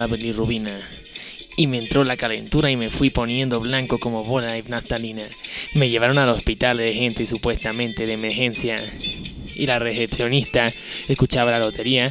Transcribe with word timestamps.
a 0.00 0.06
bilirrubina. 0.06 0.70
Y 1.56 1.66
me 1.66 1.78
entró 1.78 2.04
la 2.04 2.16
calentura 2.16 2.70
y 2.70 2.76
me 2.76 2.88
fui 2.88 3.10
poniendo 3.10 3.58
blanco 3.58 3.98
como 3.98 4.22
bola 4.22 4.52
de 4.52 4.62
naftalina. 4.62 5.24
Me 5.74 5.90
llevaron 5.90 6.18
al 6.18 6.28
hospital 6.28 6.76
de 6.76 6.94
gente 6.94 7.26
supuestamente 7.26 8.06
de 8.06 8.12
emergencia. 8.12 8.76
Y 9.56 9.66
la 9.66 9.80
recepcionista 9.80 10.68
escuchaba 11.08 11.50
la 11.50 11.58
lotería. 11.58 12.08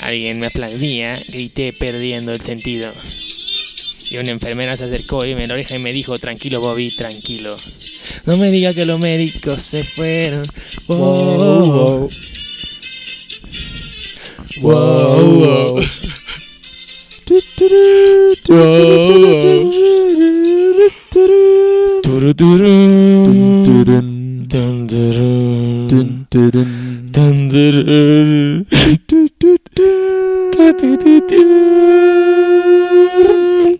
Alguien 0.00 0.40
me 0.40 0.46
aplaudía, 0.46 1.14
grité 1.28 1.74
perdiendo 1.78 2.32
el 2.32 2.40
sentido. 2.40 2.90
Y 4.10 4.16
una 4.16 4.30
enfermera 4.30 4.74
se 4.74 4.84
acercó 4.84 5.22
y 5.26 5.34
me 5.34 5.46
la 5.46 5.52
oreja 5.52 5.76
y 5.76 5.78
me 5.78 5.92
dijo, 5.92 6.16
tranquilo 6.16 6.62
Bobby, 6.62 6.90
tranquilo. 6.96 7.54
No 8.24 8.38
me 8.38 8.50
diga 8.50 8.72
que 8.72 8.86
los 8.86 8.98
médicos 8.98 9.60
se 9.60 9.84
fueron. 9.84 10.42
Wow, 10.86 11.36
wow. 11.36 12.10
Wow, 14.62 15.74
wow. 15.74 15.86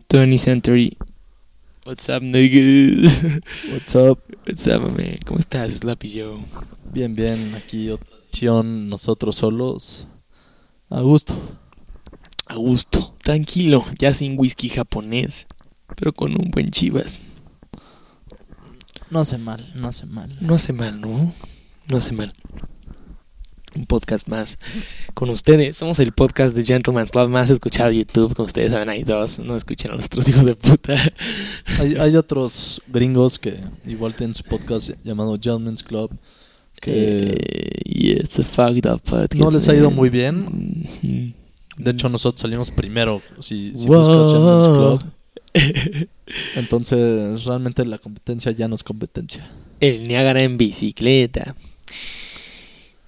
Twenty 0.09 0.39
Century. 0.39 0.97
What's 1.85 2.09
up, 2.09 2.23
nigga? 2.23 3.43
What's 3.73 3.95
up? 3.95 4.19
What's 4.47 4.67
up, 4.69 4.81
man? 4.81 5.19
¿Cómo 5.27 5.39
estás, 5.39 5.75
Slappy 5.75 6.19
Joe? 6.19 6.43
Bien, 6.95 7.15
bien, 7.15 7.55
aquí 7.55 7.91
nosotros 8.89 9.37
solos. 9.37 10.07
A 10.89 11.03
gusto. 11.03 11.35
A 12.47 12.55
gusto, 12.55 13.15
tranquilo, 13.25 13.85
ya 13.99 14.15
sin 14.15 14.39
whisky 14.39 14.69
japonés, 14.69 15.47
pero 15.97 16.13
con 16.13 16.33
un 16.33 16.51
buen 16.53 16.71
chivas. 16.71 17.19
No 19.11 19.21
hace 19.21 19.39
mal, 19.39 19.69
no 19.75 19.89
hace 19.89 20.07
mal. 20.07 20.37
No 20.41 20.55
hace 20.55 20.73
mal, 20.73 21.01
¿no? 21.01 21.33
No 21.89 21.97
hace 21.97 22.13
mal. 22.13 22.33
Un 23.75 23.85
podcast 23.87 24.27
más 24.29 24.59
con 25.13 25.29
ustedes. 25.29 25.77
Somos 25.77 25.99
el 25.99 26.13
podcast 26.13 26.57
de 26.57 26.63
Gentleman's 26.65 27.11
Club 27.11 27.29
más 27.29 27.51
escuchado 27.51 27.91
de 27.91 27.99
YouTube. 27.99 28.35
Como 28.35 28.47
ustedes 28.47 28.73
saben, 28.73 28.89
hay 28.89 29.03
dos. 29.05 29.39
No 29.41 29.55
escuchen 29.55 29.91
a 29.91 29.97
los 29.97 30.07
otros 30.07 30.29
hijos 30.29 30.45
de 30.47 30.55
puta. 30.57 30.95
Hay, 31.81 31.95
hay 31.97 32.17
otros 32.17 32.81
gringos 32.89 33.39
que 33.39 33.61
igual 33.87 34.15
tienen 34.15 34.35
su 34.35 34.45
podcast 34.45 34.91
llamado 35.05 35.33
Gentleman's 35.35 35.83
Club. 35.83 36.11
Que 36.81 37.33
Eh, 37.33 37.83
yeah, 37.85 38.21
it's 38.21 38.39
a 38.39 38.45
fucked 38.45 38.87
up 38.91 39.03
podcast. 39.03 39.35
no 39.35 39.51
les 39.51 39.69
ha 39.69 39.75
ido 39.75 39.91
man. 39.91 39.97
muy 39.97 40.11
bien. 40.11 40.95
Mhm. 41.03 41.35
De 41.77 41.91
hecho, 41.91 42.09
nosotros 42.09 42.41
salimos 42.41 42.71
primero. 42.71 43.23
Si, 43.41 43.77
si 43.77 43.87
Wow. 43.87 43.99
buscas 44.01 44.33
Gentleman's 44.33 44.67
Club. 44.67 45.13
Entonces, 46.57 47.45
realmente 47.45 47.85
la 47.85 47.99
competencia 47.99 48.53
ya 48.53 48.69
no 48.69 48.75
es 48.75 48.83
competencia. 48.83 49.47
El 49.81 50.09
Niágara 50.09 50.43
en 50.43 50.57
bicicleta. 50.59 51.55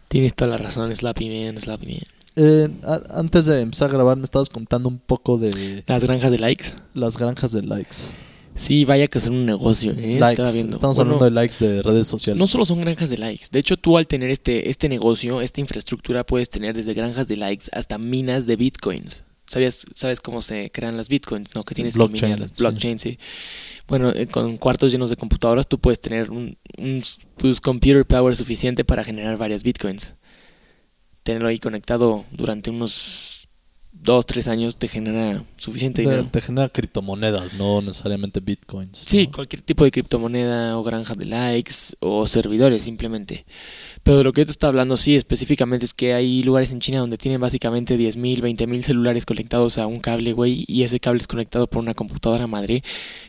Tienes 0.09 0.35
toda 0.35 0.51
la 0.53 0.59
razón, 0.59 0.95
Slappy 0.95 1.29
Man, 1.29 1.61
Slappy 1.61 1.87
Man. 1.87 1.99
Eh, 2.37 2.69
a- 2.85 3.19
antes 3.19 3.47
de 3.47 3.61
empezar 3.61 3.91
a 3.91 3.95
grabar, 3.95 4.17
me 4.17 4.25
estabas 4.25 4.49
contando 4.49 4.89
un 4.89 4.99
poco 4.99 5.39
de 5.39 5.83
Las 5.87 6.05
granjas 6.05 6.31
de 6.31 6.39
likes. 6.39 6.69
las 6.95 7.17
granjas 7.17 7.53
de 7.53 7.63
likes. 7.63 7.97
Sí, 8.59 8.85
vaya 8.85 9.07
que 9.07 9.21
son 9.21 9.35
un 9.35 9.47
negocio. 9.47 9.93
¿eh? 9.97 10.19
likes. 10.19 10.43
Estamos 10.43 10.97
Bueno, 10.97 11.15
hablando 11.15 11.25
de 11.25 11.31
likes 11.31 11.65
de 11.65 11.81
redes 11.81 12.09
sociales. 12.09 12.39
No 12.39 12.47
solo 12.49 12.65
son 12.65 12.81
granjas 12.81 13.09
de 13.09 13.17
likes. 13.17 13.47
De 13.53 13.61
hecho, 13.61 13.77
tú 13.77 13.97
al 13.97 14.07
tener 14.09 14.31
este, 14.31 14.69
este 14.69 14.89
negocio, 14.89 15.41
esta 15.41 15.61
infraestructura, 15.61 16.25
puedes 16.25 16.51
tener 16.51 16.75
desde 16.75 16.93
granjas 16.93 17.29
de 17.29 17.37
likes 17.37 17.67
hasta 17.73 17.99
minas 17.99 18.47
de 18.47 18.57
bitcoins. 18.57 19.23
¿Sabías, 19.47 19.87
¿Sabes 19.95 20.21
cómo 20.21 20.43
se 20.43 20.71
crean 20.71 20.97
las 20.97 21.09
bitcoins? 21.09 21.49
No, 21.55 21.63
que 21.63 21.75
tienes 21.75 21.97
que 21.97 22.09
minar 22.09 22.41
las 22.41 22.51
sí. 22.51 22.57
blockchain, 22.59 22.99
sí. 22.99 23.19
Bueno, 23.87 24.11
eh, 24.11 24.27
con 24.27 24.57
cuartos 24.59 24.91
llenos 24.93 25.09
de 25.09 25.17
computadoras 25.17 25.69
tú 25.69 25.79
puedes 25.79 26.01
tener 26.01 26.31
un, 26.31 26.57
un 26.77 27.03
pues, 27.37 27.61
computer 27.61 28.05
power 28.05 28.37
suficiente 28.37 28.85
para 28.85 29.05
generar 29.05 29.39
varias 29.39 29.63
bitcoins. 29.63 30.15
Tenerlo 31.23 31.49
ahí 31.49 31.59
conectado 31.59 32.25
durante 32.33 32.71
unos 32.71 33.28
dos, 33.93 34.27
tres 34.27 34.49
años 34.49 34.77
te 34.77 34.89
genera 34.89 35.45
suficiente 35.57 36.03
Te, 36.03 36.09
dinero. 36.09 36.29
te 36.31 36.41
genera 36.41 36.69
criptomonedas, 36.69 37.55
no 37.55 37.83
necesariamente 37.83 38.41
bitcoins. 38.41 38.99
Sí, 38.99 39.27
¿no? 39.27 39.33
cualquier 39.33 39.63
tipo 39.63 39.85
de 39.85 39.91
criptomoneda 39.91 40.79
o 40.79 40.83
granja 40.83 41.15
de 41.15 41.25
likes 41.27 41.97
o 42.01 42.27
servidores 42.27 42.83
simplemente. 42.83 43.45
Pero 44.03 44.19
de 44.19 44.25
lo 44.25 44.33
que 44.33 44.43
yo 44.43 44.47
te 44.47 44.53
estaba 44.53 44.69
hablando, 44.71 44.97
sí, 44.97 45.17
específicamente 45.17 45.85
es 45.85 45.95
que 45.95 46.15
hay 46.15 46.43
lugares 46.43 46.73
en 46.73 46.81
China 46.81 47.01
donde 47.01 47.19
tienen 47.19 47.41
básicamente 47.41 47.99
10.000, 47.99 48.41
20.000 48.41 48.83
celulares 48.83 49.27
conectados 49.27 49.79
a 49.79 49.87
un 49.87 50.01
cable, 50.01 50.33
güey, 50.33 50.65
y 50.67 50.83
ese 50.85 51.01
cable 51.01 51.21
es 51.21 51.27
conectado 51.27 51.67
por 51.69 51.81
una 51.81 51.95
computadora 51.95 52.47
madre 52.47 52.83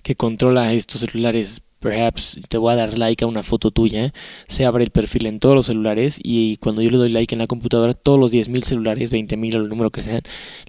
que 0.03 0.15
controla 0.15 0.73
estos 0.73 1.01
celulares. 1.01 1.63
Perhaps 1.79 2.39
te 2.49 2.57
voy 2.57 2.73
a 2.73 2.75
dar 2.75 2.97
like 2.97 3.23
a 3.23 3.27
una 3.27 3.43
foto 3.43 3.71
tuya, 3.71 4.13
se 4.47 4.65
abre 4.65 4.83
el 4.83 4.91
perfil 4.91 5.25
en 5.27 5.39
todos 5.39 5.55
los 5.55 5.67
celulares 5.67 6.19
y 6.21 6.57
cuando 6.57 6.81
yo 6.81 6.91
le 6.91 6.97
doy 6.97 7.09
like 7.09 7.33
en 7.33 7.39
la 7.39 7.47
computadora, 7.47 7.93
todos 7.93 8.19
los 8.19 8.33
10.000 8.33 8.63
celulares, 8.63 9.11
20.000 9.11 9.55
o 9.55 9.57
el 9.57 9.69
número 9.69 9.89
que 9.89 10.01
sean, 10.01 10.21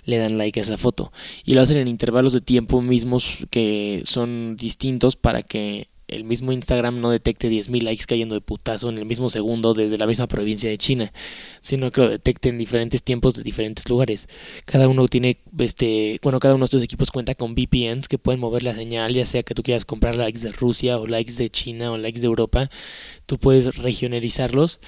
le 0.05 0.19
dan 0.19 0.39
like 0.39 0.61
a 0.61 0.63
esa 0.63 0.79
foto. 0.79 1.13
Y 1.45 1.55
lo 1.55 1.63
hacen 1.63 1.79
en 1.79 1.89
intervalos 1.89 2.33
de 2.33 2.41
tiempo 2.41 2.81
mismos 2.81 3.39
que 3.51 4.03
son 4.05 4.57
distintos 4.57 5.17
para 5.17 5.43
que 5.43 5.89
el 6.11 6.25
mismo 6.25 6.53
Instagram 6.53 7.01
no 7.01 7.11
detecte 7.11 7.51
10.000 7.51 7.83
likes 7.83 8.05
cayendo 8.07 8.35
de 8.35 8.41
putazo 8.41 8.89
en 8.89 8.99
el 8.99 9.07
mismo 9.07 9.31
segundo 9.31 9.75
desde 9.75 9.99
la 9.99 10.07
misma 10.07 10.27
provincia 10.27 10.69
de 10.69 10.79
China, 10.79 11.13
sino 11.61 11.91
que 11.91 12.01
lo 12.01 12.09
detecte 12.09 12.49
en 12.49 12.59
diferentes 12.59 13.03
tiempos 13.03 13.35
de 13.35 13.43
diferentes 13.43 13.89
lugares. 13.89 14.29
Cada 14.65 14.89
uno 14.89 15.07
tiene, 15.09 15.39
este, 15.59 16.19
bueno, 16.23 16.41
cada 16.41 16.55
uno 16.55 16.65
de 16.65 16.67
estos 16.67 16.83
equipos 16.83 17.11
cuenta 17.11 17.35
con 17.35 17.55
VPNs 17.55 18.09
que 18.09 18.19
pueden 18.19 18.41
mover 18.41 18.63
la 18.63 18.75
señal, 18.75 19.15
ya 19.15 19.27
sea 19.27 19.43
que 19.43 19.55
tú 19.55 19.63
quieras 19.63 19.85
comprar 19.85 20.17
likes 20.17 20.41
de 20.41 20.53
Rusia 20.53 20.99
o 20.99 21.07
likes 21.07 21.35
de 21.35 21.51
China 21.51 21.93
o 21.93 21.99
likes 21.99 22.21
de 22.21 22.27
Europa, 22.27 22.71
tú 23.27 23.39
puedes 23.39 23.77
regionalizarlos. 23.77 24.81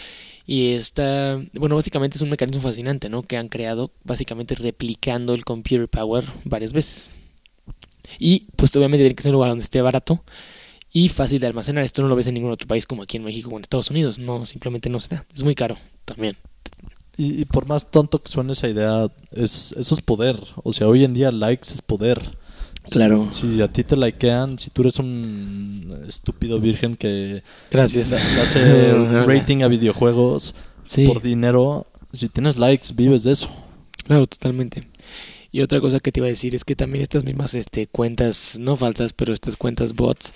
Y 0.44 0.72
está, 0.72 1.41
bueno, 1.55 1.77
básicamente 1.77 2.16
es 2.16 2.22
un 2.22 2.31
mecanismo 2.31 2.62
fascinante, 2.62 3.09
¿no? 3.09 3.22
Que 3.22 3.37
han 3.37 3.49
creado 3.49 3.93
básicamente 4.03 4.56
replicando 4.56 5.34
el 5.34 5.44
computer 5.44 5.88
power 5.88 6.25
varias 6.44 6.72
veces. 6.72 7.12
Y 8.19 8.47
pues 8.56 8.75
obviamente 8.77 9.05
tiene 9.05 9.15
que 9.15 9.22
ser 9.22 9.31
un 9.31 9.34
lugar 9.34 9.50
donde 9.50 9.62
esté 9.65 9.81
barato 9.81 10.21
y 10.93 11.09
fácil 11.09 11.41
de 11.41 11.47
almacenar. 11.47 11.85
Esto 11.85 12.03
no 12.03 12.09
lo 12.09 12.17
ves 12.17 12.27
en 12.27 12.35
ningún 12.35 12.51
otro 12.53 12.67
país 12.69 12.87
como 12.87 13.03
aquí 13.03 13.17
en 13.17 13.25
México 13.25 13.51
o 13.51 13.57
en 13.57 13.63
Estados 13.63 13.91
Unidos. 13.91 14.19
No, 14.19 14.45
simplemente 14.47 14.91
no 14.91 15.01
se 15.01 15.15
da. 15.17 15.25
Es 15.35 15.43
muy 15.43 15.55
caro 15.55 15.79
también. 16.05 16.37
Y, 17.17 17.41
y 17.43 17.45
por 17.45 17.67
más 17.67 17.91
tonto 17.91 18.23
que 18.23 18.31
suene 18.31 18.53
esa 18.53 18.69
idea, 18.69 19.07
es, 19.31 19.73
eso 19.79 19.95
es 19.95 20.01
poder. 20.01 20.37
O 20.65 20.73
sea, 20.73 20.87
hoy 20.89 21.05
en 21.05 21.13
día 21.15 21.31
likes 21.31 21.69
es 21.73 21.83
poder. 21.83 22.21
Si- 22.85 22.93
Claro. 22.95 23.29
Si, 23.31 23.61
a 23.63 23.69
ti 23.69 23.85
te 23.85 23.97
likean, 23.97 24.59
si 24.59 24.71
tú 24.71 24.83
eres 24.83 24.99
un 24.99 26.05
estúpido 26.09 26.59
virgen 26.59 26.97
que 26.97 27.43
Gracias. 27.71 28.11
le 28.11 28.19
le 28.19 28.41
hace 28.41 28.93
rating 29.27 29.63
a 29.63 29.69
videojuegos 29.69 30.55
Sí, 30.87 31.07
por 31.07 31.23
dinero, 31.23 31.87
si 32.13 32.29
tienes 32.29 32.59
likes, 32.59 32.89
vives 32.95 33.23
de 33.23 33.33
eso. 33.33 33.49
claro, 34.05 34.27
totalmente. 34.27 34.89
Y 35.53 35.61
otra 35.63 35.81
cosa 35.81 36.01
que 36.01 36.11
te 36.11 36.19
iba 36.21 36.27
a 36.27 36.31
decir 36.31 36.55
es 36.55 36.65
que 36.65 36.75
también 36.75 37.03
estas 37.03 37.25
mismas 37.25 37.55
este, 37.55 37.87
cuentas, 37.87 38.59
no 38.59 38.75
falsas, 38.75 39.13
pero 39.13 39.33
estas 39.33 39.55
cuentas 39.57 39.95
bots, 39.95 40.33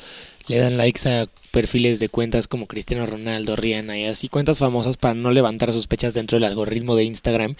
le 0.48 0.58
dan 0.58 0.76
likes 0.76 1.08
a 1.08 1.28
perfiles 1.50 2.00
de 2.00 2.08
cuentas 2.08 2.48
como 2.48 2.66
Cristiano 2.66 3.06
Ronaldo, 3.06 3.56
Rihanna 3.56 3.98
y 3.98 4.04
así, 4.04 4.28
cuentas 4.28 4.58
famosas 4.58 4.96
para 4.96 5.14
no 5.14 5.30
levantar 5.30 5.72
sospechas 5.72 6.14
dentro 6.14 6.36
del 6.36 6.44
algoritmo 6.44 6.96
de 6.96 7.04
Instagram 7.04 7.56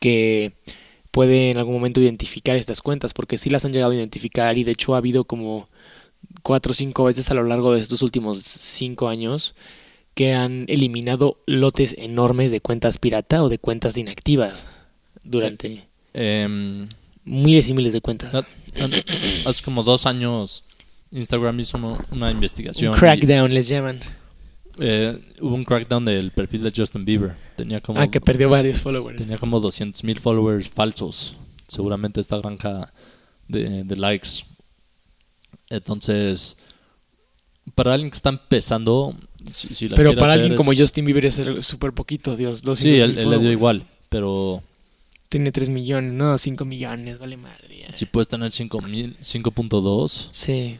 que 0.00 0.52
puede 1.10 1.50
en 1.50 1.58
algún 1.58 1.74
momento 1.74 2.00
identificar 2.00 2.56
estas 2.56 2.80
cuentas, 2.80 3.14
porque 3.14 3.38
sí 3.38 3.50
las 3.50 3.64
han 3.64 3.72
llegado 3.72 3.92
a 3.92 3.96
identificar 3.96 4.58
y 4.58 4.64
de 4.64 4.72
hecho 4.72 4.94
ha 4.94 4.98
habido 4.98 5.24
como 5.24 5.68
cuatro 6.42 6.72
o 6.72 6.74
cinco 6.74 7.04
veces 7.04 7.30
a 7.30 7.34
lo 7.34 7.44
largo 7.44 7.72
de 7.72 7.80
estos 7.80 8.02
últimos 8.02 8.38
cinco 8.42 9.08
años 9.08 9.54
que 10.14 10.34
han 10.34 10.64
eliminado 10.68 11.38
lotes 11.46 11.94
enormes 11.98 12.50
de 12.50 12.60
cuentas 12.60 12.98
pirata 12.98 13.42
o 13.42 13.48
de 13.48 13.58
cuentas 13.58 13.96
inactivas 13.96 14.68
durante 15.24 15.86
Em, 16.18 16.88
miles 17.26 17.68
y 17.68 17.74
miles 17.74 17.92
de 17.92 18.00
cuentas. 18.00 18.32
Hace 19.44 19.62
como 19.62 19.82
dos 19.82 20.06
años 20.06 20.64
Instagram 21.16 21.58
hizo 21.60 21.76
uno- 21.78 21.98
una 22.10 22.30
investigación. 22.30 22.90
Un 22.92 22.96
y, 22.96 23.00
crackdown 23.00 23.52
les 23.54 23.68
llaman. 23.68 23.98
eh, 24.78 25.18
hubo 25.40 25.54
un 25.54 25.64
crackdown 25.64 26.04
del 26.04 26.30
perfil 26.32 26.62
de 26.62 26.72
Justin 26.76 27.04
Bieber. 27.04 27.34
Tenía 27.56 27.80
como, 27.80 27.98
Ah, 28.00 28.08
que 28.10 28.20
perdió 28.20 28.48
varios 28.50 28.80
followers. 28.80 29.16
tenía 29.18 29.38
como 29.38 29.58
200 29.60 30.04
mil 30.04 30.20
followers 30.20 30.68
falsos. 30.70 31.36
Seguramente 31.68 32.20
esta 32.20 32.38
granja 32.38 32.92
de, 33.48 33.84
de 33.84 33.96
likes. 33.96 34.44
Entonces, 35.70 36.56
para 37.74 37.94
alguien 37.94 38.10
que 38.10 38.16
está 38.16 38.28
empezando, 38.28 39.14
si, 39.52 39.74
si 39.74 39.88
la 39.88 39.96
Pero 39.96 40.14
para 40.14 40.34
alguien 40.34 40.54
como 40.56 40.72
es- 40.72 40.80
Justin 40.80 41.04
Bieber 41.04 41.26
es 41.26 41.40
súper 41.62 41.92
poquito, 41.92 42.36
Dios. 42.36 42.62
200 42.62 42.78
Sí, 42.78 43.00
él, 43.00 43.18
él 43.18 43.30
le 43.30 43.38
dio 43.38 43.50
igual. 43.50 43.84
Pero 44.08 44.62
Tiene 45.28 45.50
3 45.50 45.70
millones, 45.70 46.12
no, 46.12 46.38
5 46.38 46.64
millones, 46.64 47.18
vale 47.18 47.36
madre. 47.36 47.86
si 47.94 48.04
puedes 48.06 48.28
tener 48.28 48.50
5.000, 48.52 49.16
5.2, 49.20 50.28
Sí, 50.30 50.78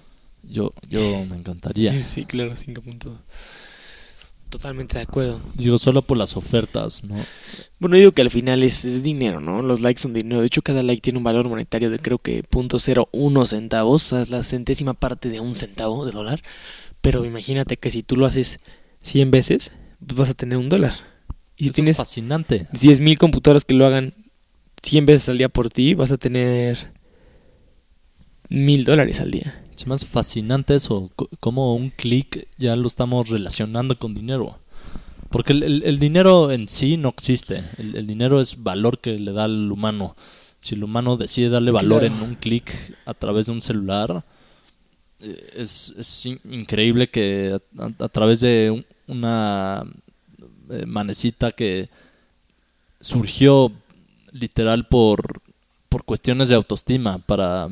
yo, 0.49 0.73
yo 0.89 1.25
me 1.27 1.37
encantaría. 1.37 2.03
sí, 2.05 2.25
claro, 2.25 2.57
5 2.57 2.81
puntos. 2.83 3.13
Totalmente 4.49 4.97
de 4.97 5.03
acuerdo. 5.03 5.41
Digo, 5.55 5.77
solo 5.77 6.03
por 6.03 6.17
las 6.17 6.37
ofertas, 6.37 7.03
¿no? 7.03 7.17
Bueno, 7.81 7.97
yo 7.97 8.01
digo 8.01 8.13
que 8.13 8.23
al 8.23 8.31
final 8.31 8.63
es, 8.63 8.85
es 8.85 9.03
dinero, 9.03 9.41
¿no? 9.41 9.61
Los 9.61 9.81
likes 9.81 10.01
son 10.01 10.15
dinero. 10.15 10.41
De 10.41 10.47
hecho, 10.47 10.63
cada 10.63 10.85
like 10.85 11.03
tiene 11.03 11.19
un 11.19 11.25
valor 11.25 11.49
monetario 11.49 11.91
de 11.91 11.99
creo 11.99 12.19
que 12.19 12.45
.01 12.45 13.47
centavos, 13.47 14.05
o 14.05 14.09
sea, 14.09 14.23
es 14.23 14.31
la 14.31 14.45
centésima 14.45 14.95
parte 14.95 15.31
de 15.31 15.41
un 15.41 15.57
centavo 15.57 16.07
de 16.07 16.13
dólar. 16.13 16.43
Pero 17.01 17.25
imagínate 17.25 17.77
que 17.77 17.91
si 17.91 18.03
tú 18.03 18.17
lo 18.17 18.25
haces 18.25 18.61
100 19.03 19.31
veces, 19.33 19.73
pues 20.07 20.17
vas 20.17 20.31
a 20.31 20.35
tener 20.35 20.59
un 20.59 20.69
dólar. 20.69 20.95
Y 21.57 21.65
si 21.65 21.69
Eso 21.71 21.75
tienes 21.77 21.91
es 21.91 21.97
fascinante. 21.97 22.67
10.000 22.73 23.19
computadoras 23.19 23.65
que 23.65 23.75
lo 23.75 23.85
hagan 23.85 24.15
100 24.83 25.07
veces 25.07 25.29
al 25.29 25.39
día 25.39 25.49
por 25.49 25.71
ti, 25.71 25.95
vas 25.95 26.13
a 26.13 26.19
tener 26.19 26.79
mil 28.49 28.85
dólares 28.85 29.21
al 29.21 29.31
día. 29.31 29.63
Se 29.77 29.87
me 29.87 29.95
hace 29.95 30.07
fascinante 30.07 30.75
eso, 30.75 31.11
como 31.41 31.75
un 31.77 31.91
clic 31.91 32.49
ya 32.59 32.75
lo 32.77 32.87
estamos 32.87 33.29
relacionando 33.29 33.99
con 33.99 34.15
dinero. 34.15 34.59
Porque 35.31 35.53
el, 35.53 35.63
el- 35.63 35.83
el 35.85 35.99
dinero 35.99 36.51
en 36.51 36.67
sí 36.69 36.97
no 36.97 37.11
existe. 37.11 37.63
El, 37.79 37.95
el 37.97 38.07
dinero 38.07 38.41
es 38.41 38.63
valor 38.63 38.99
que 38.99 39.19
le 39.19 39.33
da 39.33 39.45
al 39.45 39.71
humano. 39.71 40.17
Si 40.61 40.75
el 40.75 40.83
humano 40.85 41.17
decide 41.17 41.51
darle 41.51 41.71
valor 41.73 42.01
Claro. 42.01 42.15
en 42.17 42.23
un 42.23 42.35
clic 42.37 42.73
a 43.05 43.13
través 43.15 43.47
de 43.47 43.53
un 43.53 43.61
celular, 43.61 44.25
eh, 45.21 45.51
es, 45.57 45.93
es 45.99 46.27
in- 46.27 46.41
increíble 46.51 47.09
que 47.09 47.59
a, 47.79 48.05
a 48.05 48.09
través 48.09 48.41
de 48.41 48.71
un- 48.71 48.87
una 49.09 49.85
eh, 50.71 50.85
manecita 50.87 51.53
que 51.53 51.89
surgió 53.01 53.71
literal 54.33 54.87
por, 54.87 55.41
por 55.89 56.05
cuestiones 56.05 56.49
de 56.49 56.55
autoestima, 56.55 57.19
para 57.19 57.69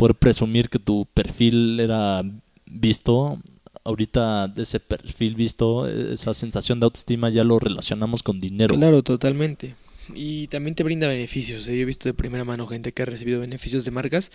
poder 0.00 0.14
presumir 0.14 0.70
que 0.70 0.78
tu 0.78 1.06
perfil 1.12 1.78
era 1.78 2.22
visto. 2.64 3.38
Ahorita 3.84 4.50
ese 4.56 4.80
perfil 4.80 5.34
visto, 5.34 5.86
esa 5.86 6.32
sensación 6.32 6.80
de 6.80 6.84
autoestima 6.84 7.28
ya 7.28 7.44
lo 7.44 7.58
relacionamos 7.58 8.22
con 8.22 8.40
dinero. 8.40 8.74
Claro, 8.74 9.02
totalmente. 9.02 9.74
Y 10.14 10.46
también 10.48 10.74
te 10.74 10.84
brinda 10.84 11.06
beneficios. 11.06 11.68
¿eh? 11.68 11.76
Yo 11.76 11.82
he 11.82 11.84
visto 11.84 12.08
de 12.08 12.14
primera 12.14 12.44
mano 12.44 12.66
gente 12.66 12.92
que 12.92 13.02
ha 13.02 13.04
recibido 13.04 13.40
beneficios 13.40 13.84
de 13.84 13.90
marcas 13.90 14.32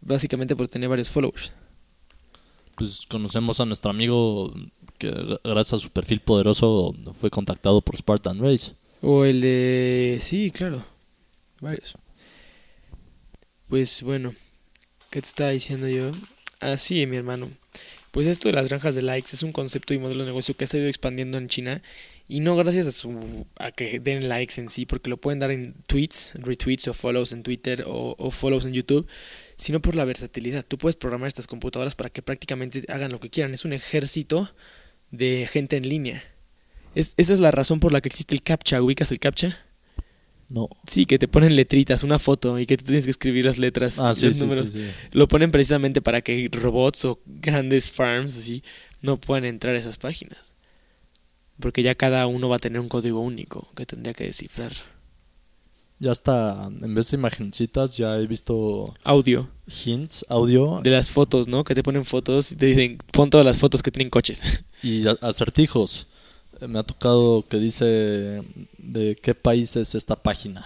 básicamente 0.00 0.56
por 0.56 0.68
tener 0.68 0.88
varios 0.88 1.10
followers. 1.10 1.52
Pues 2.76 3.02
conocemos 3.06 3.60
a 3.60 3.66
nuestro 3.66 3.90
amigo 3.90 4.54
que 4.96 5.10
gracias 5.44 5.74
a 5.74 5.82
su 5.82 5.90
perfil 5.90 6.20
poderoso 6.20 6.94
fue 7.20 7.28
contactado 7.28 7.82
por 7.82 7.98
Spartan 7.98 8.40
Race. 8.40 8.72
O 9.02 9.26
el 9.26 9.42
de... 9.42 10.18
Sí, 10.22 10.50
claro. 10.50 10.86
Varios. 11.60 11.94
Pues 13.68 14.02
bueno, 14.02 14.34
¿qué 15.12 15.20
te 15.20 15.28
estaba 15.28 15.50
diciendo 15.50 15.86
yo? 15.88 16.10
Ah, 16.60 16.76
sí, 16.78 17.06
mi 17.06 17.16
hermano. 17.16 17.50
Pues 18.10 18.26
esto 18.26 18.48
de 18.48 18.54
las 18.54 18.68
granjas 18.68 18.94
de 18.94 19.02
likes 19.02 19.30
es 19.32 19.42
un 19.42 19.52
concepto 19.52 19.94
y 19.94 19.98
modelo 19.98 20.20
de 20.20 20.26
negocio 20.26 20.56
que 20.56 20.64
ha 20.64 20.66
estado 20.66 20.86
expandiendo 20.86 21.38
en 21.38 21.48
China 21.48 21.82
y 22.28 22.40
no 22.40 22.56
gracias 22.56 22.86
a 22.86 22.92
su 22.92 23.46
a 23.56 23.72
que 23.72 24.00
den 24.00 24.28
likes 24.28 24.58
en 24.58 24.70
sí, 24.70 24.86
porque 24.86 25.10
lo 25.10 25.18
pueden 25.18 25.38
dar 25.38 25.50
en 25.50 25.74
tweets, 25.86 26.32
retweets 26.34 26.88
o 26.88 26.94
follows 26.94 27.34
en 27.34 27.42
Twitter 27.42 27.84
o, 27.86 28.16
o 28.18 28.30
follows 28.30 28.64
en 28.64 28.72
YouTube, 28.72 29.06
sino 29.56 29.80
por 29.80 29.94
la 29.94 30.06
versatilidad. 30.06 30.64
Tú 30.66 30.78
puedes 30.78 30.96
programar 30.96 31.28
estas 31.28 31.46
computadoras 31.46 31.94
para 31.94 32.08
que 32.08 32.22
prácticamente 32.22 32.84
hagan 32.88 33.12
lo 33.12 33.20
que 33.20 33.28
quieran. 33.28 33.52
Es 33.52 33.66
un 33.66 33.74
ejército 33.74 34.50
de 35.10 35.46
gente 35.50 35.76
en 35.76 35.88
línea. 35.88 36.24
Es, 36.94 37.12
esa 37.18 37.34
es 37.34 37.38
la 37.38 37.50
razón 37.50 37.80
por 37.80 37.92
la 37.92 38.00
que 38.00 38.08
existe 38.08 38.34
el 38.34 38.40
CAPTCHA. 38.40 38.82
¿Ubicas 38.82 39.12
el 39.12 39.20
CAPTCHA? 39.20 39.58
No. 40.52 40.68
Sí, 40.86 41.06
que 41.06 41.18
te 41.18 41.28
ponen 41.28 41.56
letritas, 41.56 42.02
una 42.02 42.18
foto 42.18 42.58
y 42.58 42.66
que 42.66 42.76
tú 42.76 42.84
tienes 42.84 43.06
que 43.06 43.10
escribir 43.10 43.46
las 43.46 43.56
letras. 43.56 43.98
Ah, 43.98 44.08
los 44.08 44.18
sí, 44.18 44.30
números. 44.40 44.70
sí. 44.70 44.86
Lo 45.12 45.26
ponen 45.26 45.50
precisamente 45.50 46.02
para 46.02 46.20
que 46.20 46.48
robots 46.52 47.06
o 47.06 47.18
grandes 47.26 47.90
farms 47.90 48.36
así 48.36 48.62
no 49.00 49.16
puedan 49.16 49.46
entrar 49.46 49.74
a 49.74 49.78
esas 49.78 49.96
páginas. 49.96 50.54
Porque 51.58 51.82
ya 51.82 51.94
cada 51.94 52.26
uno 52.26 52.50
va 52.50 52.56
a 52.56 52.58
tener 52.58 52.80
un 52.80 52.88
código 52.88 53.20
único 53.20 53.66
que 53.74 53.86
tendría 53.86 54.12
que 54.12 54.24
descifrar. 54.24 54.72
Ya 55.98 56.10
hasta, 56.10 56.68
en 56.82 56.94
vez 56.94 57.10
de 57.10 57.16
imagencitas, 57.16 57.96
ya 57.96 58.18
he 58.18 58.26
visto 58.26 58.94
Audio 59.04 59.48
hints, 59.86 60.26
audio 60.28 60.80
de 60.82 60.90
las 60.90 61.10
fotos, 61.10 61.48
¿no? 61.48 61.64
Que 61.64 61.74
te 61.74 61.82
ponen 61.82 62.04
fotos 62.04 62.52
y 62.52 62.56
te 62.56 62.66
dicen, 62.66 62.98
pon 63.12 63.30
todas 63.30 63.46
las 63.46 63.58
fotos 63.58 63.82
que 63.82 63.90
tienen 63.90 64.10
coches. 64.10 64.42
y 64.82 65.04
acertijos. 65.22 66.08
Eh, 66.62 66.68
Me 66.68 66.78
ha 66.78 66.82
tocado 66.82 67.44
que 67.48 67.58
dice 67.58 68.42
de 68.78 69.16
qué 69.20 69.34
país 69.34 69.76
es 69.76 69.94
esta 69.94 70.16
página. 70.16 70.64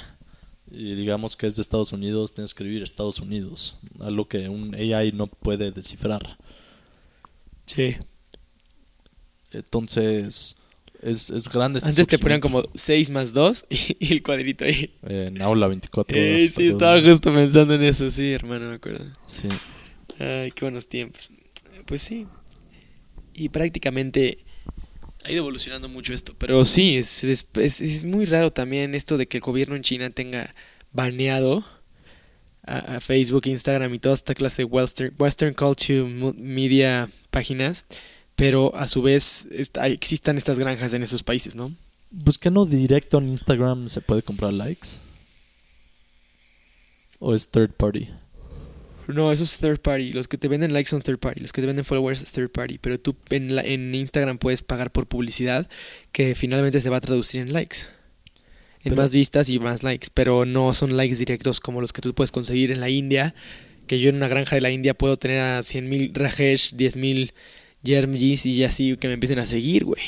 Y 0.71 0.95
digamos 0.95 1.37
que 1.37 1.47
es 1.47 1.57
de 1.57 1.63
Estados 1.63 1.93
Unidos, 1.93 2.35
tienes 2.35 2.53
que 2.53 2.63
escribir 2.63 2.83
Estados 2.83 3.21
Unidos. 3.21 3.77
Algo 4.01 4.27
que 4.27 4.49
un 4.49 4.75
AI 4.75 5.13
no 5.13 5.27
puede 5.27 5.71
descifrar. 5.71 6.37
Sí. 7.67 7.97
Entonces, 9.53 10.57
es, 11.03 11.31
es 11.31 11.49
grande 11.49 11.79
este 11.79 11.89
Antes 11.89 12.07
te 12.07 12.19
ponían 12.19 12.41
como 12.41 12.63
6 12.75 13.11
más 13.11 13.33
2 13.33 13.67
y, 13.71 13.97
y 14.01 14.13
el 14.13 14.23
cuadrito 14.23 14.65
ahí. 14.65 14.93
En 15.03 15.41
aula 15.41 15.69
24 15.69 16.19
horas. 16.19 16.29
Eh, 16.29 16.49
¿te 16.49 16.53
sí, 16.53 16.67
estaba 16.67 17.01
justo 17.01 17.33
pensando 17.33 17.75
en 17.75 17.85
eso, 17.85 18.11
sí, 18.11 18.33
hermano, 18.33 18.69
me 18.69 18.75
acuerdo. 18.75 19.05
Sí. 19.27 19.49
Ay, 20.19 20.51
qué 20.51 20.65
buenos 20.65 20.89
tiempos. 20.89 21.31
Pues 21.87 22.03
sí. 22.03 22.27
Y 23.35 23.51
prácticamente 23.51 24.39
ha 25.27 25.33
ido 25.33 25.41
evolucionando 25.41 25.89
mucho 25.89 26.15
esto. 26.15 26.35
Pero 26.39 26.65
sí, 26.65 26.97
es, 26.97 28.05
muy 28.05 28.25
raro 28.27 28.53
también 28.53 28.95
esto 28.95 29.19
de 29.19 29.27
que 29.27 29.39
el 29.39 29.43
gobierno 29.43 29.75
en 29.75 29.83
China 29.83 30.11
tenga 30.11 30.55
baneado 30.93 31.65
a, 32.63 33.01
Facebook, 33.01 33.47
Instagram 33.47 33.93
y 33.95 33.99
toda 33.99 34.15
esta 34.15 34.35
clase 34.35 34.63
de 34.63 34.67
Western, 34.67 35.13
Western 35.19 35.55
Culture 35.55 36.05
Media 36.37 37.09
páginas. 37.31 37.85
Pero 38.37 38.75
a 38.77 38.87
su 38.87 39.03
vez 39.03 39.49
existan 39.85 40.37
estas 40.37 40.59
granjas 40.59 40.93
en 40.93 41.03
esos 41.03 41.23
países, 41.23 41.55
¿no? 41.55 41.75
Pues 42.25 42.39
que 42.39 42.51
no 42.51 42.65
directo 42.65 43.19
en 43.19 43.31
Instagram 43.31 43.89
se 43.89 44.01
puede 44.01 44.23
comprar 44.23 44.53
likes. 44.53 44.89
O 47.19 47.35
es 47.35 47.49
third 47.49 47.71
party. 47.71 48.11
No, 49.09 49.31
eso 49.33 49.45
es 49.45 49.59
third 49.59 49.79
party. 49.81 50.13
Los 50.13 50.27
que 50.29 50.37
te 50.39 50.49
venden 50.49 50.73
likes 50.73 50.91
son 50.91 51.01
third 51.03 51.19
party. 51.19 51.41
Los 51.41 51.53
que 51.53 51.61
te 51.61 51.67
venden 51.67 51.85
followers 51.85 52.23
es 52.23 52.33
third 52.33 52.51
party. 52.51 52.79
Pero 52.79 52.99
tú 52.99 53.15
en, 53.31 53.55
la- 53.55 53.63
en 53.63 53.95
Instagram 53.95 54.39
puedes 54.39 54.63
pagar 54.63 54.91
por 54.91 55.07
publicidad 55.07 55.69
que 56.13 56.35
finalmente 56.35 56.81
se 56.81 56.91
va 56.91 56.97
a 56.97 57.01
traducir 57.01 57.41
en 57.41 57.53
likes. 57.53 57.79
En 58.83 58.91
Pero- 58.91 58.97
más 58.97 59.13
vistas 59.13 59.49
y 59.49 59.59
más 59.59 59.83
likes. 59.83 60.09
Pero 60.13 60.45
no 60.45 60.73
son 60.75 60.97
likes 60.97 61.17
directos 61.17 61.61
como 61.61 61.81
los 61.81 61.93
que 61.93 62.03
tú 62.03 62.15
puedes 62.15 62.33
conseguir 62.33 62.73
en 62.73 62.81
la 62.81 62.89
India. 62.89 63.35
Que 63.87 64.01
yo 64.01 64.09
en 64.09 64.17
una 64.17 64.27
granja 64.29 64.57
de 64.57 64.63
la 64.63 64.71
India 64.73 64.95
puedo 64.95 65.17
tener 65.17 65.39
a 65.41 65.61
100.000 65.61 66.13
Rajesh, 66.15 66.73
10.000 66.75 67.33
Yermjis 67.85 68.47
y 68.47 68.65
así 68.65 68.97
que 68.97 69.07
me 69.07 69.15
empiecen 69.15 69.39
a 69.39 69.47
seguir, 69.47 69.85
güey. 69.85 70.03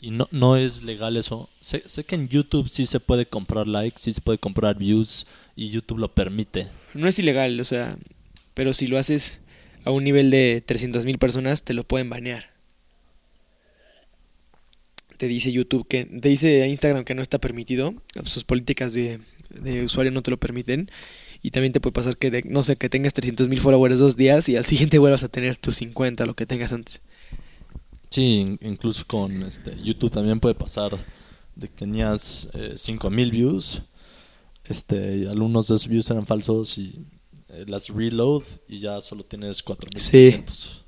Y 0.00 0.10
no, 0.10 0.26
no 0.30 0.56
es 0.56 0.82
legal 0.82 1.16
eso. 1.16 1.48
Sé, 1.60 1.82
sé 1.86 2.04
que 2.04 2.14
en 2.14 2.28
YouTube 2.28 2.68
sí 2.68 2.86
se 2.86 2.98
puede 3.00 3.26
comprar 3.26 3.68
likes, 3.68 3.98
sí 4.00 4.12
se 4.12 4.20
puede 4.22 4.38
comprar 4.38 4.76
views 4.78 5.26
y 5.54 5.68
YouTube 5.68 5.98
lo 5.98 6.08
permite. 6.08 6.68
No 6.94 7.06
es 7.06 7.18
ilegal, 7.18 7.60
o 7.60 7.64
sea, 7.64 7.96
pero 8.54 8.74
si 8.74 8.86
lo 8.86 8.98
haces 8.98 9.40
a 9.84 9.90
un 9.90 10.04
nivel 10.04 10.30
de 10.30 10.62
300.000 10.66 11.18
personas, 11.18 11.62
te 11.62 11.74
lo 11.74 11.84
pueden 11.84 12.08
banear. 12.10 12.50
Te 15.18 15.28
dice 15.28 15.52
YouTube 15.52 15.86
que, 15.86 16.04
te 16.04 16.28
dice 16.28 16.66
Instagram 16.68 17.04
que 17.04 17.14
no 17.14 17.22
está 17.22 17.38
permitido, 17.38 17.94
sus 18.24 18.44
políticas 18.44 18.92
de, 18.92 19.20
de 19.50 19.84
usuario 19.84 20.10
no 20.10 20.22
te 20.22 20.30
lo 20.30 20.38
permiten. 20.38 20.90
Y 21.44 21.50
también 21.50 21.72
te 21.72 21.80
puede 21.80 21.92
pasar 21.92 22.16
que, 22.16 22.30
de- 22.30 22.44
no 22.44 22.62
sé, 22.62 22.76
que 22.76 22.88
tengas 22.88 23.14
300.000 23.14 23.58
followers 23.58 23.98
dos 23.98 24.16
días 24.16 24.48
y 24.48 24.56
al 24.56 24.64
siguiente 24.64 24.98
vuelvas 25.00 25.24
a 25.24 25.28
tener 25.28 25.56
tus 25.56 25.76
50, 25.76 26.24
lo 26.26 26.34
que 26.34 26.46
tengas 26.46 26.72
antes. 26.72 27.00
Sí, 28.10 28.36
in- 28.38 28.58
incluso 28.62 29.04
con 29.06 29.42
este, 29.42 29.72
YouTube 29.82 30.10
también 30.12 30.38
puede 30.38 30.54
pasar 30.54 30.92
de 31.56 31.68
que 31.68 31.74
tenías 31.74 32.48
eh, 32.54 32.74
5000 32.76 33.30
views, 33.32 33.82
este, 34.64 35.28
algunos 35.28 35.66
de 35.68 35.74
esos 35.74 35.88
views 35.88 36.10
eran 36.10 36.26
falsos 36.26 36.78
y 36.78 37.04
eh, 37.52 37.64
las 37.66 37.90
reload 37.90 38.42
y 38.68 38.80
ya 38.80 39.00
solo 39.00 39.24
tienes 39.24 39.62
4500. 39.62 40.82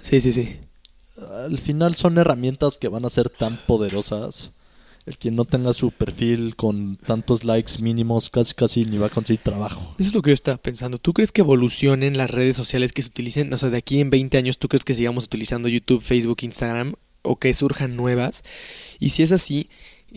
Sí, 0.00 0.20
sí, 0.20 0.32
sí. 0.32 0.56
Al 1.44 1.58
final 1.58 1.94
son 1.96 2.18
herramientas 2.18 2.78
que 2.78 2.88
van 2.88 3.04
a 3.04 3.10
ser 3.10 3.28
tan 3.28 3.64
poderosas. 3.66 4.52
El 5.04 5.18
que 5.18 5.30
no 5.30 5.44
tenga 5.44 5.72
su 5.72 5.92
perfil 5.92 6.56
con 6.56 6.96
tantos 6.96 7.44
likes 7.44 7.80
mínimos 7.80 8.28
casi 8.28 8.54
casi 8.54 8.84
ni 8.86 8.98
va 8.98 9.06
a 9.06 9.10
conseguir 9.10 9.40
trabajo. 9.40 9.94
Eso 9.98 10.08
es 10.08 10.14
lo 10.14 10.22
que 10.22 10.30
yo 10.30 10.34
estaba 10.34 10.56
pensando. 10.56 10.98
¿Tú 10.98 11.12
crees 11.12 11.30
que 11.30 11.42
evolucionen 11.42 12.16
las 12.16 12.30
redes 12.30 12.56
sociales 12.56 12.92
que 12.92 13.02
se 13.02 13.10
utilicen? 13.10 13.52
O 13.52 13.58
sea, 13.58 13.70
de 13.70 13.76
aquí 13.76 14.00
en 14.00 14.10
20 14.10 14.36
años, 14.36 14.58
¿tú 14.58 14.66
crees 14.66 14.84
que 14.84 14.94
sigamos 14.94 15.24
utilizando 15.24 15.68
YouTube, 15.68 16.02
Facebook, 16.02 16.38
Instagram? 16.42 16.94
¿O 17.22 17.36
que 17.36 17.54
surjan 17.54 17.94
nuevas? 17.94 18.42
Y 18.98 19.10
si 19.10 19.22
es 19.22 19.30
así, 19.30 19.68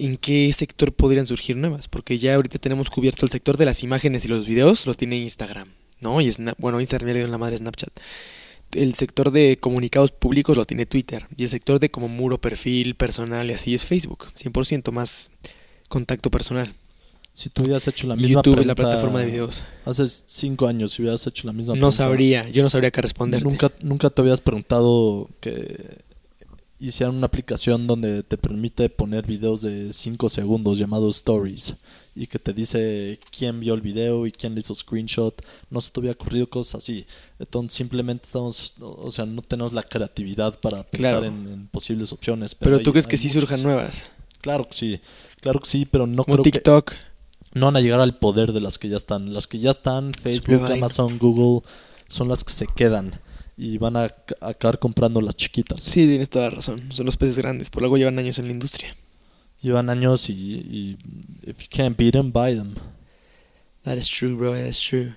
¿en 0.06 0.18
qué 0.18 0.52
sector 0.54 0.94
podrían 0.94 1.28
surgir 1.28 1.56
nuevas? 1.56 1.88
Porque 1.88 2.18
ya 2.18 2.36
ahorita 2.36 2.60
tenemos 2.60 2.90
cubierto 2.90 3.26
el 3.26 3.32
sector 3.32 3.58
de 3.58 3.66
las 3.66 3.84
imágenes 3.84 4.26
y 4.26 4.28
los 4.28 4.46
videos, 4.46 4.86
lo 4.86 4.94
tiene 4.94 5.18
Instagram, 5.18 5.70
¿no? 6.00 6.22
Y 6.22 6.32
Snap, 6.32 6.56
bueno, 6.60 6.80
Instagram 6.80 7.10
ya 7.10 7.14
le 7.14 7.20
dio 7.20 7.28
la 7.28 7.38
madre 7.38 7.58
Snapchat. 7.58 7.92
El 8.72 8.94
sector 8.94 9.32
de 9.32 9.58
comunicados 9.60 10.12
públicos 10.12 10.56
lo 10.56 10.66
tiene 10.66 10.86
Twitter. 10.86 11.26
Y 11.36 11.44
el 11.44 11.50
sector 11.50 11.80
de 11.80 11.90
como 11.90 12.08
muro, 12.08 12.40
perfil, 12.40 12.96
personal 12.96 13.50
y 13.50 13.54
así 13.54 13.74
es 13.74 13.84
Facebook. 13.84 14.28
100% 14.36 14.92
más 14.92 15.32
contacto 15.88 16.30
personal. 16.30 16.74
Si 17.34 17.50
tú 17.50 17.64
hubieras 17.64 17.88
hecho 17.88 18.06
la 18.06 18.16
misma 18.16 18.42
YouTube 18.44 18.60
es 18.60 18.66
la 18.66 18.76
pregunta 18.76 18.98
plataforma 18.98 19.22
de 19.22 19.26
videos. 19.28 19.64
Hace 19.86 20.06
cinco 20.08 20.68
años, 20.68 20.92
si 20.92 21.02
hubieras 21.02 21.26
hecho 21.26 21.48
la 21.48 21.54
misma 21.54 21.74
No 21.76 21.80
pregunta, 21.80 21.98
sabría, 21.98 22.50
yo 22.50 22.62
no 22.64 22.70
sabría 22.70 22.92
qué 22.92 23.02
responder. 23.02 23.44
Nunca, 23.44 23.72
nunca 23.82 24.10
te 24.10 24.22
habías 24.22 24.42
preguntado 24.42 25.30
que 25.40 26.00
hicieron 26.80 27.18
una 27.18 27.28
aplicación 27.28 27.88
donde 27.88 28.24
te 28.24 28.38
permite 28.38 28.90
poner 28.90 29.26
videos 29.26 29.62
de 29.62 29.92
5 29.92 30.30
segundos 30.30 30.78
llamados 30.78 31.18
stories 31.18 31.76
y 32.16 32.28
que 32.28 32.40
te 32.40 32.54
dice 32.54 33.20
quién 33.38 33.60
vio 33.60 33.74
el 33.74 33.82
video 33.82 34.26
y 34.26 34.32
quién 34.32 34.54
le 34.54 34.62
hizo 34.62 34.74
screenshot. 34.74 35.42
No 35.70 35.80
se 35.82 35.92
te 35.92 36.00
había 36.00 36.12
ocurrido 36.12 36.48
cosas 36.50 36.82
así. 36.84 37.06
Entonces 37.38 37.74
simplemente 37.78 38.26
estamos, 38.26 38.74
o 38.80 39.12
sea, 39.12 39.26
no 39.26 39.42
tenemos 39.42 39.74
la 39.74 39.84
creatividad 39.84 40.60
para 40.60 40.84
pensar 40.84 41.20
Claro. 41.20 41.26
en, 41.26 41.48
en 41.48 41.68
posibles 41.68 42.12
opciones. 42.14 42.56
Pero, 42.56 42.80
tú 42.80 42.92
crees 42.92 43.06
hay 43.06 43.10
que 43.12 43.18
sí 43.18 43.30
surjan 43.30 43.62
nuevas. 43.64 44.06
Claro 44.42 44.68
que 44.68 44.74
sí, 44.74 45.00
claro 45.42 45.60
que 45.60 45.68
sí, 45.70 45.86
pero 45.86 46.08
no 46.08 46.24
Como 46.24 46.36
creo 46.38 46.44
que 46.44 46.52
TikTok. 46.52 46.94
no 47.56 47.66
van 47.68 47.76
a 47.76 47.82
llegar 47.82 48.00
al 48.00 48.18
poder 48.18 48.54
de 48.54 48.62
las 48.62 48.78
que 48.78 48.88
ya 48.90 48.98
están. 48.98 49.34
Las 49.34 49.48
que 49.48 49.60
ya 49.60 49.70
están, 49.72 50.14
Facebook. 50.14 50.66
Amazon, 50.66 51.20
Google, 51.20 51.62
son 52.08 52.30
las 52.30 52.44
que 52.46 52.54
se 52.54 52.68
quedan 52.68 53.12
y 53.60 53.78
van 53.78 53.98
a 53.98 54.10
ca- 54.10 54.36
acabar 54.42 54.80
comprando 54.80 55.20
las 55.22 55.36
chiquitas. 55.36 55.84
Sí, 55.84 56.06
tienes 56.08 56.30
toda 56.30 56.46
la 56.46 56.56
razón. 56.56 56.82
Son 56.94 57.06
los 57.06 57.18
peces 57.18 57.38
grandes. 57.38 57.70
Por 57.70 57.84
algo 57.84 57.98
llevan 57.98 58.18
años 58.20 58.40
en 58.40 58.46
la 58.48 58.54
industria. 58.54 58.96
Llevan 59.62 59.90
años 59.90 60.30
y, 60.30 60.34
y 60.34 60.98
if 61.46 61.60
you 61.62 61.68
can't 61.70 61.98
beat 61.98 62.14
them, 62.14 62.32
buy 62.32 62.56
them. 62.56 62.74
That 63.84 63.98
is 63.98 64.08
true, 64.08 64.36
bro. 64.36 64.54
That 64.54 64.68
is 64.68 64.80
true. 64.80 65.14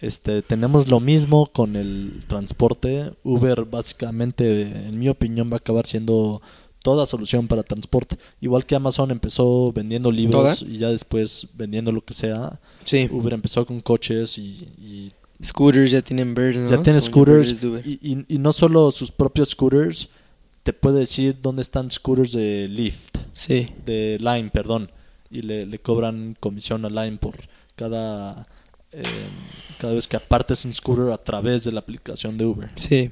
Este, 0.00 0.42
tenemos 0.42 0.88
lo 0.88 1.00
mismo 1.00 1.46
con 1.46 1.76
el 1.76 2.22
transporte. 2.28 3.12
Uber 3.22 3.64
básicamente, 3.64 4.62
en 4.88 4.98
mi 4.98 5.08
opinión, 5.08 5.48
va 5.50 5.54
a 5.54 5.58
acabar 5.58 5.86
siendo 5.86 6.42
toda 6.82 7.06
solución 7.06 7.46
para 7.46 7.62
transporte. 7.62 8.16
Igual 8.40 8.66
que 8.66 8.74
Amazon 8.74 9.12
empezó 9.12 9.72
vendiendo 9.72 10.10
libros 10.10 10.58
¿Toda? 10.60 10.70
y 10.72 10.78
ya 10.78 10.88
después 10.88 11.48
vendiendo 11.54 11.92
lo 11.92 12.04
que 12.04 12.14
sea. 12.14 12.58
Sí. 12.84 13.08
Uber 13.12 13.32
empezó 13.34 13.64
con 13.64 13.80
coches 13.80 14.38
y, 14.38 14.68
y 14.80 15.12
Scooters 15.44 15.90
ya 15.90 16.02
tienen 16.02 16.34
Bird, 16.34 16.56
¿no? 16.56 16.70
ya 16.70 16.82
tiene 16.82 17.00
Son 17.00 17.08
scooters. 17.10 17.60
De. 17.60 17.82
Y, 17.84 17.98
y- 18.12 18.24
y 18.28 18.38
no 18.38 18.52
solo 18.52 18.90
sus 18.90 19.10
propios 19.10 19.50
scooters, 19.50 20.08
te 20.62 20.72
puede 20.72 21.00
decir 21.00 21.36
dónde 21.42 21.62
están 21.62 21.90
scooters 21.90 22.32
de 22.32 22.68
Lyft, 22.68 23.18
Sí. 23.32 23.66
de 23.84 24.18
Lime, 24.20 24.50
perdón. 24.50 24.90
Y 25.30 25.42
le, 25.42 25.66
le 25.66 25.78
cobran 25.78 26.36
comisión 26.38 26.84
a 26.84 26.88
Lime 26.90 27.16
por 27.18 27.34
cada, 27.74 28.46
eh, 28.92 29.02
cada 29.78 29.94
vez 29.94 30.06
que 30.06 30.16
apartes 30.16 30.64
un 30.64 30.74
scooter 30.74 31.10
a 31.12 31.18
través 31.18 31.64
de 31.64 31.72
la 31.72 31.80
aplicación 31.80 32.36
de 32.38 32.44
Uber. 32.44 32.70
Sí. 32.76 33.10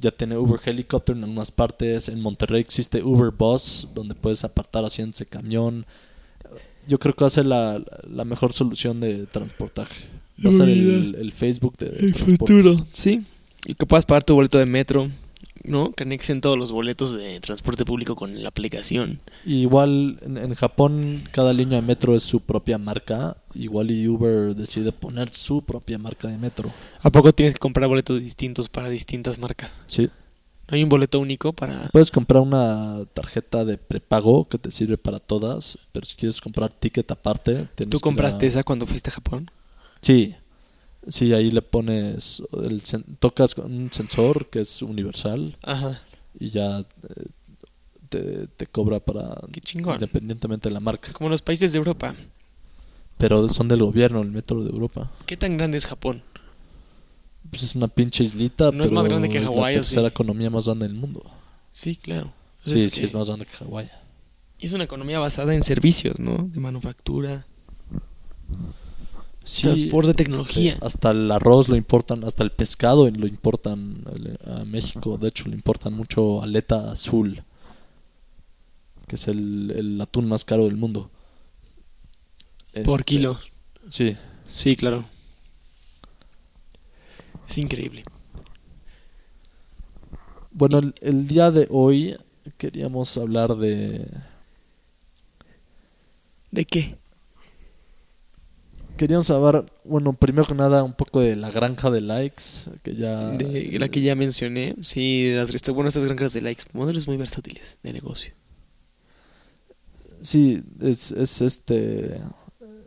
Ya 0.00 0.10
tiene 0.10 0.38
Uber 0.38 0.58
Helicopter 0.64 1.16
en 1.16 1.24
algunas 1.24 1.50
partes. 1.50 2.08
En 2.08 2.20
Monterrey 2.20 2.60
existe 2.60 3.02
Uber 3.02 3.30
Bus, 3.36 3.88
donde 3.94 4.14
puedes 4.14 4.42
apartar 4.44 4.84
haciéndose 4.84 5.26
camión. 5.26 5.84
Yo 6.88 6.98
creo 6.98 7.14
que 7.14 7.42
la, 7.44 7.82
la 8.10 8.24
mejor 8.24 8.52
solución 8.52 9.00
de 9.00 9.26
transportaje. 9.26 10.06
Va 10.44 10.48
a 10.48 10.52
ser 10.52 10.68
el, 10.68 11.14
el 11.20 11.32
Facebook 11.32 11.76
de, 11.78 11.90
de 11.90 12.12
transporte. 12.12 12.84
Sí. 12.92 13.22
Y 13.66 13.74
que 13.74 13.86
puedas 13.86 14.04
pagar 14.04 14.24
tu 14.24 14.34
boleto 14.34 14.58
de 14.58 14.66
metro, 14.66 15.10
¿no? 15.62 15.92
Que 15.92 16.02
anexen 16.02 16.40
todos 16.40 16.58
los 16.58 16.70
boletos 16.72 17.14
de 17.14 17.40
transporte 17.40 17.84
público 17.84 18.14
con 18.16 18.42
la 18.42 18.48
aplicación. 18.48 19.20
Y 19.46 19.56
Igual 19.62 20.18
en, 20.22 20.36
en 20.36 20.54
Japón 20.54 21.22
cada 21.30 21.52
línea 21.52 21.80
de 21.80 21.86
metro 21.86 22.14
es 22.16 22.22
su 22.22 22.40
propia 22.40 22.78
marca. 22.78 23.36
Igual 23.54 23.90
y 23.90 24.06
Uber 24.08 24.54
decide 24.54 24.92
poner 24.92 25.32
su 25.32 25.62
propia 25.62 25.98
marca 25.98 26.28
de 26.28 26.36
metro. 26.36 26.72
¿A 27.00 27.10
poco 27.10 27.32
tienes 27.32 27.54
que 27.54 27.60
comprar 27.60 27.88
boletos 27.88 28.20
distintos 28.20 28.68
para 28.68 28.88
distintas 28.90 29.38
marcas? 29.38 29.70
Sí. 29.86 30.10
¿No 30.68 30.76
hay 30.76 30.82
un 30.82 30.88
boleto 30.88 31.20
único 31.20 31.52
para...? 31.52 31.88
Puedes 31.92 32.10
comprar 32.10 32.42
una 32.42 33.04
tarjeta 33.12 33.64
de 33.66 33.76
prepago 33.78 34.48
que 34.48 34.56
te 34.58 34.70
sirve 34.70 34.96
para 34.96 35.20
todas, 35.20 35.78
pero 35.92 36.06
si 36.06 36.16
quieres 36.16 36.40
comprar 36.40 36.70
ticket 36.72 37.10
aparte, 37.10 37.52
tienes 37.52 37.76
que 37.76 37.86
¿Tú 37.86 38.00
compraste 38.00 38.46
a- 38.46 38.48
esa 38.48 38.64
cuando 38.64 38.86
fuiste 38.86 39.10
a 39.10 39.12
Japón? 39.12 39.50
Sí. 40.04 40.34
Sí, 41.06 41.32
ahí 41.34 41.50
le 41.50 41.60
pones 41.62 42.42
el 42.64 42.82
tocas 43.18 43.56
un 43.58 43.90
sensor 43.92 44.48
que 44.48 44.60
es 44.60 44.80
universal 44.82 45.56
Ajá. 45.62 46.00
y 46.38 46.48
ya 46.50 46.78
eh, 46.80 46.84
te, 48.08 48.46
te 48.46 48.66
cobra 48.66 49.00
para 49.00 49.34
Qué 49.52 49.60
chingón. 49.60 49.94
independientemente 49.94 50.68
de 50.68 50.72
la 50.74 50.80
marca. 50.80 51.12
Como 51.12 51.28
los 51.28 51.42
países 51.42 51.72
de 51.72 51.78
Europa. 51.78 52.14
Pero 53.18 53.48
son 53.50 53.68
del 53.68 53.82
gobierno, 53.82 54.22
el 54.22 54.30
metro 54.30 54.62
de 54.64 54.70
Europa. 54.70 55.10
¿Qué 55.26 55.36
tan 55.36 55.56
grande 55.58 55.76
es 55.78 55.86
Japón? 55.86 56.22
Pues 57.50 57.62
es 57.62 57.74
una 57.74 57.88
pinche 57.88 58.24
islita, 58.24 58.72
No 58.72 58.84
es 58.84 58.90
pero 58.90 59.00
más 59.02 59.04
grande 59.08 59.28
que 59.28 59.38
es 59.38 59.44
Hawái, 59.44 59.74
la 59.76 59.80
¿o 59.80 59.84
sí? 59.84 59.90
tercera 59.90 60.08
economía 60.08 60.48
más 60.50 60.64
grande 60.64 60.88
del 60.88 60.96
mundo. 60.96 61.22
Sí, 61.70 61.96
claro. 61.96 62.32
Sí, 62.64 62.88
sí, 62.90 63.04
es 63.04 63.12
más 63.14 63.26
grande 63.26 63.44
que 63.46 63.52
Hawái. 63.52 63.88
Es 64.58 64.72
una 64.72 64.84
economía 64.84 65.18
basada 65.18 65.54
en 65.54 65.62
servicios, 65.62 66.18
¿no? 66.18 66.48
De 66.50 66.60
manufactura. 66.60 67.44
Sí, 69.46 69.62
Transporte, 69.62 70.14
tecnología. 70.14 70.72
este, 70.72 70.86
hasta 70.86 71.10
el 71.10 71.30
arroz 71.30 71.68
lo 71.68 71.76
importan, 71.76 72.24
hasta 72.24 72.42
el 72.42 72.50
pescado 72.50 73.10
lo 73.10 73.26
importan 73.26 74.02
al- 74.06 74.38
a 74.60 74.64
México. 74.64 75.18
De 75.18 75.28
hecho, 75.28 75.48
le 75.48 75.54
importan 75.54 75.92
mucho 75.92 76.42
aleta 76.42 76.90
azul, 76.90 77.42
que 79.06 79.16
es 79.16 79.28
el, 79.28 79.70
el 79.76 80.00
atún 80.00 80.26
más 80.26 80.44
caro 80.44 80.64
del 80.64 80.76
mundo. 80.76 81.10
Por 82.84 83.00
Este, 83.00 83.04
kilo. 83.04 83.38
Sí. 83.88 84.16
Sí, 84.48 84.76
claro. 84.76 85.04
Es 87.46 87.58
increíble. 87.58 88.02
Bueno, 90.52 90.78
el, 90.78 90.94
el 91.02 91.26
día 91.28 91.50
de 91.50 91.66
hoy 91.70 92.16
queríamos 92.56 93.16
hablar 93.18 93.56
de... 93.56 94.06
¿De 96.50 96.64
qué? 96.64 96.96
Queríamos 98.96 99.28
hablar, 99.30 99.66
bueno, 99.84 100.12
primero 100.12 100.46
que 100.46 100.54
nada, 100.54 100.84
un 100.84 100.92
poco 100.92 101.20
de 101.20 101.34
la 101.34 101.50
granja 101.50 101.90
de 101.90 102.00
likes, 102.00 102.42
que 102.82 102.94
ya... 102.94 103.30
De 103.30 103.76
la 103.78 103.88
que 103.88 104.00
ya 104.00 104.14
mencioné. 104.14 104.76
Sí, 104.80 105.32
las, 105.34 105.50
bueno, 105.72 105.88
estas 105.88 106.04
granjas 106.04 106.32
de 106.32 106.42
likes. 106.42 106.62
Modelos 106.72 107.08
muy 107.08 107.16
versátiles 107.16 107.76
de 107.82 107.92
negocio. 107.92 108.32
Sí, 110.22 110.62
es, 110.80 111.10
es 111.10 111.42
este... 111.42 112.18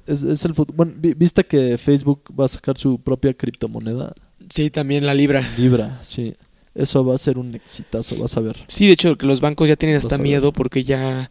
Es, 0.05 0.23
es 0.23 0.45
el 0.45 0.55
futuro. 0.55 0.77
Bueno, 0.77 0.93
vi- 0.95 1.13
¿viste 1.13 1.43
que 1.43 1.77
Facebook 1.77 2.23
va 2.39 2.45
a 2.45 2.47
sacar 2.47 2.77
su 2.77 2.97
propia 2.99 3.33
criptomoneda? 3.33 4.13
Sí, 4.49 4.69
también 4.69 5.05
la 5.05 5.13
libra. 5.13 5.45
Libra, 5.57 5.99
sí. 6.03 6.33
Eso 6.73 7.03
va 7.03 7.15
a 7.15 7.17
ser 7.17 7.37
un 7.37 7.53
exitazo, 7.53 8.15
vas 8.15 8.37
a 8.37 8.39
ver. 8.39 8.55
Sí, 8.67 8.87
de 8.87 8.93
hecho, 8.93 9.17
que 9.17 9.25
los 9.25 9.41
bancos 9.41 9.67
ya 9.67 9.75
tienen 9.75 9.97
hasta 9.97 10.17
miedo 10.17 10.53
porque 10.53 10.85
ya 10.85 11.29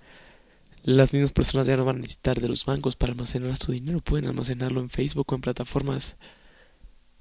las 0.87 1.13
mismas 1.13 1.33
personas 1.33 1.67
ya 1.67 1.77
no 1.77 1.85
van 1.85 1.97
a 1.97 1.99
necesitar 2.01 2.41
de 2.41 2.49
los 2.49 2.65
bancos 2.65 2.97
para 2.97 3.13
almacenar 3.13 3.57
su 3.57 3.73
dinero. 3.73 4.01
Pueden 4.01 4.27
almacenarlo 4.27 4.81
en 4.81 4.89
Facebook 4.89 5.27
o 5.31 5.35
en 5.35 5.41
plataformas 5.43 6.17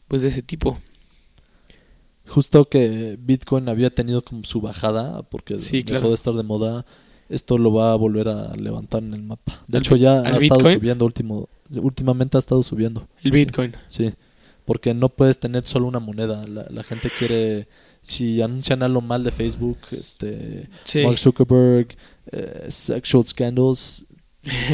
pues 0.07 0.21
de 0.21 0.29
ese 0.29 0.41
tipo. 0.41 0.79
Justo 2.27 2.65
que 2.69 3.17
Bitcoin 3.19 3.69
había 3.69 3.89
tenido 3.89 4.23
como 4.23 4.43
su 4.43 4.61
bajada 4.61 5.21
porque 5.23 5.59
Sí, 5.59 5.77
dejó 5.83 5.89
claro. 5.89 6.09
de 6.09 6.15
estar 6.15 6.33
de 6.33 6.43
moda, 6.43 6.85
esto 7.29 7.57
lo 7.57 7.71
va 7.73 7.91
a 7.91 7.95
volver 7.95 8.27
a 8.29 8.53
levantar 8.55 9.03
en 9.03 9.13
el 9.13 9.21
mapa. 9.23 9.61
De 9.67 9.77
¿Al 9.77 9.83
hecho, 9.83 9.95
ya 9.95 10.21
ha 10.21 10.37
estado 10.37 10.69
subiendo 10.71 11.05
último, 11.05 11.49
últimamente 11.81 12.37
ha 12.37 12.39
estado 12.39 12.63
subiendo. 12.63 13.07
El 13.23 13.31
Sí. 13.31 13.37
Bitcoin. 13.39 13.75
Sí, 13.87 14.13
porque 14.65 14.93
no 14.95 15.09
puedes 15.09 15.39
tener 15.39 15.65
solo 15.67 15.87
una 15.87 15.99
moneda. 15.99 16.45
La, 16.47 16.65
la 16.69 16.83
gente 16.83 17.11
quiere, 17.17 17.67
si 18.01 18.41
anuncian 18.41 18.81
algo 18.81 19.01
mal 19.01 19.23
de 19.23 19.31
Facebook, 19.31 19.77
este, 19.91 20.67
Sí. 20.83 21.03
Mark 21.03 21.19
Zuckerberg, 21.19 21.95
eh, 22.31 22.65
sexual 22.69 23.25
scandals, 23.25 24.05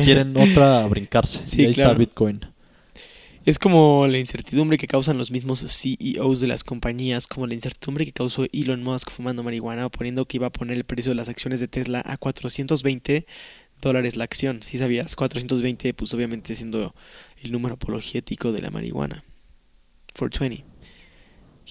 quieren 0.03 0.35
otra 0.37 0.83
a 0.83 0.87
brincarse. 0.87 1.43
Sí, 1.43 1.61
y 1.61 1.65
ahí 1.65 1.73
claro. 1.73 1.91
está 1.91 1.99
Bitcoin. 1.99 2.41
Es 3.43 3.57
como 3.57 4.07
la 4.07 4.19
incertidumbre 4.19 4.77
que 4.77 4.85
causan 4.85 5.17
los 5.17 5.31
mismos 5.31 5.65
CEOs 5.65 6.41
de 6.41 6.47
las 6.47 6.63
compañías, 6.63 7.25
como 7.25 7.47
la 7.47 7.55
incertidumbre 7.55 8.05
que 8.05 8.11
causó 8.11 8.45
Elon 8.53 8.83
Musk 8.83 9.09
fumando 9.09 9.41
marihuana 9.41 9.87
o 9.87 9.89
poniendo 9.89 10.25
que 10.25 10.37
iba 10.37 10.47
a 10.47 10.51
poner 10.51 10.77
el 10.77 10.83
precio 10.83 11.11
de 11.11 11.15
las 11.15 11.27
acciones 11.27 11.59
de 11.59 11.67
Tesla 11.67 12.03
a 12.05 12.17
420 12.17 13.25
dólares 13.81 14.15
la 14.15 14.25
acción. 14.25 14.61
Si 14.61 14.77
sabías, 14.77 15.15
420, 15.15 15.93
pues 15.95 16.13
obviamente 16.13 16.53
siendo 16.53 16.93
el 17.41 17.51
número 17.51 17.75
apologético 17.75 18.51
de 18.51 18.61
la 18.61 18.69
marihuana. 18.69 19.23
420. 20.17 20.70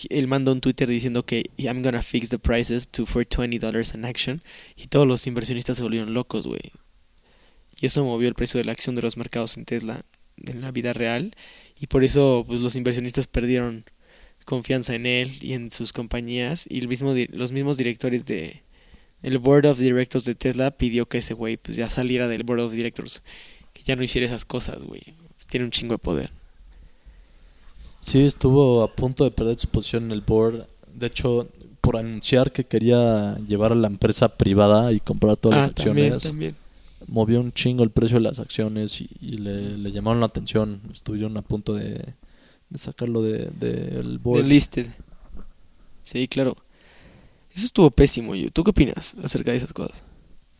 Él 0.08 0.26
mandó 0.26 0.52
un 0.52 0.60
Twitter 0.60 0.88
diciendo 0.88 1.24
que 1.24 1.50
I'm 1.56 1.82
gonna 1.82 2.02
fix 2.02 2.28
the 2.28 2.38
prices 2.38 2.88
to 2.88 3.06
420 3.06 3.58
dollars 3.58 3.94
an 3.94 4.04
action. 4.04 4.42
Y 4.76 4.86
todos 4.86 5.06
los 5.06 5.26
inversionistas 5.26 5.76
se 5.76 5.82
volvieron 5.82 6.14
locos, 6.14 6.46
güey. 6.46 6.72
Y 7.80 7.86
eso 7.86 8.04
movió 8.04 8.28
el 8.28 8.34
precio 8.34 8.58
de 8.58 8.64
la 8.64 8.72
acción 8.72 8.94
de 8.94 9.02
los 9.02 9.16
mercados 9.16 9.56
en 9.56 9.64
Tesla 9.64 10.02
en 10.46 10.60
la 10.60 10.70
vida 10.70 10.92
real. 10.92 11.34
Y 11.80 11.86
por 11.86 12.04
eso 12.04 12.44
pues 12.46 12.60
los 12.60 12.76
inversionistas 12.76 13.26
perdieron 13.26 13.84
confianza 14.44 14.94
en 14.94 15.06
él 15.06 15.32
y 15.40 15.54
en 15.54 15.70
sus 15.70 15.92
compañías. 15.92 16.66
Y 16.68 16.78
el 16.78 16.88
mismo 16.88 17.14
los 17.32 17.52
mismos 17.52 17.76
directores 17.76 18.26
de 18.26 18.62
el 19.22 19.38
board 19.38 19.66
of 19.66 19.78
directors 19.78 20.24
de 20.24 20.34
Tesla 20.34 20.70
pidió 20.70 21.06
que 21.06 21.18
ese 21.18 21.34
güey 21.34 21.56
pues 21.56 21.76
ya 21.76 21.90
saliera 21.90 22.28
del 22.28 22.42
board 22.42 22.60
of 22.60 22.72
directors 22.72 23.22
que 23.74 23.82
ya 23.82 23.96
no 23.96 24.02
hiciera 24.02 24.26
esas 24.26 24.44
cosas 24.44 24.82
güey. 24.82 25.02
Pues, 25.34 25.46
tiene 25.46 25.64
un 25.66 25.70
chingo 25.70 25.94
de 25.94 25.98
poder 25.98 26.39
Sí, 28.00 28.20
estuvo 28.24 28.82
a 28.82 28.88
punto 28.94 29.24
de 29.24 29.30
perder 29.30 29.58
su 29.58 29.68
posición 29.68 30.04
en 30.04 30.12
el 30.12 30.22
board. 30.22 30.66
De 30.94 31.06
hecho, 31.06 31.48
por 31.80 31.96
anunciar 31.96 32.52
que 32.52 32.64
quería 32.64 33.36
llevar 33.46 33.72
a 33.72 33.74
la 33.74 33.88
empresa 33.88 34.28
privada 34.28 34.92
y 34.92 35.00
comprar 35.00 35.36
todas 35.36 35.58
las 35.58 35.66
Ah, 35.66 35.70
acciones, 35.70 36.22
también. 36.22 36.56
movió 37.06 37.40
un 37.40 37.52
chingo 37.52 37.84
el 37.84 37.90
precio 37.90 38.16
de 38.18 38.22
las 38.24 38.38
acciones 38.38 39.00
y, 39.00 39.08
y 39.20 39.38
le, 39.38 39.76
le 39.78 39.92
llamaron 39.92 40.20
la 40.20 40.26
atención. 40.26 40.80
Estuvieron 40.92 41.36
a 41.36 41.42
punto 41.42 41.74
de, 41.74 42.14
de 42.70 42.78
sacarlo 42.78 43.22
del 43.22 43.58
de, 43.58 43.72
del 43.72 44.18
board. 44.18 44.38
Del 44.40 44.48
listed 44.48 44.86
sí 46.02 46.26
claro 46.28 46.56
Eso 47.54 47.66
estuvo 47.66 47.90
pésimo. 47.90 48.34
yo. 48.34 48.50
¿Tú 48.50 48.64
qué 48.64 48.70
opinas 48.70 49.16
acerca 49.22 49.50
de 49.52 49.58
esas 49.58 49.72
cosas? 49.72 50.02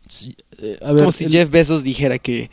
Sí, 0.07 0.35
eh, 0.59 0.77
a 0.81 0.89
Es 0.89 0.93
ver, 0.93 1.03
como 1.03 1.11
si 1.11 1.29
Jeff 1.29 1.49
Bezos 1.49 1.83
dijera 1.83 2.19
que 2.19 2.49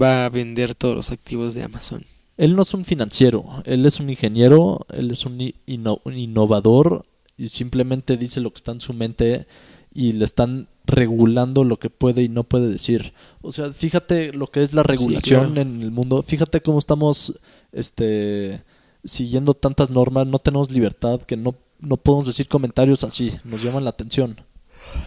va 0.00 0.26
a 0.26 0.28
vender 0.28 0.74
todos 0.74 0.94
los 0.94 1.10
activos 1.10 1.54
de 1.54 1.62
Amazon. 1.64 2.04
Él 2.38 2.56
no 2.56 2.62
es 2.62 2.72
un 2.72 2.84
financiero, 2.86 3.44
él 3.66 3.84
es 3.84 4.00
un 4.00 4.08
ingeniero, 4.08 4.86
él 4.96 5.10
es 5.10 5.26
un, 5.26 5.40
i- 5.40 5.54
inno- 5.66 6.00
un 6.04 6.16
innovador 6.16 7.04
y 7.36 7.50
simplemente 7.50 8.16
dice 8.16 8.40
lo 8.40 8.50
que 8.50 8.56
está 8.58 8.72
en 8.72 8.80
su 8.80 8.94
mente 8.94 9.46
y 9.92 10.12
le 10.12 10.24
están 10.24 10.66
regulando 10.86 11.64
lo 11.64 11.78
que 11.78 11.90
puede 11.90 12.22
y 12.22 12.28
no 12.28 12.44
puede 12.44 12.68
decir. 12.68 13.12
O 13.42 13.52
sea, 13.52 13.72
fíjate 13.72 14.32
lo 14.32 14.46
que 14.50 14.62
es 14.62 14.72
la 14.72 14.82
regulación 14.82 15.52
claro. 15.52 15.60
en 15.68 15.82
el 15.82 15.90
mundo, 15.90 16.22
fíjate 16.22 16.62
cómo 16.62 16.78
estamos 16.78 17.34
este 17.72 18.62
siguiendo 19.04 19.54
tantas 19.54 19.90
normas, 19.90 20.26
no 20.26 20.38
tenemos 20.38 20.70
libertad, 20.70 21.20
que 21.22 21.36
no, 21.36 21.54
no 21.80 21.96
podemos 21.96 22.26
decir 22.26 22.48
comentarios 22.48 23.04
así, 23.04 23.32
nos 23.44 23.62
llaman 23.62 23.84
la 23.84 23.90
atención. 23.90 24.36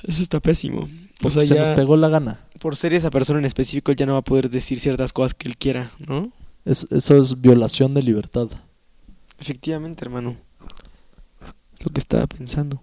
Eso 0.03 0.21
está 0.23 0.39
pésimo. 0.39 0.87
O 1.23 1.29
sea, 1.29 1.41
se 1.43 1.53
ya 1.55 1.65
nos 1.67 1.75
pegó 1.75 1.97
la 1.97 2.07
gana. 2.09 2.39
por 2.59 2.75
ser 2.75 2.93
esa 2.93 3.11
persona 3.11 3.39
en 3.39 3.45
específico, 3.45 3.91
él 3.91 3.97
ya 3.97 4.05
no 4.05 4.13
va 4.13 4.19
a 4.19 4.23
poder 4.23 4.49
decir 4.49 4.79
ciertas 4.79 5.11
cosas 5.13 5.33
que 5.33 5.47
él 5.47 5.57
quiera, 5.57 5.91
¿no? 5.99 6.31
Es, 6.65 6.87
eso 6.91 7.17
es 7.17 7.41
violación 7.41 7.93
de 7.93 8.03
libertad. 8.03 8.47
Efectivamente, 9.39 10.05
hermano. 10.05 10.37
Lo 11.83 11.91
que 11.91 11.99
estaba 11.99 12.27
pensando. 12.27 12.81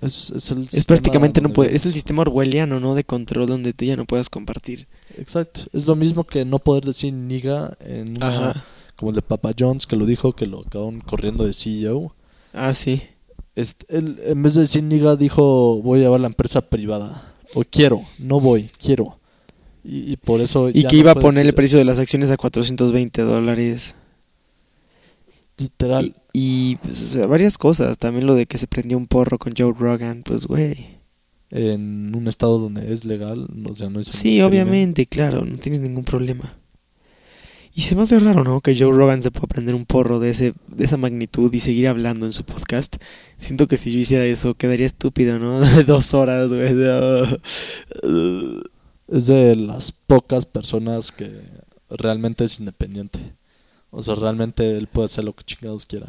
Es, 0.00 0.30
es 0.30 0.50
el 0.50 0.68
Es 0.70 0.84
prácticamente 0.84 1.40
no 1.40 1.48
poder, 1.48 1.74
es 1.74 1.86
el 1.86 1.94
sistema 1.94 2.22
orwelliano, 2.22 2.80
¿no? 2.80 2.94
De 2.94 3.04
control 3.04 3.46
donde 3.46 3.72
tú 3.72 3.86
ya 3.86 3.96
no 3.96 4.04
puedas 4.04 4.28
compartir. 4.28 4.86
Exacto. 5.16 5.62
Es 5.72 5.86
lo 5.86 5.96
mismo 5.96 6.24
que 6.24 6.44
no 6.44 6.58
poder 6.58 6.84
decir 6.84 7.14
niga 7.14 7.76
en 7.80 8.18
una, 8.18 8.28
Ajá. 8.28 8.64
como 8.96 9.10
el 9.10 9.16
de 9.16 9.22
Papa 9.22 9.52
John's 9.58 9.86
que 9.86 9.96
lo 9.96 10.04
dijo 10.04 10.34
que 10.34 10.46
lo 10.46 10.60
acabaron 10.60 11.00
corriendo 11.00 11.46
de 11.46 11.54
CEO. 11.54 12.14
Ah, 12.52 12.74
sí. 12.74 13.02
Este, 13.54 13.86
él, 13.96 14.20
en 14.24 14.42
vez 14.42 14.52
de 14.54 14.62
decir 14.62 14.82
niga 14.82 15.16
dijo 15.16 15.80
voy 15.80 16.00
a 16.00 16.02
llevar 16.02 16.20
la 16.20 16.26
empresa 16.26 16.60
privada. 16.60 17.22
O 17.54 17.64
quiero, 17.64 18.02
no 18.18 18.38
voy, 18.38 18.70
quiero. 18.78 19.18
Y, 19.86 20.12
y 20.12 20.16
por 20.16 20.40
eso 20.40 20.68
Y 20.68 20.82
ya 20.82 20.88
que 20.88 20.96
no 20.96 21.00
iba 21.00 21.12
a 21.12 21.14
poner 21.14 21.46
el 21.46 21.54
precio 21.54 21.78
de 21.78 21.84
las 21.84 21.98
acciones 21.98 22.30
a 22.30 22.36
420 22.36 23.22
dólares. 23.22 23.94
Literal. 25.58 26.14
Y, 26.32 26.72
y, 26.72 26.76
pues, 26.76 27.02
o 27.02 27.06
sea, 27.06 27.26
varias 27.26 27.56
cosas. 27.56 27.96
También 27.98 28.26
lo 28.26 28.34
de 28.34 28.46
que 28.46 28.58
se 28.58 28.66
prendió 28.66 28.98
un 28.98 29.06
porro 29.06 29.38
con 29.38 29.54
Joe 29.56 29.72
Rogan. 29.78 30.22
Pues, 30.24 30.46
güey. 30.46 30.96
En 31.50 32.14
un 32.14 32.26
estado 32.26 32.58
donde 32.58 32.92
es 32.92 33.04
legal, 33.04 33.46
o 33.64 33.74
sea, 33.74 33.88
no 33.88 34.00
es 34.00 34.08
Sí, 34.08 34.40
obviamente, 34.42 35.06
claro. 35.06 35.44
No 35.44 35.56
tienes 35.58 35.80
ningún 35.80 36.04
problema. 36.04 36.56
Y 37.72 37.82
se 37.82 37.94
me 37.94 38.02
hace 38.02 38.18
raro, 38.18 38.42
¿no? 38.42 38.60
Que 38.60 38.74
Joe 38.76 38.90
Rogan 38.90 39.22
se 39.22 39.30
pueda 39.30 39.46
prender 39.46 39.74
un 39.74 39.84
porro 39.84 40.18
de, 40.18 40.30
ese, 40.30 40.54
de 40.66 40.84
esa 40.84 40.96
magnitud 40.96 41.52
y 41.52 41.60
seguir 41.60 41.88
hablando 41.88 42.26
en 42.26 42.32
su 42.32 42.42
podcast. 42.42 42.96
Siento 43.38 43.68
que 43.68 43.76
si 43.76 43.92
yo 43.92 43.98
hiciera 43.98 44.24
eso 44.24 44.54
quedaría 44.54 44.86
estúpido, 44.86 45.38
¿no? 45.38 45.60
De 45.76 45.84
dos 45.84 46.14
horas, 46.14 46.52
güey. 46.52 46.74
Es 49.08 49.26
de 49.26 49.54
las 49.56 49.92
pocas 49.92 50.44
personas 50.46 51.12
que 51.12 51.40
realmente 51.90 52.44
es 52.44 52.58
independiente. 52.58 53.20
O 53.90 54.02
sea, 54.02 54.14
realmente 54.16 54.76
él 54.76 54.88
puede 54.88 55.06
hacer 55.06 55.24
lo 55.24 55.32
que 55.34 55.44
chingados 55.44 55.86
quiera. 55.86 56.06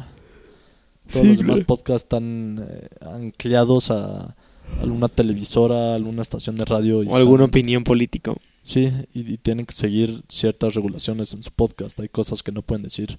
Todos 1.10 1.22
Sí, 1.22 1.28
los 1.28 1.38
demás 1.38 1.60
podcasts 1.60 2.04
están 2.04 2.66
eh, 2.68 2.88
anclados 3.00 3.90
a 3.90 4.34
alguna 4.82 5.08
televisora, 5.08 5.94
alguna 5.94 6.22
estación 6.22 6.56
de 6.56 6.64
radio. 6.64 7.02
y 7.02 7.06
o 7.08 7.14
alguna 7.16 7.44
opinión 7.44 7.84
política. 7.84 8.34
Sí, 8.62 8.92
y, 9.14 9.20
y 9.32 9.38
tienen 9.38 9.64
que 9.64 9.74
seguir 9.74 10.22
ciertas 10.28 10.74
regulaciones 10.74 11.32
en 11.32 11.42
su 11.42 11.50
podcast. 11.50 11.98
Hay 12.00 12.08
cosas 12.08 12.42
que 12.42 12.52
no 12.52 12.60
pueden 12.62 12.82
decir. 12.82 13.18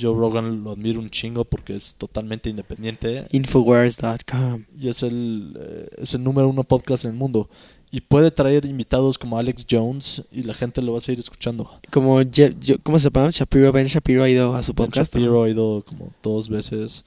Joe 0.00 0.14
Rogan 0.14 0.64
lo 0.64 0.70
admiro 0.72 1.00
un 1.00 1.10
chingo 1.10 1.44
porque 1.44 1.74
es 1.74 1.94
totalmente 1.96 2.48
independiente 2.50 3.26
Infowars.com. 3.32 4.64
y 4.80 4.88
es 4.88 5.02
el, 5.02 5.56
eh, 5.60 5.88
es 5.98 6.14
el 6.14 6.22
número 6.24 6.48
uno 6.48 6.64
podcast 6.64 7.04
en 7.04 7.12
el 7.12 7.16
mundo. 7.16 7.48
Y 7.90 8.00
puede 8.00 8.30
traer 8.30 8.64
invitados 8.64 9.18
como 9.18 9.38
Alex 9.38 9.66
Jones 9.70 10.22
y 10.32 10.44
la 10.44 10.54
gente 10.54 10.80
lo 10.80 10.92
va 10.92 10.98
a 10.98 11.00
seguir 11.02 11.20
escuchando. 11.20 11.70
Como 11.90 12.22
Jeff, 12.22 12.54
yo- 12.58 12.76
¿cómo 12.82 12.98
se 12.98 13.10
llama? 13.10 13.28
Shapiro, 13.30 13.70
Ben 13.70 13.86
Shapiro 13.86 14.22
ha 14.24 14.30
ido 14.30 14.54
a 14.54 14.62
su 14.62 14.72
Ben 14.72 14.86
podcast. 14.86 15.14
¿no? 15.14 15.20
Shapiro 15.20 15.44
ha 15.44 15.50
ido 15.50 15.84
como 15.86 16.10
dos 16.22 16.48
veces. 16.48 17.04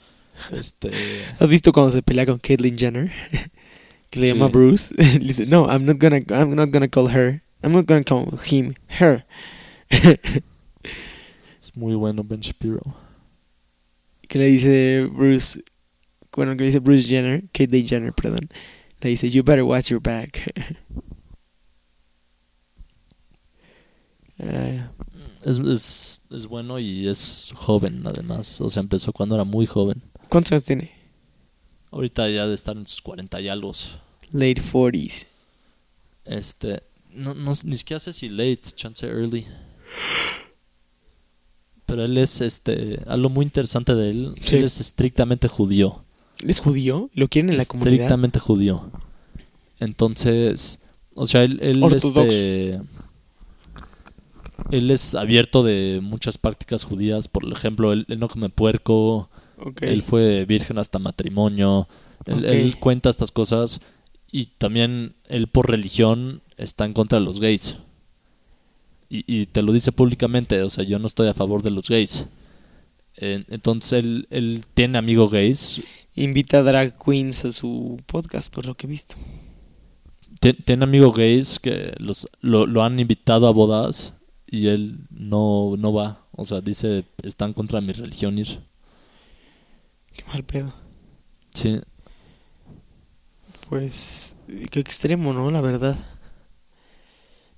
Este, 0.52 0.92
¿Has 1.40 1.50
visto 1.50 1.72
cuando 1.74 1.92
se 1.92 2.04
pelea 2.04 2.28
con 2.28 2.38
Caitlyn 2.38 2.78
Jenner? 2.78 3.12
que 4.12 4.20
le 4.20 4.28
Sí. 4.28 4.34
llama 4.34 4.48
Bruce. 4.50 4.94
le 4.98 5.20
dice, 5.20 5.48
no, 5.48 5.66
I'm 5.68 5.86
not 5.86 5.98
gonna, 6.00 6.18
I'm 6.30 6.54
not 6.56 6.70
gonna 6.72 6.88
call 6.88 7.08
her. 7.10 7.42
I'm 7.64 7.72
not 7.74 7.88
gonna 7.88 8.04
call 8.04 8.28
him, 8.48 8.76
her. 9.00 9.26
Es 11.66 11.76
muy 11.76 11.96
bueno 11.96 12.24
Ben 12.24 12.40
Shapiro. 12.42 12.82
que 14.28 14.38
le 14.40 14.46
dice 14.46 15.04
Bruce, 15.12 15.64
bueno, 16.36 16.54
que 16.54 16.62
le 16.62 16.68
dice 16.68 16.80
Bruce 16.80 17.08
Jenner, 17.08 17.44
Caitlyn 17.52 17.88
Jenner, 17.88 18.14
perdón. 18.14 18.50
Le 19.02 19.10
dice, 19.10 19.30
you 19.30 19.44
better 19.44 19.64
watch 19.64 19.90
your 19.90 20.02
back. 20.02 20.52
Ah, 24.38 24.92
Es, 25.46 25.60
es, 25.60 26.22
es 26.30 26.46
bueno 26.46 26.78
y 26.78 27.08
es 27.08 27.54
joven 27.56 28.02
además. 28.06 28.60
O 28.60 28.70
sea, 28.70 28.82
empezó 28.82 29.14
cuando 29.14 29.36
era 29.36 29.46
muy 29.46 29.66
joven. 29.66 30.02
¿Cuántos 30.28 30.52
años 30.52 30.64
tiene? 30.64 30.92
Ahorita 31.90 32.28
ya 32.30 32.46
de 32.46 32.54
estar 32.54 32.76
en 32.76 32.86
sus 32.86 33.02
40 33.02 33.40
y 33.40 33.48
algo. 33.48 33.72
Late 34.32 34.62
40s. 34.62 35.28
Este, 36.26 36.84
no, 37.14 37.34
no, 37.34 37.54
ni 37.64 37.78
siquiera 37.78 38.00
sé 38.02 38.12
si 38.12 38.28
late, 38.28 38.60
chance 38.76 39.08
early. 39.08 39.46
Pero 41.86 42.04
él 42.04 42.18
es, 42.18 42.42
este, 42.42 43.00
algo 43.08 43.30
muy 43.30 43.46
interesante 43.46 43.96
de 43.96 44.10
él. 44.10 44.36
Sí. 44.42 44.58
Él 44.58 44.64
es 44.64 44.80
estrictamente 44.80 45.48
judío. 45.48 46.02
¿Él 46.42 46.50
es 46.50 46.60
judío? 46.60 47.10
¿Lo 47.14 47.28
quieren 47.28 47.52
en 47.52 47.58
la 47.58 47.66
comunidad? 47.66 47.94
estrictamente 47.94 48.40
judío. 48.40 48.90
Entonces, 49.80 50.80
o 51.14 51.26
sea, 51.26 51.44
él, 51.44 51.60
él, 51.62 51.84
este, 51.84 52.82
él 54.72 54.92
es 54.92 55.16
abierto 55.16 55.64
de 55.64 56.00
muchas 56.02 56.38
prácticas 56.38 56.84
judías. 56.84 57.28
Por 57.28 57.46
ejemplo, 57.52 57.94
él, 57.94 58.06
él 58.10 58.20
no 58.20 58.30
come 58.30 58.50
puerco. 58.50 59.30
Él 59.82 60.04
fue 60.04 60.46
virgen 60.46 60.78
hasta 60.78 61.00
matrimonio. 61.00 61.88
Él, 62.26 62.46
él 62.46 62.78
cuenta 62.80 63.10
estas 63.10 63.32
cosas. 63.32 63.80
Y 64.32 64.48
también 64.58 65.14
él 65.28 65.48
por 65.48 65.70
religión 65.70 66.42
está 66.58 66.86
en 66.86 66.94
contra 66.94 67.20
de 67.20 67.26
los 67.26 67.40
gays. 67.40 67.76
Y, 69.10 69.24
y 69.28 69.46
te 69.46 69.62
lo 69.62 69.72
dice 69.72 69.92
públicamente. 69.92 70.62
O 70.64 70.70
sea, 70.70 70.84
yo 70.84 71.00
no 71.00 71.08
estoy 71.08 71.28
a 71.28 71.34
favor 71.34 71.62
de 71.64 71.72
los 71.72 71.88
gays. 71.90 72.26
En- 73.18 73.46
Entonces 73.50 73.94
él, 74.04 74.28
él 74.30 74.66
tiene 74.74 74.98
amigos 74.98 75.32
gays. 75.32 75.82
Invita 76.16 76.60
a 76.60 76.64
drag 76.64 76.98
queens 77.04 77.46
a 77.46 77.52
su 77.52 78.00
podcast, 78.08 78.52
por 78.54 78.66
lo 78.66 78.76
que 78.76 78.88
he 78.88 78.90
visto. 78.90 79.16
Tien- 80.40 80.58
Tiene 80.66 80.84
amigos 80.84 81.16
gays 81.16 81.60
que 81.60 81.94
los, 81.98 82.28
lo, 82.42 82.66
lo 82.66 82.84
han 82.84 83.00
invitado 83.00 83.48
a 83.48 83.52
bodas 83.52 84.14
y 84.48 84.68
él 84.68 84.98
no, 85.12 85.76
no 85.78 85.94
va. 85.94 86.20
O 86.32 86.44
sea, 86.46 86.62
dice, 86.62 87.04
están 87.24 87.54
contra 87.54 87.80
mi 87.82 87.94
religión 87.94 88.38
ir. 88.38 88.60
Qué 90.16 90.24
mal 90.26 90.44
pedo. 90.44 90.74
Sí, 91.54 91.80
Pues, 93.70 94.36
qué 94.72 94.80
extremo, 94.80 95.34
¿no? 95.34 95.50
La 95.52 95.62
verdad. 95.62 95.98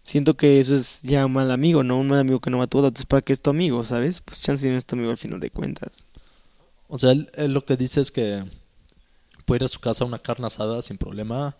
Siento 0.07 0.35
que 0.35 0.61
eso 0.61 0.73
es 0.73 1.01
ya 1.01 1.25
un 1.25 1.33
mal 1.33 1.51
amigo, 1.51 1.83
¿no? 1.83 1.99
Un 1.99 2.07
mal 2.07 2.19
amigo 2.19 2.39
que 2.39 2.49
no 2.49 2.59
va 2.59 2.63
a 2.63 2.67
tu 2.67 2.77
boda. 2.77 2.87
Entonces, 2.87 3.05
¿para 3.05 3.21
qué 3.21 3.33
es 3.33 3.41
tu 3.41 3.49
amigo, 3.49 3.83
sabes? 3.83 4.21
Pues 4.21 4.41
chance 4.41 4.71
no 4.71 4.77
es 4.77 4.85
tu 4.85 4.95
amigo 4.95 5.11
al 5.11 5.17
final 5.17 5.41
de 5.41 5.49
cuentas. 5.49 6.05
O 6.87 6.97
sea, 6.97 7.11
él, 7.11 7.29
él 7.33 7.51
lo 7.51 7.65
que 7.65 7.75
dice 7.75 7.99
es 7.99 8.09
que 8.09 8.41
puede 9.45 9.57
ir 9.57 9.65
a 9.65 9.67
su 9.67 9.81
casa 9.81 10.05
a 10.05 10.07
una 10.07 10.17
carne 10.17 10.47
asada 10.47 10.81
sin 10.81 10.97
problema, 10.97 11.57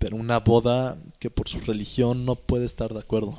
pero 0.00 0.16
una 0.16 0.40
boda 0.40 0.98
que 1.20 1.30
por 1.30 1.48
su 1.48 1.60
religión 1.60 2.24
no 2.24 2.34
puede 2.34 2.64
estar 2.64 2.92
de 2.92 2.98
acuerdo. 2.98 3.38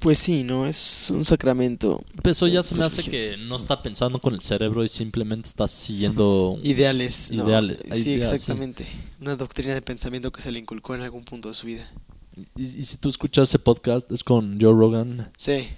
Pues 0.00 0.18
sí, 0.18 0.42
¿no? 0.42 0.66
Es 0.66 1.12
un 1.14 1.24
sacramento. 1.24 2.02
Pero 2.16 2.32
eso 2.32 2.48
ya 2.48 2.64
se 2.64 2.76
me 2.76 2.84
hace 2.84 3.04
que 3.04 3.36
no 3.36 3.54
está 3.54 3.80
pensando 3.80 4.18
con 4.18 4.34
el 4.34 4.42
cerebro 4.42 4.82
y 4.82 4.88
simplemente 4.88 5.48
está 5.48 5.68
siguiendo... 5.68 6.58
Ideales. 6.64 7.30
¿no? 7.30 7.46
Ideales, 7.46 7.78
Sí, 7.92 8.14
ideas, 8.14 8.30
sí. 8.30 8.34
exactamente. 8.34 8.88
Una 9.20 9.36
doctrina 9.36 9.72
de 9.72 9.82
pensamiento 9.82 10.32
que 10.32 10.42
se 10.42 10.50
le 10.50 10.58
inculcó 10.58 10.96
en 10.96 11.02
algún 11.02 11.22
punto 11.22 11.48
de 11.48 11.54
su 11.54 11.68
vida. 11.68 11.88
Y, 12.36 12.46
y 12.80 12.84
si 12.84 12.96
tú 12.96 13.08
escuchas 13.08 13.48
ese 13.48 13.58
podcast, 13.58 14.10
es 14.10 14.24
con 14.24 14.58
Joe 14.60 14.72
Rogan, 14.72 15.30
Sí. 15.36 15.68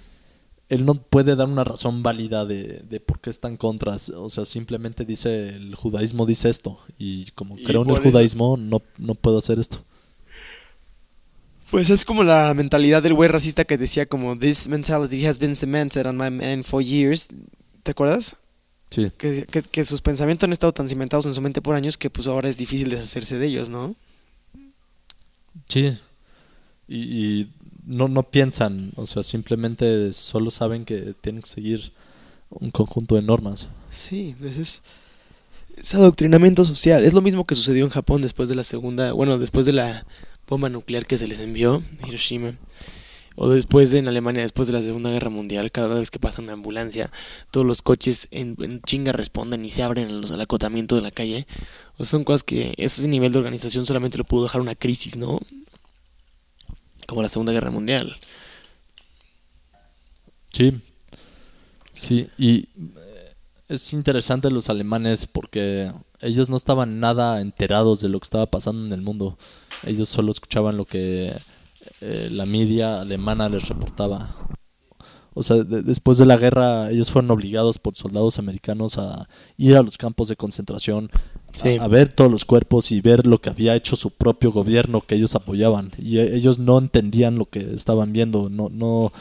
él 0.69 0.85
no 0.85 0.95
puede 0.95 1.35
dar 1.35 1.47
una 1.47 1.63
razón 1.63 2.01
válida 2.03 2.45
de, 2.45 2.81
de 2.89 2.99
por 2.99 3.19
qué 3.19 3.29
está 3.29 3.47
en 3.47 3.57
contra. 3.57 3.95
O 4.15 4.29
sea, 4.29 4.43
simplemente 4.45 5.05
dice, 5.05 5.49
el 5.49 5.75
judaísmo 5.75 6.25
dice 6.25 6.49
esto. 6.49 6.79
Y 6.97 7.25
como 7.31 7.57
Y 7.57 7.63
creo 7.63 7.83
en 7.83 7.89
el 7.91 7.99
judaísmo, 8.01 8.57
no, 8.57 8.81
no 8.97 9.13
puedo 9.15 9.37
hacer 9.37 9.59
esto. 9.59 9.83
Pues 11.69 11.89
es 11.89 12.05
como 12.05 12.23
la 12.23 12.53
mentalidad 12.53 13.03
del 13.03 13.13
güey 13.13 13.29
racista 13.29 13.65
que 13.65 13.77
decía 13.77 14.05
como 14.05 14.37
This 14.39 14.67
mentality 14.69 15.25
has 15.25 15.37
been 15.37 15.55
cemented 15.55 16.05
on 16.07 16.15
my 16.17 16.29
mind 16.31 16.63
for 16.63 16.81
years. 16.81 17.27
¿Te 17.83 17.91
acuerdas? 17.91 18.37
Sí. 18.89 19.11
Que, 19.17 19.45
que, 19.45 19.61
que 19.61 19.83
sus 19.83 19.99
pensamientos 20.01 20.45
han 20.45 20.53
estado 20.53 20.71
tan 20.73 20.87
cimentados 20.87 21.25
en 21.25 21.33
su 21.35 21.41
mente 21.41 21.61
por 21.61 21.75
años 21.75 21.97
que 21.97 22.09
pues 22.09 22.25
ahora 22.27 22.47
es 22.47 22.55
difícil 22.57 22.89
deshacerse 22.89 23.37
de 23.37 23.47
ellos, 23.47 23.67
¿no? 23.69 23.95
Sí. 25.67 25.97
Y, 26.87 26.97
y 26.97 27.49
no, 27.85 28.07
no 28.07 28.23
piensan, 28.23 28.91
o 28.95 29.05
sea, 29.05 29.23
simplemente 29.23 30.11
solo 30.13 30.51
saben 30.51 30.85
que 30.85 31.13
tienen 31.21 31.41
que 31.41 31.49
seguir 31.49 31.91
un 32.49 32.71
conjunto 32.71 33.15
de 33.15 33.21
normas. 33.21 33.67
Sí, 33.91 34.35
pues 34.39 34.57
es... 34.57 34.83
es 35.75 35.95
adoctrinamiento 35.95 36.65
social. 36.65 37.05
Es 37.05 37.13
lo 37.13 37.21
mismo 37.21 37.45
que 37.45 37.55
sucedió 37.55 37.85
en 37.85 37.91
Japón 37.91 38.21
después 38.21 38.49
de 38.49 38.55
la 38.55 38.63
segunda, 38.63 39.13
bueno, 39.13 39.37
después 39.37 39.65
de 39.65 39.73
la 39.73 40.05
bomba 40.47 40.69
nuclear 40.69 41.05
que 41.05 41.17
se 41.17 41.27
les 41.27 41.39
envió, 41.39 41.81
Hiroshima. 42.07 42.55
O 43.39 43.49
después 43.49 43.93
en 43.93 44.07
Alemania, 44.07 44.41
después 44.41 44.67
de 44.67 44.73
la 44.73 44.81
Segunda 44.81 45.11
Guerra 45.11 45.29
Mundial, 45.29 45.71
cada 45.71 45.99
vez 45.99 46.09
que 46.09 46.17
pasa 46.17 46.41
una 46.41 46.53
ambulancia, 46.53 47.11
todos 47.51 47.67
los 47.67 47.83
coches 47.83 48.27
en, 48.31 48.81
chinga 48.81 49.11
responden 49.11 49.63
y 49.63 49.69
se 49.69 49.83
abren 49.83 50.21
los, 50.21 50.31
al 50.31 50.41
acotamiento 50.41 50.95
de 50.95 51.03
la 51.03 51.11
calle. 51.11 51.45
O 51.99 52.03
son 52.03 52.23
cosas 52.23 52.41
que 52.41 52.73
ese 52.77 53.07
nivel 53.07 53.31
de 53.31 53.37
organización 53.37 53.85
solamente 53.85 54.17
lo 54.17 54.23
pudo 54.23 54.43
dejar 54.43 54.61
una 54.61 54.73
crisis, 54.73 55.17
¿no? 55.17 55.39
Como 57.07 57.23
la 57.23 57.29
Segunda 57.29 57.53
Guerra 57.53 57.71
Mundial. 57.71 58.15
Sí. 60.51 60.79
Sí, 61.93 62.29
y 62.37 62.67
eh, 62.77 63.33
es 63.69 63.91
interesante 63.93 64.51
los 64.51 64.69
alemanes 64.69 65.25
porque 65.25 65.91
ellos 66.21 66.49
no 66.49 66.57
estaban 66.57 66.99
nada 66.99 67.41
enterados 67.41 68.01
de 68.01 68.09
lo 68.09 68.19
que 68.19 68.25
estaba 68.25 68.45
pasando 68.45 68.85
en 68.85 68.91
el 68.91 69.01
mundo. 69.01 69.37
Ellos 69.83 70.09
solo 70.09 70.31
escuchaban 70.31 70.77
lo 70.77 70.85
que 70.85 71.33
eh, 72.01 72.29
la 72.31 72.45
media 72.45 73.01
alemana 73.01 73.49
les 73.49 73.67
reportaba. 73.67 74.35
O 75.33 75.43
sea, 75.43 75.57
después 75.57 76.17
de 76.17 76.25
la 76.25 76.37
guerra 76.37 76.89
ellos 76.89 77.11
fueron 77.11 77.29
obligados 77.31 77.77
por 77.77 77.95
soldados 77.95 78.39
americanos 78.39 78.97
a 78.97 79.27
ir 79.57 79.75
a 79.75 79.83
los 79.83 79.97
campos 79.97 80.29
de 80.29 80.35
concentración, 80.35 81.11
a, 81.79 81.87
ver 81.87 82.11
todos 82.11 82.31
los 82.31 82.45
cuerpos 82.45 82.91
y 82.91 83.01
ver 83.01 83.25
lo 83.25 83.39
que 83.39 83.49
había 83.49 83.75
hecho 83.75 83.95
su 83.95 84.11
propio 84.11 84.51
gobierno 84.51 85.01
que 85.01 85.15
ellos 85.15 85.35
apoyaban. 85.35 85.91
Y 85.97 86.17
e, 86.17 86.35
ellos 86.35 86.59
no 86.59 86.77
entendían 86.77 87.37
lo 87.37 87.45
que 87.45 87.59
estaban 87.59 88.13
viendo, 88.13 88.49
no, 88.49 88.69
no, 88.69 89.11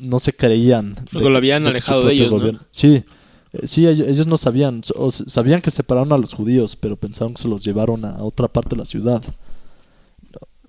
no 0.00 0.18
se 0.18 0.32
creían. 0.32 0.96
Porque 1.12 1.30
lo 1.30 1.38
habían 1.38 1.66
alejado 1.66 2.04
de 2.04 2.12
ellos. 2.14 2.56
Sí, 2.70 3.02
eh, 3.52 3.66
sí, 3.66 3.86
ellos 3.86 4.26
no 4.26 4.36
sabían, 4.36 4.82
sabían 5.26 5.60
que 5.60 5.70
separaron 5.70 6.12
a 6.12 6.18
los 6.18 6.34
judíos, 6.34 6.76
pero 6.76 6.96
pensaron 6.96 7.34
que 7.34 7.42
se 7.42 7.48
los 7.48 7.64
llevaron 7.64 8.04
a 8.04 8.22
otra 8.22 8.48
parte 8.48 8.70
de 8.70 8.76
la 8.76 8.86
ciudad 8.86 9.22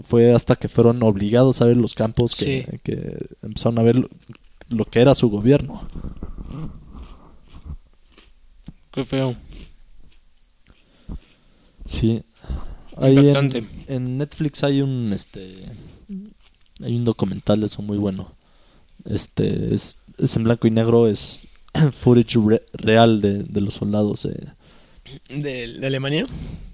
fue 0.02 0.34
hasta 0.34 0.56
que 0.56 0.70
fueron 0.70 1.04
obligados 1.04 1.62
a 1.62 1.66
ver 1.66 1.78
los 1.78 1.94
campos 1.94 2.36
que, 2.36 2.66
empezaron 3.44 3.80
a 3.80 3.84
ver 3.84 4.10
lo, 4.70 4.86
que 4.86 5.02
era 5.02 5.14
su 5.14 5.30
gobierno. 5.30 5.88
Qué 8.92 9.04
feo. 9.06 9.36
Sí. 11.90 12.22
en, 12.98 13.68
en, 13.88 14.18
Netflix 14.18 14.64
hay 14.64 14.82
un 14.82 15.12
este 15.12 15.66
hay 16.84 16.96
un 16.96 17.04
documental 17.04 17.60
de 17.60 17.66
eso 17.66 17.82
muy 17.82 17.98
bueno. 17.98 18.32
Este 19.06 19.74
es, 19.74 19.98
es 20.18 20.36
en 20.36 20.44
blanco 20.44 20.68
y 20.68 20.72
negro, 20.72 21.08
es 21.08 21.48
footage 22.00 22.38
real 22.74 23.22
de, 23.22 23.44
de 23.44 23.62
los 23.62 23.76
soldados. 23.76 24.26
Eh, 24.26 24.48
¿De, 25.30 25.86
Alemania? 25.86 26.26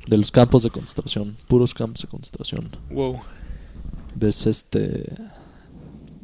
De 0.08 0.18
los 0.18 0.32
campos 0.32 0.64
de 0.64 0.70
concentración, 0.70 1.36
puros 1.48 1.74
campos 1.74 2.02
de 2.02 2.08
concentración. 2.08 2.70
Wow. 2.90 3.22
Ves 4.16 4.46
este. 4.46 5.06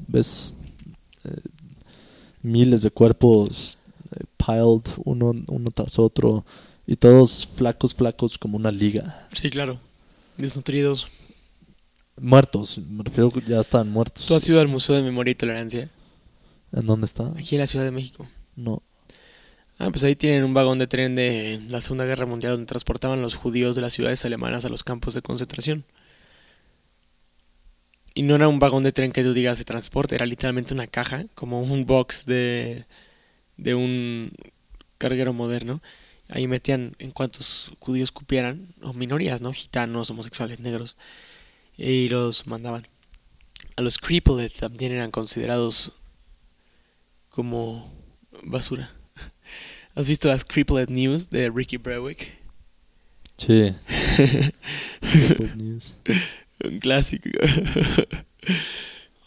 Ves 0.08 0.54
eh, 1.24 1.42
miles 2.44 2.82
de 2.82 2.92
cuerpos 2.92 3.78
eh, 4.12 4.24
piled 4.38 4.82
uno, 5.06 5.34
uno 5.48 5.72
tras 5.72 5.98
otro 6.00 6.44
y 6.86 6.96
todos 6.96 7.48
flacos, 7.48 7.96
flacos 7.96 8.38
como 8.38 8.58
una 8.58 8.72
liga. 8.72 9.28
Sí, 9.34 9.50
claro. 9.50 9.80
Desnutridos. 10.38 11.08
Muertos, 12.20 12.80
me 12.90 13.04
refiero 13.04 13.32
que 13.32 13.42
ya 13.42 13.60
están 13.60 13.90
muertos. 13.90 14.26
¿Tú 14.26 14.36
has 14.36 14.48
ido 14.48 14.60
al 14.60 14.68
Museo 14.68 14.96
de 14.96 15.04
Memoria 15.04 15.32
y 15.32 15.36
Tolerancia? 15.36 15.90
¿En 16.72 16.86
dónde 16.86 17.06
está? 17.06 17.28
Aquí 17.38 17.56
en 17.56 17.62
la 17.62 17.68
Ciudad 17.68 17.86
de 17.86 17.92
México. 17.92 18.28
No. 18.56 18.82
Ah, 19.80 19.90
pues 19.90 20.04
ahí 20.04 20.16
tienen 20.16 20.44
un 20.44 20.54
vagón 20.54 20.78
de 20.78 20.86
tren 20.86 21.16
de 21.16 21.60
la 21.70 21.82
Segunda 21.82 22.06
Guerra 22.06 22.28
Mundial 22.28 22.54
donde 22.54 22.68
transportaban 22.68 23.22
los 23.22 23.34
judíos 23.34 23.76
de 23.76 23.82
las 23.82 23.94
ciudades 23.94 24.24
alemanas 24.26 24.64
a 24.66 24.70
los 24.70 24.84
campos 24.84 25.16
de 25.16 25.24
concentración. 25.24 25.86
Y 28.14 28.24
no 28.24 28.36
era 28.36 28.48
un 28.48 28.60
vagón 28.60 28.84
de 28.84 28.92
tren 28.92 29.12
que 29.12 29.24
tú 29.24 29.34
digas 29.34 29.58
de 29.58 29.64
transporte, 29.64 30.16
era 30.16 30.26
literalmente 30.26 30.74
una 30.74 30.86
caja, 30.86 31.26
como 31.34 31.62
un 31.62 31.86
box 31.86 32.26
de, 32.26 32.86
de 33.58 33.74
un 33.74 34.32
carguero 34.98 35.34
moderno. 35.34 35.82
Ahí 36.32 36.48
metían 36.48 36.96
en 36.98 37.12
cuantos 37.12 37.72
judíos 37.80 38.14
cupieran, 38.14 38.70
o 38.82 38.94
minorías, 38.94 39.42
¿no? 39.42 39.52
Gitanos, 39.52 40.10
homosexuales, 40.10 40.62
negros, 40.62 40.96
y 41.78 42.08
los 42.08 42.48
mandaban. 42.48 42.88
A 43.76 43.82
los 43.82 43.98
crippled 43.98 44.50
también 44.58 44.94
eran 44.94 45.12
considerados 45.12 45.92
como 47.30 47.92
basura. 48.44 48.92
¿Has 49.96 50.08
visto 50.08 50.30
las 50.30 50.46
Crippled 50.46 50.90
News 50.90 51.30
de 51.30 51.50
Ricky 51.50 51.76
Brewick? 51.76 52.38
Sí. 53.36 53.74
News. 55.58 55.96
Un 56.64 56.80
clásico. 56.80 57.28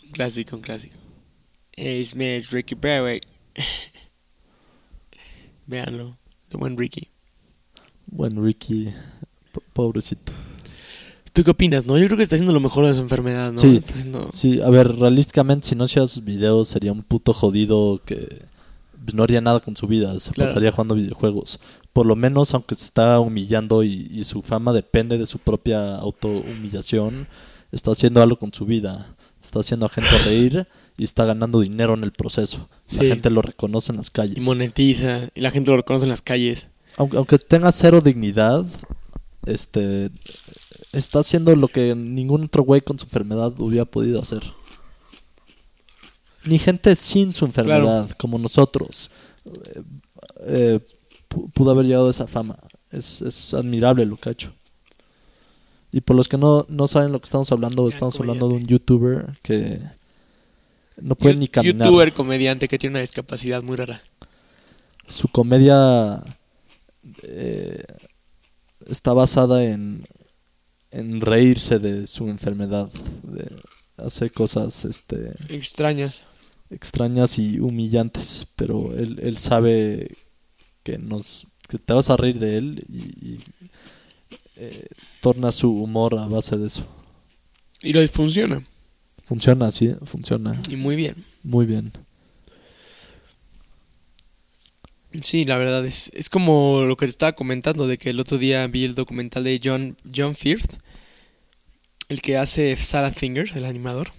un 0.05 0.11
clásico, 0.13 0.57
un 0.57 0.63
clásico. 0.63 0.97
Es 1.73 2.15
Ricky 2.51 2.77
Brewick. 2.77 3.27
Veanlo. 5.67 6.17
De 6.51 6.57
buen 6.57 6.77
Ricky. 6.77 7.09
Buen 8.07 8.43
Ricky. 8.43 8.93
pobrecito. 9.73 10.33
¿Tú 11.33 11.43
qué 11.43 11.51
opinas, 11.51 11.85
no? 11.85 11.99
Yo 11.99 12.07
creo 12.07 12.17
que 12.17 12.23
está 12.23 12.37
haciendo 12.37 12.53
lo 12.53 12.61
mejor 12.61 12.87
de 12.87 12.95
su 12.95 13.01
enfermedad, 13.01 13.51
¿no? 13.51 13.59
Sí, 13.59 13.81
sí 14.31 14.63
a 14.63 14.71
ver, 14.71 14.95
realísticamente, 14.97 15.69
si 15.69 15.75
no 15.75 15.85
hacía 15.85 16.07
sus 16.07 16.23
videos, 16.23 16.69
sería 16.69 16.93
un 16.93 17.03
puto 17.03 17.33
jodido 17.33 18.01
que 18.05 18.47
no 19.13 19.25
haría 19.25 19.41
nada 19.41 19.61
con 19.61 19.77
su 19.77 19.87
vida, 19.87 20.17
se 20.21 20.33
pasaría 20.33 20.71
jugando 20.71 20.95
videojuegos. 20.95 21.59
Por 21.93 22.07
lo 22.07 22.17
menos, 22.17 22.55
aunque 22.55 22.77
se 22.77 22.85
está 22.85 23.19
humillando 23.21 23.83
y, 23.83 24.23
su 24.25 24.43
fama 24.43 24.73
depende 24.73 25.19
de 25.19 25.27
su 25.27 25.39
propia 25.39 25.97
autohumillación, 25.97 27.27
está 27.73 27.91
haciendo 27.91 28.23
algo 28.23 28.39
con 28.39 28.55
su 28.55 28.65
vida. 28.65 29.07
Está 29.43 29.61
haciendo 29.61 29.87
a 29.87 29.91
gente 29.91 30.17
reír 30.25 30.67
y 30.97 31.05
está 31.05 31.25
ganando 31.25 31.61
dinero 31.61 31.95
en 31.95 32.05
el 32.05 32.13
proceso. 32.13 32.69
La 32.97 33.03
gente 33.03 33.31
lo 33.31 33.43
reconoce 33.43 33.93
en 33.93 33.99
las 33.99 34.11
calles. 34.11 34.37
Y 34.37 34.41
monetiza, 34.41 35.29
y 35.35 35.41
la 35.41 35.51
gente 35.51 35.71
lo 35.71 35.77
reconoce 35.77 36.05
en 36.05 36.11
las 36.11 36.23
calles. 36.23 36.69
Aunque, 36.97 37.17
aunque 37.17 37.39
tenga 37.39 37.73
cero 37.73 38.01
dignidad, 38.01 38.65
este 39.47 40.11
está 40.93 41.19
haciendo 41.19 41.55
lo 41.57 41.69
que 41.69 41.95
ningún 41.95 42.45
otro 42.45 42.63
güey 42.63 42.81
con 42.81 42.99
su 42.99 43.07
enfermedad 43.07 43.53
hubiera 43.59 43.85
podido 43.85 44.23
hacer 44.23 44.43
ni 46.45 46.59
gente 46.59 46.95
sin 46.95 47.33
su 47.33 47.45
enfermedad, 47.45 48.11
como 48.19 48.39
nosotros, 48.39 49.11
eh, 49.47 49.83
eh, 50.41 50.81
pudo 51.53 51.71
haber 51.71 51.87
llegado 51.87 52.09
a 52.09 52.11
esa 52.11 52.27
fama. 52.27 52.59
Es, 52.91 53.55
admirable 53.55 54.07
lo 54.07 54.17
que 54.17 54.29
ha 54.29 54.33
hecho. 54.33 54.53
Y 55.91 56.01
por 56.01 56.17
los 56.17 56.29
que 56.29 56.37
no, 56.37 56.67
no 56.69 56.87
saben 56.87 57.13
lo 57.13 57.21
que 57.21 57.25
estamos 57.25 57.51
hablando, 57.51 57.89
estamos 57.89 58.19
hablando 58.19 58.49
de 58.49 58.55
un 58.55 58.67
youtuber 58.67 59.39
que 59.43 59.81
no 61.01 61.15
puede 61.15 61.37
ni 61.37 61.49
caminar. 61.49 61.87
Youtuber 61.87 62.13
comediante 62.13 62.69
que 62.69 62.79
tiene 62.79 62.95
una 62.95 63.01
discapacidad 63.01 63.63
muy 63.63 63.77
rara. 63.77 64.03
Su 65.07 65.29
comedia 65.29 66.23
eh, 67.23 67.85
está 68.89 69.13
basada 69.13 69.65
en, 69.65 70.07
en 70.91 71.21
reírse 71.21 71.79
de 71.79 72.07
su 72.07 72.29
enfermedad, 72.29 72.91
de 73.23 73.51
hacer 73.97 74.33
cosas 74.33 74.85
este 74.85 75.33
extrañas 75.49 76.25
extrañas 76.71 77.39
y 77.39 77.61
humillantes, 77.61 78.47
pero 78.57 78.95
él, 78.97 79.21
él 79.23 79.39
sabe 79.39 80.17
que 80.83 80.99
nos 80.99 81.47
que 81.69 81.79
te 81.79 81.93
vas 81.93 82.11
a 82.11 82.17
reír 82.17 82.39
de 82.39 82.59
él 82.59 82.85
y, 82.89 83.41
eh, 84.57 84.87
torna 85.21 85.51
su 85.51 85.71
humor 85.71 86.19
a 86.19 86.27
base 86.27 86.57
de 86.57 86.67
eso. 86.67 86.87
Y 87.81 87.93
lo 87.93 88.07
funciona. 88.09 88.63
Funciona, 89.27 89.71
sí, 89.71 89.95
funciona. 90.05 90.61
Y 90.69 90.77
muy 90.77 90.97
bien. 90.97 91.25
Muy 91.43 91.67
bien. 91.67 91.93
Sí, 95.23 95.45
la 95.45 95.57
verdad 95.57 95.87
es, 95.87 96.11
es 96.15 96.29
como 96.29 96.83
lo 96.83 96.97
que 96.97 97.07
te 97.07 97.11
estaba 97.11 97.33
comentando 97.35 97.87
de 97.87 97.99
que 97.99 98.11
el 98.11 98.21
otro 98.21 98.37
día 98.37 98.67
vi 98.67 98.85
el 98.85 98.95
documental 98.95 99.45
de 99.45 99.61
John, 99.63 99.97
John 100.15 100.35
Firth, 100.35 100.75
el 102.09 102.21
que 102.21 102.37
hace 102.37 102.77
Salad 102.77 103.15
Fingers, 103.15 103.55
el 103.57 103.65
animador. 103.65 104.11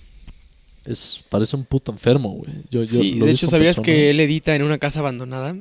Es, 0.86 1.24
parece 1.30 1.56
un 1.56 1.66
puto 1.66 1.92
enfermo, 1.92 2.30
güey. 2.30 2.86
sí, 2.86 3.20
de 3.20 3.32
hecho, 3.32 3.48
¿sabías 3.48 3.80
que 3.80 4.10
él 4.10 4.20
edita 4.20 4.56
en 4.56 4.64
una 4.64 4.78
casa 4.78 5.00
abandonada? 5.00 5.56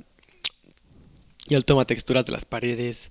Y 1.48 1.54
él 1.54 1.64
toma 1.64 1.86
texturas 1.86 2.24
de 2.26 2.32
las 2.32 2.44
paredes, 2.44 3.10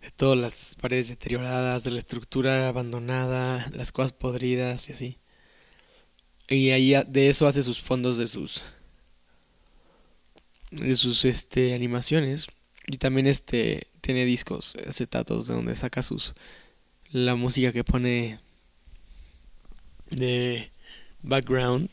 de 0.00 0.10
todas 0.10 0.38
las 0.38 0.76
paredes 0.80 1.08
deterioradas, 1.08 1.84
de 1.84 1.90
la 1.90 1.98
estructura 1.98 2.68
abandonada, 2.68 3.70
las 3.74 3.92
cosas 3.92 4.12
podridas 4.12 4.88
y 4.88 4.92
así. 4.92 5.16
Y 6.48 6.70
ahí 6.70 6.94
de 7.06 7.28
eso 7.28 7.46
hace 7.46 7.62
sus 7.62 7.80
fondos 7.80 8.18
de 8.18 8.26
sus 8.26 8.62
de 10.70 10.96
sus 10.96 11.24
este 11.24 11.72
animaciones 11.74 12.48
y 12.86 12.98
también 12.98 13.26
este 13.26 13.86
tiene 14.00 14.24
discos 14.24 14.76
acetatos 14.86 15.46
de 15.46 15.54
donde 15.54 15.74
saca 15.74 16.02
sus 16.02 16.34
la 17.12 17.36
música 17.36 17.72
que 17.72 17.84
pone 17.84 18.40
de 20.10 20.70
background 21.22 21.88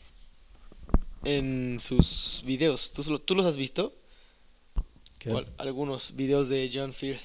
en 1.24 1.78
sus 1.80 2.42
videos. 2.44 2.92
¿Tú, 2.92 3.18
¿tú 3.18 3.34
los 3.34 3.46
has 3.46 3.56
visto? 3.56 3.94
algunos 5.58 6.16
videos 6.16 6.48
de 6.48 6.68
John 6.72 6.92
Firth. 6.92 7.22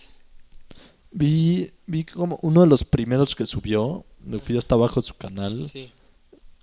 Vi, 1.12 1.72
vi 1.88 2.04
como 2.04 2.38
uno 2.44 2.62
de 2.62 2.68
los 2.68 2.84
primeros 2.84 3.36
que 3.36 3.48
subió, 3.48 4.06
me 4.24 4.38
fui 4.38 4.56
hasta 4.56 4.76
abajo 4.76 5.02
de 5.02 5.08
su 5.08 5.16
canal. 5.16 5.68
Sí. 5.68 5.92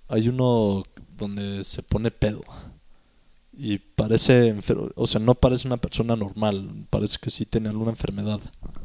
Hay 0.07 0.29
uno 0.29 0.85
donde 1.17 1.63
se 1.63 1.81
pone 1.81 2.11
pedo. 2.11 2.43
Y 3.57 3.77
parece, 3.77 4.53
enfer- 4.53 4.91
o 4.95 5.07
sea, 5.07 5.19
no 5.21 5.33
parece 5.35 5.67
una 5.67 5.77
persona 5.77 6.15
normal, 6.15 6.69
parece 6.89 7.17
que 7.21 7.29
sí 7.31 7.45
tiene 7.45 7.69
alguna 7.69 7.91
enfermedad. 7.91 8.41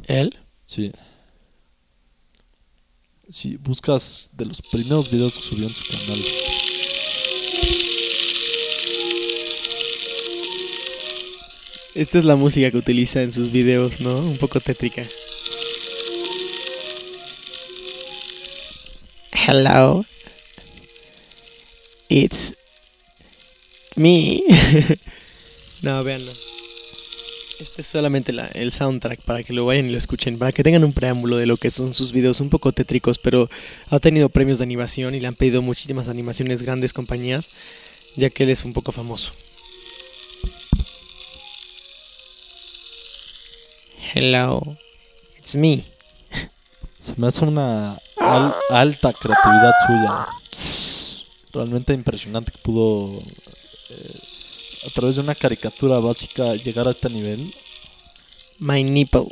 ¿Él? 0.07 0.37
Sí. 0.65 0.93
Si 3.29 3.57
buscas 3.57 4.31
de 4.35 4.45
los 4.47 4.63
primeros 4.63 5.11
videos 5.11 5.37
que 5.37 5.43
subió 5.43 5.65
en 5.67 5.75
su 5.75 5.85
canal. 5.91 6.19
Esta 11.95 12.19
es 12.19 12.25
la 12.25 12.37
música 12.37 12.71
que 12.71 12.77
utiliza 12.77 13.23
en 13.23 13.33
sus 13.33 13.51
videos, 13.51 14.01
¿no? 14.01 14.17
Un 14.17 14.37
poco 14.39 14.61
tétrica. 14.61 15.05
Hello. 19.33 20.05
It's 22.11 22.57
me. 23.97 24.43
no, 25.83 26.03
véanlo. 26.05 26.33
Este 27.61 27.83
es 27.83 27.87
solamente 27.87 28.33
la- 28.33 28.49
el 28.49 28.73
soundtrack 28.73 29.21
para 29.23 29.43
que 29.43 29.53
lo 29.53 29.67
vayan 29.67 29.87
y 29.89 29.93
lo 29.93 29.99
escuchen, 29.99 30.39
para 30.39 30.51
que 30.51 30.63
tengan 30.63 30.83
un 30.83 30.93
preámbulo 30.95 31.37
de 31.37 31.47
lo 31.47 31.57
que 31.59 31.71
son 31.71 31.93
sus 31.93 32.11
videos 32.13 32.41
un 32.41 32.49
poco 32.49 32.73
tétricos, 32.73 33.19
pero 33.19 33.49
ha 33.89 33.99
tenido 33.99 34.31
premios 34.31 34.59
de 34.59 34.65
animación 34.65 35.15
y 35.15 35.21
le 35.21 35.27
han 35.29 35.35
pedido 35.35 35.61
muchísimas 35.61 36.09
animaciones 36.09 36.63
grandes 36.63 36.93
compañías, 36.95 37.51
ya 38.17 38.31
que 38.31 38.45
él 38.45 38.51
es 38.51 38.65
un 38.65 38.73
poco 38.73 38.93
famoso. 38.93 39.33
Hello, 44.15 44.63
it's 45.39 45.55
me. 45.55 45.85
Se 46.99 47.13
me 47.17 47.27
hace 47.29 47.45
una 47.45 47.93
al- 48.19 48.55
alta 48.71 49.13
creatividad 49.13 49.73
suya. 49.87 50.27
Realmente 51.53 51.93
impresionante 51.95 52.53
que 52.53 52.59
pudo, 52.59 53.19
eh, 53.91 54.21
a 54.87 54.91
través 54.91 55.17
de 55.17 55.23
una 55.23 55.35
caricatura 55.35 55.99
básica, 55.99 56.55
llegar 56.55 56.87
a 56.87 56.93
este 56.93 57.11
nivel. 57.11 57.53
My 58.59 58.85
nipple. 58.85 59.27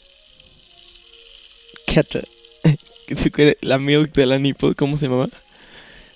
Kettle. 1.87 2.27
La 3.63 3.79
milk 3.79 4.13
de 4.15 4.27
la 4.27 4.39
nipple, 4.39 4.75
¿cómo 4.75 4.97
se 4.97 5.07
llamaba? 5.07 5.29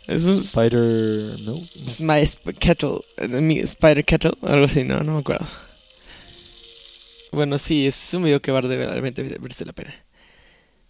Eso 0.09 0.31
es 0.33 0.39
Spider. 0.41 1.41
¿no? 1.41 1.61
es 1.87 2.01
my 2.01 2.21
sp- 2.27 2.53
kettle. 2.59 2.99
eh, 3.17 3.61
Spider 3.63 4.05
kettle, 4.05 4.33
algo 4.43 4.65
así, 4.67 4.83
no, 4.85 5.01
no 5.03 5.15
me 5.15 5.21
acuerdo. 5.21 5.47
Bueno, 7.31 7.57
sí, 7.57 7.87
es 7.87 8.13
un 8.13 8.25
video 8.25 8.43
que 8.43 8.51
vale 8.51 8.69
realmente 8.77 9.23
verse 9.41 9.65
la 9.65 9.73
pena. 9.73 9.95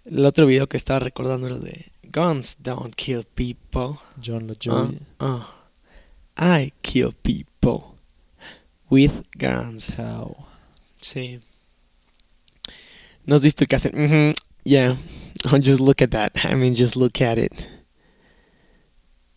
El 0.06 0.24
otro 0.26 0.46
video 0.46 0.68
que 0.68 0.76
estaba 0.76 0.98
recordando 0.98 1.46
era 1.46 1.58
de 1.58 1.91
Guns 2.12 2.54
don't 2.56 2.94
kill 2.96 3.24
people. 3.34 3.98
John 4.20 4.46
LaJoy. 4.48 5.00
Uh, 5.18 5.44
I 6.36 6.72
kill 6.82 7.12
people 7.22 7.96
with 8.90 9.24
guns. 9.38 9.96
How? 9.96 10.46
Sí. 11.00 11.40
¿No 13.24 13.36
has 13.36 13.42
visto 13.42 13.64
que 13.66 13.76
hacen? 13.76 13.92
"Mhm, 13.94 14.34
yeah. 14.64 14.96
Oh, 15.50 15.58
just 15.62 15.80
look 15.80 16.02
at 16.02 16.10
that. 16.10 16.32
I 16.44 16.54
mean, 16.54 16.74
just 16.74 16.96
look 16.96 17.20
at 17.22 17.38
it. 17.38 17.66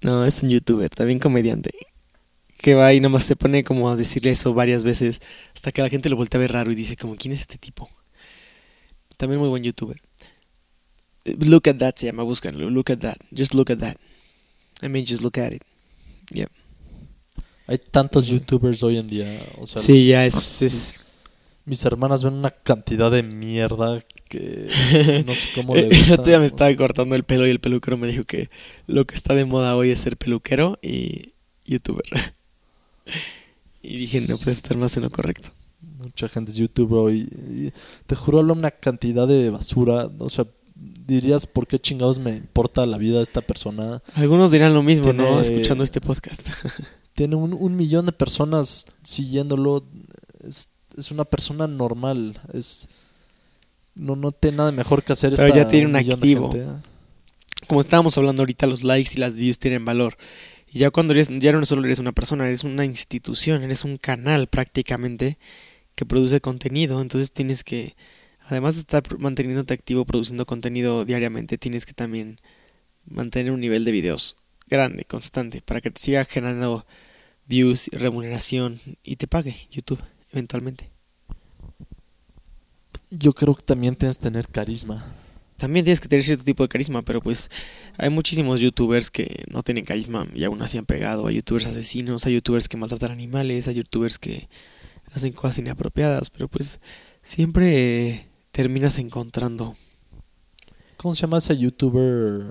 No, 0.01 0.25
es 0.25 0.43
un 0.43 0.49
youtuber, 0.49 0.89
también 0.89 1.19
comediante. 1.19 1.71
Que 2.57 2.73
va 2.75 2.93
y 2.93 2.99
nomás 2.99 3.23
se 3.23 3.35
pone 3.35 3.63
como 3.63 3.89
a 3.89 3.95
decirle 3.95 4.31
eso 4.31 4.53
varias 4.53 4.83
veces. 4.83 5.21
Hasta 5.55 5.71
que 5.71 5.81
la 5.81 5.89
gente 5.89 6.09
lo 6.09 6.15
voltea 6.17 6.39
a 6.39 6.41
ver 6.41 6.51
raro 6.51 6.71
y 6.71 6.75
dice 6.75 6.95
como, 6.97 7.15
¿quién 7.15 7.33
es 7.33 7.41
este 7.41 7.57
tipo? 7.57 7.89
También 9.17 9.39
muy 9.39 9.49
buen 9.49 9.63
youtuber. 9.63 10.01
Eh, 11.25 11.35
Look 11.39 11.67
at 11.67 11.75
that 11.77 11.95
se 11.97 12.07
llama, 12.07 12.23
búscanlo. 12.23 12.69
Look 12.69 12.91
at 12.91 12.99
that. 12.99 13.17
Just 13.31 13.53
look 13.53 13.69
at 13.69 13.79
that. 13.79 13.97
I 14.81 14.87
mean, 14.87 15.05
just 15.05 15.21
look 15.23 15.37
at 15.37 15.53
it. 15.53 15.61
Hay 17.67 17.79
tantos 17.79 18.27
youtubers 18.27 18.83
hoy 18.83 18.97
en 18.97 19.07
día. 19.09 19.43
O 19.59 19.65
sea, 19.65 19.81
Sí, 19.81 20.07
ya 20.07 20.25
es, 20.25 20.61
es 20.61 21.01
mis 21.65 21.83
hermanas 21.83 22.23
ven 22.23 22.33
una 22.33 22.51
cantidad 22.51 23.09
de 23.09 23.23
mierda 23.23 24.03
que 24.29 24.67
no 25.25 25.33
sé 25.33 25.47
cómo 25.55 25.73
le 25.75 25.87
gusta. 25.89 26.13
otro 26.13 26.25
día 26.25 26.39
me 26.39 26.45
estaba 26.45 26.75
cortando 26.75 27.15
el 27.15 27.23
pelo 27.23 27.47
y 27.47 27.49
el 27.49 27.59
peluquero 27.59 27.97
me 27.97 28.07
dijo 28.07 28.23
que 28.23 28.49
lo 28.85 29.05
que 29.05 29.15
está 29.15 29.33
de 29.33 29.45
moda 29.45 29.75
hoy 29.75 29.89
es 29.89 29.99
ser 29.99 30.15
peluquero 30.17 30.77
y 30.81 31.33
youtuber. 31.65 32.05
Y 33.87 33.97
dije, 33.97 34.19
no 34.21 34.35
puedes 34.37 34.57
estar 34.57 34.75
más 34.77 34.97
en 34.97 35.03
lo 35.03 35.11
correcto. 35.11 35.49
Mucha 35.99 36.27
gente 36.27 36.49
es 36.49 36.57
youtuber 36.57 36.97
hoy. 36.97 37.29
y 37.47 37.71
te 38.07 38.15
juro, 38.15 38.39
habla 38.39 38.53
una 38.53 38.71
cantidad 38.71 39.27
de 39.27 39.51
basura. 39.51 40.09
O 40.17 40.27
sea, 40.27 40.47
dirías, 40.75 41.47
¿por 41.47 41.67
qué 41.67 41.79
chingados 41.79 42.19
me 42.19 42.31
importa 42.35 42.85
la 42.85 42.97
vida 42.97 43.17
de 43.17 43.23
esta 43.23 43.41
persona? 43.41 44.01
Algunos 44.13 44.51
dirán 44.51 44.73
lo 44.73 44.83
mismo, 44.83 45.13
¿no? 45.13 45.39
Escuchando 45.39 45.83
este 45.83 46.01
podcast. 46.01 46.41
Tiene 47.13 47.35
un, 47.37 47.53
un 47.53 47.75
millón 47.77 48.05
de 48.05 48.11
personas 48.11 48.85
siguiéndolo. 49.03 49.83
Es, 50.45 50.69
es 50.97 51.11
una 51.11 51.23
persona 51.23 51.65
normal. 51.67 52.37
Es 52.53 52.89
no, 53.95 54.17
no 54.17 54.31
tiene 54.33 54.57
nada 54.57 54.71
mejor 54.73 55.01
que 55.03 55.13
hacer. 55.13 55.33
Pero 55.35 55.47
esta- 55.47 55.57
ya 55.57 55.67
tiene 55.69 55.85
un 55.87 55.95
activo. 55.95 56.51
gente. 56.51 56.67
Como 57.67 57.79
estábamos 57.81 58.17
hablando 58.17 58.41
ahorita, 58.41 58.67
los 58.67 58.83
likes 58.83 59.11
y 59.15 59.19
las 59.19 59.35
views 59.35 59.57
tienen 59.59 59.85
valor. 59.85 60.17
Y 60.71 60.79
ya 60.79 60.91
cuando 60.91 61.13
eres, 61.13 61.29
ya 61.39 61.53
no 61.53 61.65
solo 61.65 61.85
eres 61.85 61.99
una 61.99 62.11
persona, 62.11 62.45
eres 62.45 62.65
una 62.65 62.83
institución, 62.83 63.63
eres 63.63 63.85
un 63.85 63.97
canal 63.97 64.47
prácticamente 64.47 65.37
que 65.95 66.05
produce 66.05 66.41
contenido. 66.41 67.01
Entonces 67.01 67.31
tienes 67.31 67.63
que, 67.63 67.95
además 68.47 68.75
de 68.75 68.81
estar 68.81 69.03
manteniéndote 69.17 69.73
activo 69.73 70.05
produciendo 70.05 70.45
contenido 70.45 71.05
diariamente, 71.05 71.57
tienes 71.57 71.85
que 71.85 71.93
también 71.93 72.39
mantener 73.05 73.51
un 73.51 73.59
nivel 73.59 73.85
de 73.85 73.91
videos 73.91 74.37
grande, 74.67 75.05
constante, 75.05 75.61
para 75.61 75.81
que 75.81 75.91
te 75.91 76.01
siga 76.01 76.25
generando 76.25 76.85
views, 77.47 77.89
y 77.91 77.97
remuneración 77.97 78.79
y 79.03 79.17
te 79.17 79.27
pague 79.27 79.55
YouTube 79.71 80.01
eventualmente. 80.33 80.89
Yo 83.11 83.33
creo 83.33 83.55
que 83.55 83.63
también 83.63 83.95
tienes 83.95 84.17
que 84.17 84.23
tener 84.23 84.47
carisma. 84.47 85.05
También 85.57 85.85
tienes 85.85 86.01
que 86.01 86.09
tener 86.09 86.25
cierto 86.25 86.43
tipo 86.43 86.63
de 86.63 86.69
carisma, 86.69 87.01
pero 87.03 87.21
pues 87.21 87.49
hay 87.97 88.09
muchísimos 88.09 88.59
youtubers 88.59 89.09
que 89.09 89.45
no 89.49 89.63
tienen 89.63 89.85
carisma 89.85 90.27
y 90.33 90.43
aún 90.43 90.61
así 90.61 90.77
han 90.77 90.85
pegado. 90.85 91.27
Hay 91.27 91.35
youtubers 91.35 91.67
asesinos, 91.67 92.25
hay 92.25 92.33
youtubers 92.33 92.67
que 92.67 92.77
maltratan 92.77 93.11
animales, 93.11 93.67
hay 93.67 93.75
youtubers 93.75 94.19
que 94.19 94.49
hacen 95.13 95.31
cosas 95.31 95.59
inapropiadas, 95.59 96.29
pero 96.29 96.49
pues 96.49 96.79
siempre 97.21 98.25
terminas 98.55 98.99
encontrando. 98.99 99.75
¿Cómo 100.97 101.13
se 101.13 101.21
llama 101.21 101.39
ese 101.39 101.57
youtuber? 101.57 102.41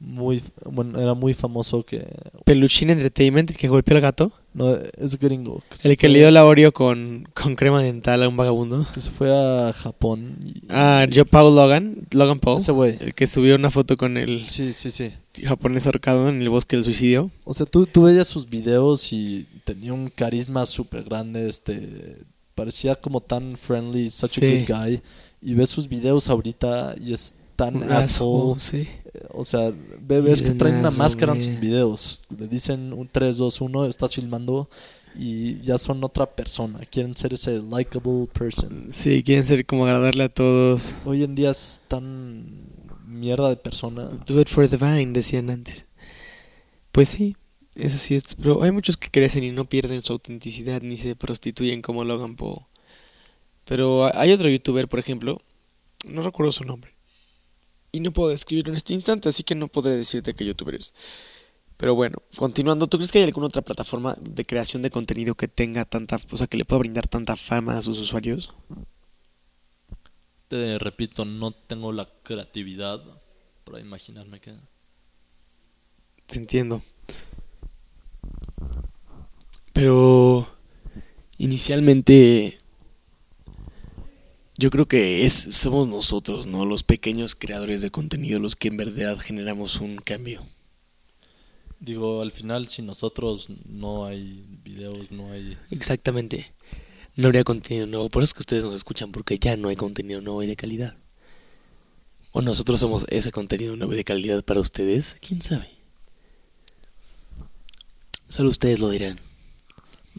Muy, 0.00 0.40
bueno, 0.70 1.00
era 1.00 1.14
muy 1.14 1.34
famoso 1.34 1.82
que... 1.82 2.06
Peluchín 2.44 2.88
Entertainment, 2.90 3.50
el 3.50 3.56
que 3.56 3.66
golpeó 3.66 3.96
al 3.96 4.00
gato, 4.00 4.30
No, 4.54 4.72
es 4.96 5.18
gringo. 5.18 5.60
el 5.82 5.96
que 5.96 6.08
le 6.08 6.20
dio 6.20 6.30
la 6.30 6.44
Oreo 6.46 6.72
con, 6.72 7.26
con 7.34 7.56
crema 7.56 7.82
dental 7.82 8.22
a 8.22 8.28
un 8.28 8.36
vagabundo. 8.36 8.86
Que 8.94 9.00
se 9.00 9.10
fue 9.10 9.28
a 9.34 9.72
Japón. 9.72 10.36
y- 10.44 10.62
Ah, 10.68 11.04
Joe 11.12 11.24
Paul 11.24 11.56
Logan, 11.56 11.96
Logan 12.12 12.38
Paul, 12.38 12.58
Ese 12.58 12.70
güey. 12.70 12.96
el 13.00 13.12
que 13.12 13.26
subió 13.26 13.56
una 13.56 13.72
foto 13.72 13.96
con 13.96 14.16
el 14.16 14.48
Sí, 14.48 14.72
sí, 14.72 14.92
sí. 14.92 15.10
japonés 15.44 15.86
ahorcado 15.86 16.28
en 16.28 16.40
el 16.42 16.48
bosque 16.48 16.76
del 16.76 16.84
suicidio. 16.84 17.32
O 17.42 17.52
sea, 17.52 17.66
tú, 17.66 17.84
tú 17.86 18.02
veías 18.04 18.28
sus 18.28 18.48
videos 18.48 19.12
y 19.12 19.48
tenía 19.64 19.92
un 19.92 20.10
carisma 20.10 20.64
súper 20.64 21.02
grande, 21.02 21.48
este... 21.48 22.18
Parecía 22.58 22.96
como 22.96 23.20
tan 23.20 23.56
friendly, 23.56 24.10
such 24.10 24.30
Sí. 24.30 24.44
a 24.44 24.48
good 24.60 24.66
guy. 24.68 25.00
Y 25.40 25.54
ves 25.54 25.68
sus 25.70 25.86
videos 25.88 26.28
ahorita 26.28 26.94
y 27.00 27.12
es 27.12 27.36
tan 27.54 27.84
asshole. 27.84 27.94
asshole, 28.54 28.60
sí. 28.60 28.88
O 29.30 29.44
sea, 29.44 29.72
ve- 30.00 30.20
ves 30.20 30.42
que 30.42 30.50
traen 30.54 30.76
una 30.78 30.88
asshole, 30.88 31.04
máscara 31.04 31.32
en 31.32 31.38
man. 31.38 31.46
sus 31.46 31.60
videos. 31.60 32.22
Le 32.36 32.48
dicen 32.48 32.92
un 32.92 33.08
3, 33.08 33.36
2, 33.36 33.60
1, 33.60 33.84
estás 33.86 34.14
filmando 34.14 34.68
y 35.16 35.60
ya 35.60 35.78
son 35.78 36.02
otra 36.04 36.26
persona. 36.26 36.80
Quieren 36.90 37.16
ser 37.16 37.34
ese 37.34 37.60
likable 37.62 38.26
person. 38.32 38.90
Sí, 38.92 39.22
quieren 39.22 39.44
ser 39.44 39.64
como 39.64 39.86
agradarle 39.86 40.24
a 40.24 40.28
todos. 40.28 40.96
Hoy 41.04 41.22
en 41.24 41.34
día 41.36 41.50
es 41.52 41.80
tan 41.88 42.44
mierda 43.06 43.48
de 43.48 43.56
persona. 43.56 44.04
Do 44.26 44.40
it 44.40 44.48
for 44.48 44.68
the 44.68 44.76
vine, 44.76 45.12
decían 45.12 45.48
antes. 45.50 45.86
Pues 46.92 47.08
sí, 47.08 47.36
eso 47.78 47.98
sí 47.98 48.14
es. 48.14 48.34
Pero 48.34 48.62
hay 48.62 48.72
muchos 48.72 48.96
que 48.96 49.10
crecen 49.10 49.44
y 49.44 49.50
no 49.50 49.64
pierden 49.64 50.02
su 50.02 50.12
autenticidad 50.12 50.82
ni 50.82 50.96
se 50.96 51.16
prostituyen 51.16 51.80
como 51.82 52.04
Logan 52.04 52.36
Paul. 52.36 52.60
Pero 53.64 54.14
hay 54.16 54.32
otro 54.32 54.48
youtuber, 54.48 54.88
por 54.88 54.98
ejemplo, 54.98 55.40
no 56.04 56.22
recuerdo 56.22 56.52
su 56.52 56.64
nombre. 56.64 56.92
Y 57.92 58.00
no 58.00 58.12
puedo 58.12 58.30
describirlo 58.30 58.72
en 58.72 58.76
este 58.76 58.94
instante, 58.94 59.28
así 59.28 59.42
que 59.44 59.54
no 59.54 59.68
podré 59.68 59.96
decirte 59.96 60.34
qué 60.34 60.44
youtuber 60.44 60.74
es. 60.74 60.94
Pero 61.76 61.94
bueno, 61.94 62.18
continuando, 62.36 62.88
¿tú 62.88 62.98
crees 62.98 63.12
que 63.12 63.18
hay 63.18 63.24
alguna 63.24 63.46
otra 63.46 63.62
plataforma 63.62 64.16
de 64.20 64.44
creación 64.44 64.82
de 64.82 64.90
contenido 64.90 65.34
que 65.36 65.46
tenga 65.46 65.84
tanta, 65.84 66.20
o 66.30 66.36
sea, 66.36 66.48
que 66.48 66.56
le 66.56 66.64
pueda 66.64 66.80
brindar 66.80 67.06
tanta 67.06 67.36
fama 67.36 67.76
a 67.76 67.82
sus 67.82 67.98
usuarios? 67.98 68.52
Te 70.48 70.78
repito, 70.78 71.24
no 71.24 71.52
tengo 71.52 71.92
la 71.92 72.08
creatividad 72.24 73.00
para 73.64 73.80
imaginarme 73.80 74.40
que... 74.40 74.54
Te 76.26 76.38
entiendo. 76.38 76.82
Pero 79.78 80.48
inicialmente 81.38 82.58
Yo 84.56 84.70
creo 84.70 84.88
que 84.88 85.24
es 85.24 85.34
somos 85.34 85.86
nosotros, 85.86 86.48
¿no? 86.48 86.64
Los 86.66 86.82
pequeños 86.82 87.36
creadores 87.36 87.80
de 87.80 87.92
contenido 87.92 88.40
los 88.40 88.56
que 88.56 88.66
en 88.66 88.76
verdad 88.76 89.20
generamos 89.20 89.76
un 89.80 89.98
cambio. 89.98 90.42
Digo, 91.78 92.22
al 92.22 92.32
final, 92.32 92.66
si 92.66 92.82
nosotros 92.82 93.50
no 93.68 94.06
hay 94.06 94.44
videos, 94.64 95.12
no 95.12 95.30
hay. 95.30 95.56
Exactamente. 95.70 96.50
No 97.14 97.28
habría 97.28 97.44
contenido 97.44 97.86
nuevo. 97.86 98.08
Por 98.08 98.24
eso 98.24 98.30
es 98.30 98.34
que 98.34 98.42
ustedes 98.42 98.64
nos 98.64 98.74
escuchan, 98.74 99.12
porque 99.12 99.38
ya 99.38 99.56
no 99.56 99.68
hay 99.68 99.76
contenido 99.76 100.20
nuevo 100.20 100.42
y 100.42 100.48
de 100.48 100.56
calidad. 100.56 100.96
O 102.32 102.42
nosotros 102.42 102.80
somos 102.80 103.06
ese 103.10 103.30
contenido 103.30 103.76
nuevo 103.76 103.92
y 103.92 103.96
de 103.96 104.02
calidad 104.02 104.42
para 104.42 104.58
ustedes. 104.58 105.18
¿Quién 105.20 105.40
sabe? 105.40 105.68
Solo 108.26 108.48
ustedes 108.50 108.80
lo 108.80 108.90
dirán. 108.90 109.27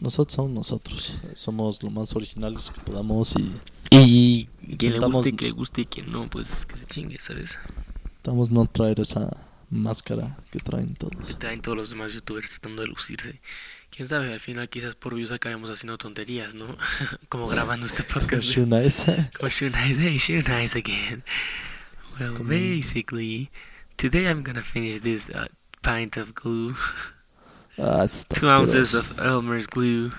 Nosotros 0.00 0.34
somos 0.34 0.50
nosotros. 0.50 1.18
Somos 1.34 1.82
lo 1.82 1.90
más 1.90 2.14
originales 2.16 2.70
que 2.70 2.80
podamos 2.80 3.34
y. 3.36 3.52
Y 3.92 4.46
quien 4.76 4.92
le 4.94 4.98
guste 5.00 5.28
y 5.30 5.32
que 5.32 5.44
le 5.46 5.50
guste 5.50 5.80
y 5.82 5.86
quien 5.86 6.12
no, 6.12 6.28
pues 6.30 6.64
que 6.66 6.76
se 6.76 6.86
chingue, 6.86 7.18
¿sabes? 7.18 7.58
Intentamos 8.04 8.50
no 8.50 8.66
traer 8.66 9.00
esa 9.00 9.28
máscara 9.70 10.36
que 10.50 10.60
traen 10.60 10.94
todos. 10.94 11.28
Se 11.28 11.34
traen 11.34 11.60
todos 11.60 11.76
los 11.76 11.90
demás 11.90 12.12
youtubers 12.12 12.50
tratando 12.50 12.82
de 12.82 12.88
lucirse. 12.88 13.40
Quién 13.90 14.06
sabe, 14.06 14.32
al 14.32 14.40
final 14.40 14.68
quizás 14.68 14.94
por 14.94 15.14
views 15.14 15.32
acabemos 15.32 15.70
haciendo 15.70 15.98
tonterías, 15.98 16.54
¿no? 16.54 16.76
Como 17.28 17.48
grabando 17.48 17.86
este 17.86 18.04
podcast. 18.04 18.44
Shoe 18.44 18.66
Nice. 18.66 19.30
Como 19.36 19.48
nice, 19.48 19.98
hey, 20.00 20.16
shoe 20.18 20.42
nice 20.42 20.78
again. 20.78 21.24
Well, 22.18 22.34
como- 22.34 22.50
basically, 22.50 23.50
today 23.96 24.26
I'm 24.26 24.42
gonna 24.42 24.62
finish 24.62 25.00
this 25.00 25.28
uh, 25.30 25.46
pint 25.82 26.16
of 26.16 26.34
glue, 26.34 26.74
Ah, 27.80 28.02
eso 28.04 28.18
está 28.18 28.40
two 28.40 28.50
ounces 28.50 28.94
of 28.94 29.18
Elmer's 29.18 29.66
glue, 29.66 30.10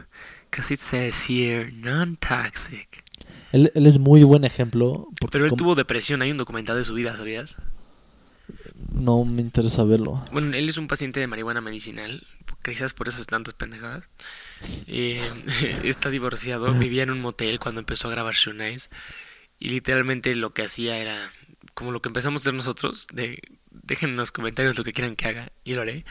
because 0.50 0.74
it 0.74 0.80
says 0.80 1.30
here 1.30 1.72
non-toxic. 1.72 3.04
Él, 3.52 3.72
él 3.76 3.86
es 3.86 4.00
muy 4.00 4.24
buen 4.24 4.44
ejemplo. 4.44 5.08
Porque 5.20 5.34
Pero 5.34 5.46
él 5.46 5.50
com- 5.50 5.58
tuvo 5.58 5.76
depresión, 5.76 6.22
hay 6.22 6.32
un 6.32 6.38
documental 6.38 6.78
de 6.78 6.86
su 6.86 6.94
vida, 6.94 7.16
¿sabías? 7.16 7.56
No 8.94 9.26
me 9.26 9.42
interesa 9.42 9.84
verlo. 9.84 10.24
Bueno, 10.32 10.56
él 10.56 10.68
es 10.70 10.78
un 10.78 10.88
paciente 10.88 11.20
de 11.20 11.28
marihuana 11.28 11.62
medicinal, 11.62 12.24
quizás 12.64 12.94
por 12.94 13.08
eso 13.08 13.22
es 13.22 13.28
tantas 13.28 13.54
pendejadas. 13.54 14.08
Eh, 14.88 15.22
está 15.84 16.10
divorciado, 16.10 16.74
vivía 16.74 17.04
en 17.04 17.12
un 17.12 17.22
motel 17.22 17.60
cuando 17.60 17.80
empezó 17.80 18.08
a 18.08 18.12
grabar 18.12 18.34
Shoe 18.34 18.54
Nice 18.54 18.90
y 19.60 19.70
literalmente 19.70 20.34
lo 20.36 20.54
que 20.54 20.64
hacía 20.64 20.98
era 20.98 21.32
como 21.74 21.92
lo 21.92 22.02
que 22.02 22.10
empezamos 22.10 22.42
a 22.42 22.44
hacer 22.44 22.54
nosotros, 22.54 23.08
de 23.14 23.40
dejen 23.72 24.12
en 24.12 24.18
los 24.18 24.32
comentarios 24.32 24.78
lo 24.78 24.84
que 24.84 24.94
quieran 24.94 25.16
que 25.16 25.28
haga 25.28 25.52
y 25.64 25.74
lo 25.74 25.82
haré. 25.82 26.06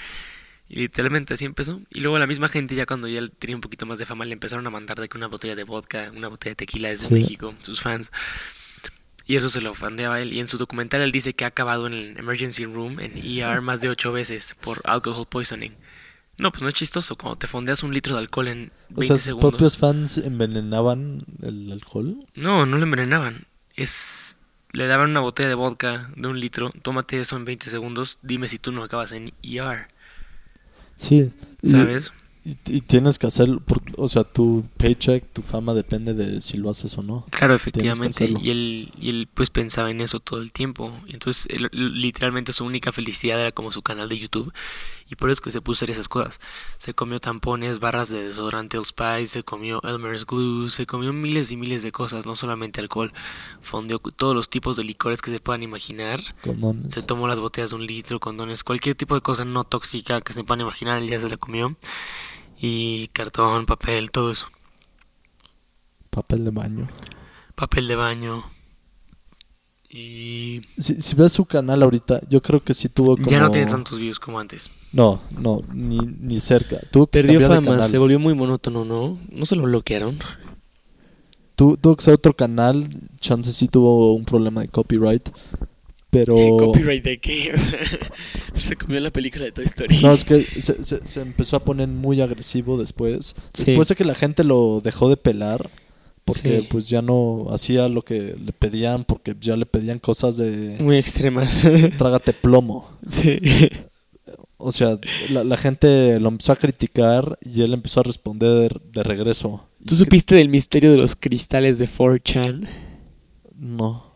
Y 0.70 0.76
literalmente 0.76 1.35
así 1.35 1.44
empezó. 1.44 1.80
Y 1.90 1.98
luego 2.00 2.16
la 2.20 2.28
misma 2.28 2.48
gente 2.48 2.76
ya 2.76 2.87
cuando 2.87 3.09
ya 3.09 3.20
tenía 3.40 3.56
un 3.56 3.61
poquito 3.61 3.87
más 3.87 3.98
de 3.98 4.06
fama 4.06 4.24
le 4.24 4.33
empezaron 4.35 4.64
a 4.66 4.70
mandar 4.70 5.00
de 5.00 5.09
que 5.09 5.18
una 5.18 5.26
botella 5.26 5.56
de 5.56 5.64
vodka, 5.64 6.12
una 6.16 6.28
botella 6.28 6.52
de 6.52 6.56
tequila 6.56 6.88
desde 6.90 7.09
Sí. 7.09 7.14
México, 7.14 7.52
sus 7.62 7.80
fans. 7.80 8.12
Y 9.26 9.35
eso 9.37 9.50
se 9.50 9.61
lo 9.61 9.74
fandeaba 9.74 10.14
a 10.14 10.20
él. 10.22 10.33
Y 10.33 10.38
en 10.40 10.46
su 10.48 10.59
documental 10.59 11.00
él 11.02 11.11
dice 11.12 11.35
que 11.35 11.44
ha 11.44 11.48
acabado 11.48 11.88
en 11.88 11.92
el 11.94 12.16
emergency 12.18 12.64
room, 12.66 13.00
en 13.00 13.16
ER, 13.18 13.61
más 13.62 13.80
de 13.80 13.88
ocho 13.88 14.12
veces 14.12 14.54
por 14.61 14.80
alcohol 14.85 15.26
poisoning. 15.28 15.74
No, 16.38 16.50
pues 16.52 16.62
no 16.62 16.68
es 16.68 16.74
chistoso. 16.74 17.16
Cuando 17.16 17.37
te 17.37 17.46
fondeas 17.48 17.83
un 17.83 17.92
litro 17.92 18.14
de 18.14 18.20
alcohol 18.20 18.48
en 18.48 18.70
20 18.90 18.94
O 18.94 19.02
sea, 19.02 19.16
sus 19.16 19.24
segundos. 19.26 19.50
propios 19.50 19.76
fans 19.76 20.18
envenenaban 20.18 21.24
el 21.42 21.70
alcohol. 21.72 22.16
No, 22.35 22.64
no 22.64 22.76
le 22.78 22.85
envenenaban. 22.85 23.44
Es. 23.74 24.38
Le 24.72 24.87
daban 24.87 25.11
una 25.11 25.20
botella 25.20 25.48
de 25.48 25.54
vodka 25.56 26.11
de 26.16 26.28
un 26.28 26.38
litro. 26.40 26.72
Tómate 26.83 27.20
eso 27.20 27.37
en 27.37 27.44
20 27.44 27.68
segundos. 27.70 28.18
Dime 28.22 28.46
si 28.48 28.59
tú 28.59 28.70
no 28.72 28.83
acabas 28.85 29.12
en 29.12 29.33
ER. 29.42 29.88
Sí. 31.01 31.31
¿Sabes? 31.65 32.13
Y, 32.45 32.53
y 32.77 32.81
tienes 32.81 33.19
que 33.19 33.27
hacerlo. 33.27 33.61
por- 33.61 33.83
o 33.97 34.09
sea, 34.09 34.25
tu 34.25 34.65
paycheck, 34.79 35.25
tu 35.33 35.43
fama 35.43 35.75
depende 35.75 36.15
de 36.15 36.41
si 36.41 36.57
lo 36.57 36.71
haces 36.71 36.97
o 36.97 37.03
no. 37.03 37.27
Claro, 37.31 37.55
efectivamente. 37.55 38.31
Y 38.43 38.51
él, 38.51 38.93
y 38.99 39.11
él 39.11 39.29
pues 39.35 39.51
pensaba 39.51 39.91
en 39.91 40.01
eso 40.01 40.21
todo 40.21 40.41
el 40.41 40.51
tiempo. 40.51 40.91
Entonces 41.09 41.47
él- 41.51 41.69
literalmente 41.73 42.53
su 42.55 42.65
única 42.65 42.93
felicidad 42.93 43.39
era 43.41 43.53
como 43.53 43.73
su 43.73 43.83
canal 43.83 44.09
de 44.09 44.19
YouTube. 44.19 44.53
Y 45.11 45.16
por 45.16 45.29
eso 45.29 45.35
es 45.35 45.40
que 45.40 45.51
se 45.51 45.61
puso 45.61 45.79
a 45.79 45.79
hacer 45.79 45.90
esas 45.90 46.07
cosas. 46.07 46.38
Se 46.79 46.94
comió 46.94 47.18
tampones, 47.18 47.81
barras 47.81 48.11
de 48.11 48.23
desodorante 48.23 48.79
Old 48.79 48.87
Spice, 48.87 49.27
se 49.27 49.42
comió 49.42 49.83
Elmer's 49.83 50.25
Glue, 50.25 50.70
se 50.70 50.87
comió 50.87 51.12
miles 51.12 51.51
y 51.51 51.57
miles 51.57 51.83
de 51.83 51.90
cosas, 51.90 52.27
no 52.27 52.37
solamente 52.37 52.81
alcohol. 52.81 53.12
Fondeó 53.61 53.99
todos 53.99 54.37
los 54.37 54.49
tipos 54.49 54.77
de 54.77 54.85
licores 54.85 55.20
que 55.20 55.33
se 55.33 55.40
puedan 55.40 55.64
imaginar. 55.64 56.20
Condones. 56.44 56.94
Se 56.94 57.03
tomó 57.03 57.27
las 57.27 57.40
botellas 57.40 57.70
de 57.70 57.77
un 57.77 57.87
litro, 57.87 58.20
condones, 58.20 58.62
cualquier 58.62 58.94
tipo 58.94 59.16
de 59.16 59.20
cosa 59.20 59.44
no 59.44 59.64
tóxica 59.64 60.20
que 60.20 60.33
se 60.33 60.44
puedan 60.44 60.61
imaginar, 60.61 61.03
ya 61.03 61.20
se 61.20 61.29
la 61.29 61.37
comió. 61.37 61.77
Y 62.61 63.09
cartón, 63.09 63.66
papel, 63.66 64.12
todo 64.12 64.31
eso. 64.31 64.46
Papel 66.11 66.44
de 66.44 66.51
baño. 66.53 66.88
Papel 67.57 67.88
de 67.88 67.96
baño. 67.96 68.44
Y 69.88 70.62
Si, 70.79 71.01
si 71.01 71.16
ves 71.16 71.33
su 71.33 71.46
canal 71.46 71.83
ahorita, 71.83 72.20
yo 72.29 72.40
creo 72.40 72.62
que 72.62 72.75
sí 72.75 72.88
tuvo 72.88 73.16
como... 73.16 73.29
ya 73.29 73.40
no 73.40 73.51
tiene 73.51 73.68
tantos 73.68 73.99
views 73.99 74.20
como 74.20 74.38
antes. 74.38 74.70
No, 74.92 75.20
no, 75.38 75.61
ni, 75.72 75.98
ni 75.98 76.40
cerca. 76.40 76.79
Tuvo 76.90 77.07
que 77.07 77.18
Perdió 77.22 77.38
cambiar 77.40 77.50
de 77.50 77.57
fama, 77.57 77.70
canal. 77.76 77.88
se 77.90 77.98
volvió 77.98 78.18
muy 78.18 78.35
monótono, 78.35 78.85
¿no? 78.85 79.18
No 79.31 79.46
se 79.46 79.55
lo 79.57 79.62
bloquearon. 79.62 80.18
Tu- 81.57 81.76
tuvo 81.76 81.96
que 81.96 82.05
ser 82.05 82.14
otro 82.14 82.35
canal. 82.35 82.88
Chance 83.20 83.53
sí 83.53 83.68
tuvo 83.68 84.14
un 84.14 84.24
problema 84.24 84.62
de 84.62 84.68
copyright. 84.68 85.29
Pero... 86.11 86.35
¿Copyright 86.59 87.05
de 87.05 87.18
qué? 87.20 87.53
O 88.53 88.59
sea, 88.59 88.68
se 88.68 88.76
comió 88.76 88.98
la 89.00 89.11
película 89.12 89.44
de 89.44 89.53
Toy 89.53 89.64
Story. 89.66 90.00
No, 90.03 90.12
es 90.12 90.24
que 90.24 90.42
se, 90.44 90.83
se- 90.85 91.07
se 91.07 91.20
empezó 91.20 91.57
a 91.57 91.64
poner 91.64 91.87
muy 91.88 92.20
agresivo 92.20 92.76
después. 92.76 93.37
Sí. 93.55 93.66
Después 93.66 93.88
de 93.88 93.94
que 93.94 94.05
la 94.05 94.14
gente 94.14 94.42
lo 94.44 94.81
dejó 94.83 95.09
de 95.09 95.16
pelar. 95.16 95.68
Porque 96.24 96.61
Sí. 96.61 96.66
pues 96.70 96.88
ya 96.88 97.00
no 97.00 97.46
hacía 97.50 97.88
lo 97.88 98.03
que 98.03 98.37
le 98.44 98.53
pedían. 98.53 99.05
Porque 99.05 99.37
ya 99.40 99.57
le 99.57 99.66
pedían 99.66 99.98
cosas 100.00 100.37
de... 100.37 100.76
Muy 100.81 100.96
extremas. 100.96 101.62
Trágate 101.98 102.33
plomo. 102.33 102.88
sí. 103.09 103.38
O 104.61 104.73
sea, 104.73 104.99
la, 105.31 105.42
la 105.44 105.57
gente 105.57 106.20
lo 106.20 106.29
empezó 106.29 106.53
a 106.53 106.57
criticar 106.57 107.38
y 107.42 107.62
él 107.62 107.73
empezó 107.75 108.01
a 108.01 108.05
responder 108.05 108.81
de 108.92 109.03
regreso. 109.03 109.66
¿Tú 109.85 109.96
supiste 109.96 110.35
del 110.35 110.49
misterio 110.49 110.90
de 110.90 110.96
los 110.99 111.16
cristales 111.16 111.79
de 111.79 111.88
4chan? 111.88 112.61
que- 112.66 112.68
No. 113.57 114.07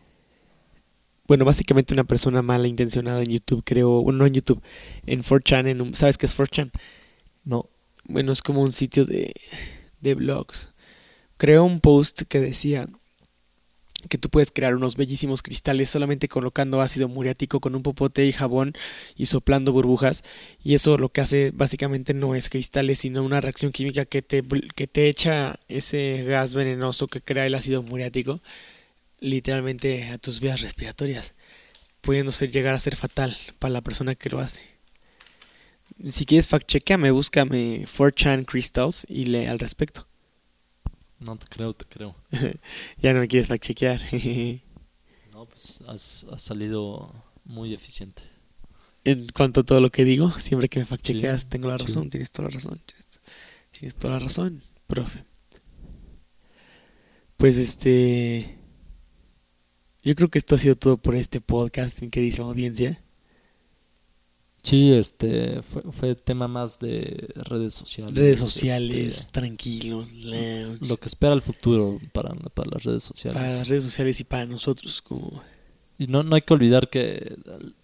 Bueno, 1.27 1.45
básicamente 1.47 1.95
una 1.95 2.05
persona 2.05 2.43
mala 2.43 2.69
intencionada 2.69 3.23
en 3.23 3.31
YouTube 3.31 3.63
creó, 3.65 4.03
bueno, 4.03 4.19
no 4.19 4.27
en 4.27 4.35
YouTube, 4.35 4.63
en 5.07 5.23
4chan, 5.23 5.69
en 5.69 5.81
un, 5.81 5.95
¿sabes 5.95 6.19
qué 6.19 6.27
es 6.27 6.37
4chan? 6.37 6.71
No. 7.45 7.67
Bueno, 8.07 8.33
es 8.33 8.43
como 8.43 8.61
un 8.61 8.73
sitio 8.75 9.07
de, 9.07 9.33
de 10.03 10.15
blogs. 10.15 10.69
Creó 11.39 11.65
un 11.65 11.81
post 11.81 12.23
que 12.29 12.41
decía 12.41 12.89
que 14.09 14.19
tú 14.19 14.29
puedes 14.29 14.51
crear 14.51 14.75
unos 14.77 14.97
bellísimos 14.97 15.43
cristales 15.43 15.91
solamente 15.91 16.29
colocando 16.29 16.81
ácido 16.81 17.09
muriático 17.09 17.61
con 17.61 17.75
un 17.75 17.83
popote 17.83 18.27
y 18.27 18.33
jabón 18.33 18.73
y 19.17 19.27
soplando 19.27 19.73
burbujas. 19.73 20.25
Y 20.63 20.75
eso 20.75 20.99
lo 20.99 21.09
que 21.09 21.21
hace 21.21 21.51
básicamente 21.55 22.15
no 22.15 22.35
es 22.35 22.49
cristales, 22.49 23.01
sino 23.01 23.23
una 23.25 23.41
reacción 23.41 23.73
química 23.73 24.05
que 24.05 24.23
te, 24.23 24.43
que 24.77 24.87
te 24.87 25.09
echa 25.09 25.59
ese 25.69 26.25
gas 26.27 26.55
venenoso 26.55 27.07
que 27.07 27.21
crea 27.21 27.47
el 27.47 27.55
ácido 27.55 27.83
muriático 27.83 28.41
literalmente 29.21 30.09
a 30.11 30.19
tus 30.19 30.41
vías 30.41 30.61
respiratorias, 30.61 31.35
pudiendo 32.03 32.33
ser- 32.33 32.51
llegar 32.53 32.75
a 32.75 32.79
ser 32.81 32.97
fatal 32.97 33.37
para 33.59 33.73
la 33.73 33.81
persona 33.83 34.15
que 34.15 34.31
lo 34.31 34.41
hace. 34.41 34.63
Si 36.09 36.25
quieres 36.25 36.49
fact 36.49 36.69
chequeame, 36.69 37.11
búscame 37.11 37.85
4chan 37.87 38.45
crystals 38.45 39.07
y 39.09 39.27
lee 39.27 39.47
al 39.47 39.59
respecto. 39.59 40.07
No 41.25 41.37
te 41.37 41.47
creo, 41.47 41.73
te 41.75 41.85
creo. 41.87 42.15
ya 43.03 43.13
no 43.13 43.21
me 43.21 43.29
quieres 43.29 43.49
fact 43.49 43.65
chequear. 43.65 44.01
No, 45.33 45.47
pues 45.47 45.83
has, 45.89 46.27
has 46.33 46.43
salido 46.43 47.13
muy 47.45 47.75
eficiente. 47.75 48.23
en 49.05 49.27
cuanto 49.35 49.61
a 49.61 49.65
todo 49.65 49.81
lo 49.81 49.91
que 49.91 50.05
digo, 50.05 50.31
siempre 50.31 50.69
que 50.69 50.79
me 50.79 50.87
fact 50.87 51.05
Sí, 51.05 51.15
chequeas, 51.15 51.47
tengo 51.47 51.69
la 51.69 51.77
sí. 51.77 51.87
razón, 51.87 52.09
tienes 52.09 52.31
toda 52.31 52.49
la 52.49 52.55
razón. 52.55 52.81
tienes- 52.87 53.05
Tienes 53.73 53.95
toda 53.97 54.15
la 54.15 54.21
razón, 54.21 54.63
profe. 54.87 55.25
Pues 57.37 57.57
este. 57.57 58.57
Yo 60.05 60.15
creo 60.15 60.29
que 60.29 60.39
esto 60.39 60.55
ha 60.55 60.59
sido 60.59 60.77
todo 60.77 60.97
por 60.99 61.17
este 61.17 61.41
podcast, 61.41 62.01
mi 62.03 62.11
queridísima 62.11 62.47
audiencia. 62.47 63.01
Sí, 64.65 64.95
este 64.95 65.61
fue, 65.63 65.83
fue 65.93 66.15
tema 66.15 66.49
más 66.49 66.79
de 66.79 67.29
redes 67.37 67.75
sociales. 67.75 68.15
Redes 68.15 68.39
sociales, 68.39 69.19
este, 69.19 69.33
tranquilo, 69.33 70.09
lounge. 70.23 70.89
lo 70.89 70.97
que 70.97 71.07
espera 71.07 71.35
el 71.35 71.43
futuro 71.43 72.01
para, 72.13 72.35
para 72.55 72.71
las 72.71 72.83
redes 72.83 73.03
sociales. 73.03 73.41
para 73.41 73.55
las 73.55 73.69
redes 73.69 73.85
sociales 73.85 74.19
y 74.21 74.25
para 74.25 74.47
nosotros 74.47 75.03
como 75.03 75.43
Y 75.99 76.07
no, 76.07 76.23
no 76.23 76.35
hay 76.35 76.41
que 76.41 76.55
olvidar 76.55 76.89
que 76.89 77.37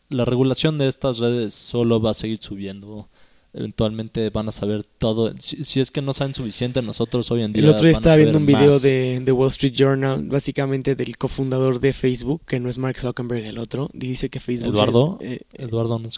la 0.09 0.25
regulación 0.25 0.79
de 0.79 0.89
estas 0.89 1.19
redes 1.19 1.53
solo 1.53 2.01
va 2.01 2.13
a 2.13 2.15
seguir 2.15 2.39
subiendo. 2.41 3.07
Eventualmente 3.53 4.31
van 4.31 4.49
a 4.49 4.53
saber 4.53 4.83
todo. 4.85 5.35
Si, 5.39 5.65
si 5.65 5.81
es 5.81 5.91
que 5.91 6.01
no 6.01 6.15
saben 6.15 6.35
suficiente, 6.35 6.81
nosotros 6.81 7.31
hoy 7.31 7.43
en 7.43 7.53
día. 7.53 7.63
el 7.63 7.69
otro 7.69 7.83
día 7.83 7.93
estaba 7.93 8.17
viendo 8.17 8.39
un 8.39 8.47
video 8.47 8.79
de, 8.79 9.21
de 9.23 9.33
Wall 9.33 9.49
Street 9.49 9.75
Journal 9.75 10.25
básicamente 10.27 10.95
del 10.95 11.19
cofundador 11.19 11.79
de 11.79 11.93
Facebook 11.93 12.41
que 12.47 12.59
no 12.59 12.71
es 12.71 12.79
Mark 12.79 12.99
Zuckerberg 12.99 13.45
el 13.45 13.59
otro 13.59 13.91
dice 13.93 14.31
que 14.31 14.41
Facebook 14.41 14.73
Eduardo. 14.73 15.19
es, 15.21 15.33
eh, 15.33 15.47
Eduardo 15.55 15.99
no, 15.99 16.09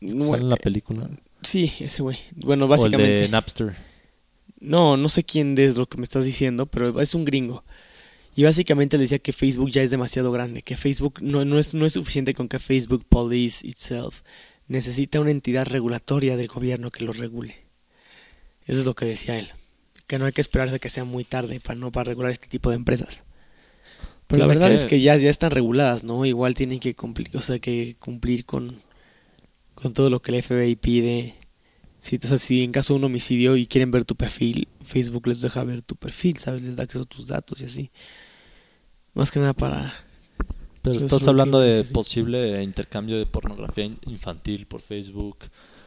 Sale 0.00 0.42
en 0.42 0.48
la 0.50 0.56
película. 0.56 1.08
sí 1.42 1.72
ese 1.80 2.02
güey 2.02 2.18
bueno 2.36 2.64
O 2.64 2.66
el 2.66 2.70
básicamente 2.70 3.20
de 3.22 3.28
Napster. 3.28 3.76
no 4.60 4.96
no 4.96 5.08
sé 5.08 5.24
quién 5.24 5.56
es 5.58 5.76
lo 5.76 5.86
que 5.88 5.96
me 5.98 6.04
estás 6.04 6.24
diciendo 6.24 6.66
pero 6.66 7.00
es 7.00 7.14
un 7.14 7.24
gringo 7.24 7.62
Y 8.36 8.44
básicamente 8.44 8.94
él 8.96 9.02
decía 9.02 9.18
que 9.18 9.32
Facebook 9.32 9.70
ya 9.70 9.82
es 9.82 9.90
demasiado 9.90 10.30
grande, 10.30 10.62
que 10.62 10.76
Facebook 10.76 11.14
no, 11.20 11.44
no, 11.44 11.58
es, 11.58 11.74
no 11.74 11.84
es 11.86 11.94
suficiente 11.94 12.34
con 12.34 12.48
que 12.48 12.60
Facebook 12.60 13.04
police 13.08 13.66
itself. 13.66 14.20
Necesita 14.68 15.18
una 15.18 15.32
entidad 15.32 15.66
regulatoria 15.66 16.36
del 16.36 16.46
gobierno 16.46 16.92
que 16.92 17.02
lo 17.04 17.12
regule. 17.12 17.56
Eso 18.68 18.78
es 18.80 18.86
lo 18.86 18.94
que 18.94 19.06
decía 19.06 19.36
él. 19.40 19.48
Que 20.06 20.18
no 20.18 20.26
hay 20.26 20.32
que 20.32 20.40
esperarse 20.40 20.76
a 20.76 20.78
que 20.78 20.88
sea 20.88 21.02
muy 21.04 21.24
tarde 21.24 21.58
para 21.58 21.80
no 21.80 21.90
para 21.90 22.10
regular 22.10 22.30
este 22.30 22.46
tipo 22.46 22.70
de 22.70 22.76
empresas. 22.76 23.24
Pero 24.28 24.38
la 24.42 24.46
verdad 24.46 24.68
que- 24.68 24.74
es 24.74 24.84
que 24.84 25.00
ya, 25.00 25.16
ya 25.16 25.30
están 25.30 25.50
reguladas, 25.50 26.04
¿no? 26.04 26.24
Igual 26.24 26.54
tienen 26.54 26.78
que 26.78 26.94
cumplir, 26.94 27.30
o 27.36 27.40
sea, 27.40 27.58
que 27.58 27.96
cumplir 27.98 28.44
con, 28.44 28.76
con 29.80 29.92
todo 29.92 30.10
lo 30.10 30.20
que 30.20 30.34
el 30.36 30.42
FBI 30.42 30.76
pide. 30.76 31.34
Si, 32.00 32.16
o 32.16 32.20
sea, 32.20 32.38
si 32.38 32.62
en 32.62 32.72
caso 32.72 32.94
de 32.94 32.98
un 32.98 33.04
homicidio 33.04 33.56
y 33.56 33.66
quieren 33.66 33.90
ver 33.90 34.04
tu 34.04 34.14
perfil, 34.14 34.68
Facebook 34.84 35.26
les 35.26 35.40
deja 35.40 35.64
ver 35.64 35.82
tu 35.82 35.96
perfil, 35.96 36.36
¿sabes? 36.38 36.62
Les 36.62 36.76
da 36.76 36.84
acceso 36.84 37.02
a 37.02 37.06
tus 37.06 37.26
datos 37.28 37.60
y 37.60 37.64
así. 37.64 37.90
Más 39.14 39.30
que 39.30 39.40
nada 39.40 39.52
para... 39.54 39.92
Pero 40.82 40.94
Eso 40.96 41.06
es 41.06 41.12
estás 41.12 41.26
hablando 41.28 41.58
de 41.60 41.70
necesito. 41.70 41.94
posible 41.94 42.62
intercambio 42.62 43.18
de 43.18 43.26
pornografía 43.26 43.84
in- 43.84 43.98
infantil 44.06 44.66
por 44.66 44.80
Facebook. 44.80 45.36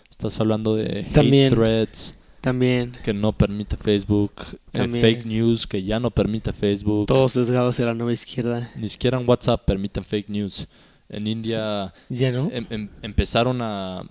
Estás 0.10 0.38
hablando 0.42 0.76
de 0.76 1.00
hate 1.00 1.14
También. 1.14 1.50
threads 1.54 2.14
También 2.42 2.92
que 3.04 3.14
no 3.14 3.32
permite 3.32 3.78
Facebook. 3.78 4.34
eh, 4.52 4.58
También. 4.74 5.02
fake 5.02 5.26
news 5.26 5.66
que 5.66 5.82
ya 5.84 6.00
no 6.02 6.12
permite 6.12 6.52
Facebook. 6.52 7.06
todos 7.08 7.32
sesgados 7.32 7.76
hacia 7.76 7.86
la 7.86 7.94
nueva 7.94 8.12
izquierda. 8.12 8.70
Ni 8.76 8.90
siquiera 8.90 9.18
en 9.20 9.28
WhatsApp 9.28 9.64
permiten 9.66 10.04
fake 10.04 10.28
news. 10.30 10.68
En 11.12 11.28
India 11.28 11.94
em- 12.10 12.66
em- 12.70 12.90
empezaron 13.04 13.62
a, 13.62 14.02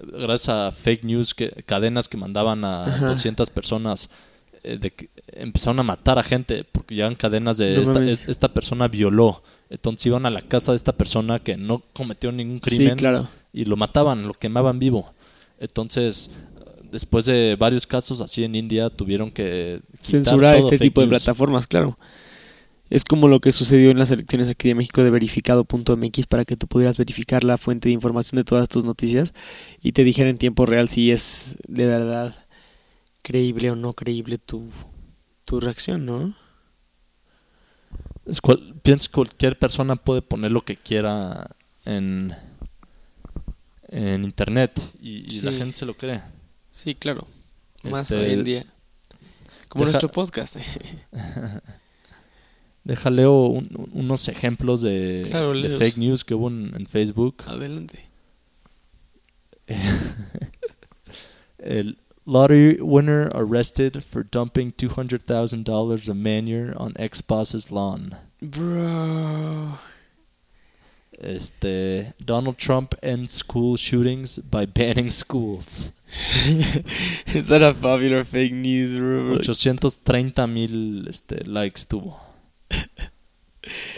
gracias 0.00 0.48
a 0.48 0.70
fake 0.72 1.04
news, 1.04 1.32
que, 1.34 1.50
cadenas 1.64 2.08
que 2.08 2.16
mandaban 2.16 2.64
a 2.64 2.84
Ajá. 2.84 3.06
200 3.06 3.48
personas, 3.50 4.10
eh, 4.64 4.76
de 4.76 4.92
empezaron 5.34 5.78
a 5.78 5.82
matar 5.84 6.18
a 6.18 6.22
gente 6.22 6.64
porque 6.70 6.94
llegan 6.96 7.14
cadenas 7.14 7.56
de 7.58 7.76
No 7.76 7.82
esta, 7.82 7.92
mames. 7.94 8.22
es- 8.22 8.28
esta 8.28 8.48
persona 8.52 8.88
violó. 8.88 9.42
Entonces 9.70 10.06
iban 10.06 10.26
a 10.26 10.30
la 10.30 10.42
casa 10.42 10.72
de 10.72 10.76
esta 10.76 10.92
persona 10.92 11.38
que 11.38 11.56
no 11.56 11.82
cometió 11.92 12.32
ningún 12.32 12.60
Sí, 12.64 12.76
crimen 12.76 12.96
claro. 12.96 13.28
y 13.52 13.64
lo 13.66 13.76
mataban, 13.76 14.26
lo 14.26 14.34
quemaban 14.34 14.78
vivo. 14.78 15.10
Entonces, 15.60 16.30
después 16.90 17.26
de 17.26 17.56
varios 17.58 17.86
casos 17.86 18.20
así 18.20 18.44
en 18.44 18.54
India, 18.54 18.88
tuvieron 18.90 19.30
que 19.30 19.80
censurar 20.00 20.56
este 20.56 20.78
tipo 20.78 21.00
de 21.02 21.08
plataformas, 21.08 21.66
claro. 21.66 21.98
Es 22.90 23.04
como 23.04 23.28
lo 23.28 23.40
que 23.40 23.52
sucedió 23.52 23.90
en 23.90 23.98
las 23.98 24.10
elecciones 24.10 24.48
aquí 24.48 24.68
de 24.68 24.74
México 24.74 25.02
de 25.02 25.10
verificado.mx 25.10 26.26
para 26.26 26.44
que 26.44 26.56
tú 26.56 26.66
pudieras 26.66 26.96
verificar 26.96 27.44
la 27.44 27.58
fuente 27.58 27.88
de 27.88 27.94
información 27.94 28.36
de 28.38 28.44
todas 28.44 28.68
tus 28.68 28.82
noticias 28.84 29.34
y 29.82 29.92
te 29.92 30.04
dijera 30.04 30.30
en 30.30 30.38
tiempo 30.38 30.64
real 30.64 30.88
si 30.88 31.10
es 31.10 31.58
de 31.68 31.86
verdad 31.86 32.34
creíble 33.22 33.70
o 33.70 33.76
no 33.76 33.92
creíble 33.92 34.38
tu, 34.38 34.70
tu 35.44 35.60
reacción, 35.60 36.06
¿no? 36.06 36.34
Es 38.24 38.40
cual- 38.40 38.74
pienso 38.82 39.08
que 39.08 39.14
cualquier 39.14 39.58
persona 39.58 39.96
puede 39.96 40.22
poner 40.22 40.50
lo 40.50 40.64
que 40.64 40.76
quiera 40.76 41.50
en, 41.84 42.32
en 43.88 44.24
internet 44.24 44.80
y, 45.00 45.26
y 45.34 45.40
la 45.42 45.52
gente 45.52 45.78
se 45.78 45.84
lo 45.86 45.94
cree. 45.94 46.22
Sí, 46.70 46.94
claro. 46.94 47.26
Más 47.82 48.10
Este, 48.10 48.24
hoy 48.24 48.32
en 48.32 48.44
día. 48.44 48.64
Como 49.68 49.84
deja- 49.84 49.98
nuestro 49.98 50.08
podcast. 50.10 50.56
Deja 52.84 53.10
leo 53.10 53.46
un- 53.46 53.68
un- 53.76 53.90
unos 53.92 54.28
ejemplos 54.28 54.80
de, 54.82 55.26
Claro, 55.30 55.52
de 55.52 55.60
léelos. 55.60 55.78
fake 55.78 55.98
news 55.98 56.24
que 56.24 56.34
hubo 56.34 56.48
en, 56.48 56.72
en 56.74 56.86
Facebook. 56.86 57.42
Adelante. 57.46 58.04
El 61.58 61.96
lottery 62.24 62.80
winner 62.80 63.30
arrested 63.34 64.02
for 64.04 64.22
dumping 64.22 64.72
$200,000 64.72 66.08
of 66.08 66.16
manure 66.16 66.72
on 66.76 66.92
ex-boss's 66.96 67.70
lawn. 67.70 68.14
Bro. 68.40 69.78
Este, 71.20 72.12
Donald 72.24 72.56
Trump 72.58 72.94
ends 73.02 73.32
school 73.32 73.76
shootings 73.76 74.38
by 74.38 74.64
banning 74.66 75.10
schools. 75.10 75.90
Is 77.34 77.48
that 77.48 77.60
a 77.62 77.74
popular 77.74 78.24
fake 78.24 78.52
news? 78.54 78.92
830 78.94 80.46
mil 80.46 81.08
este, 81.08 81.44
likes 81.44 81.86
tuvo. 81.86 82.16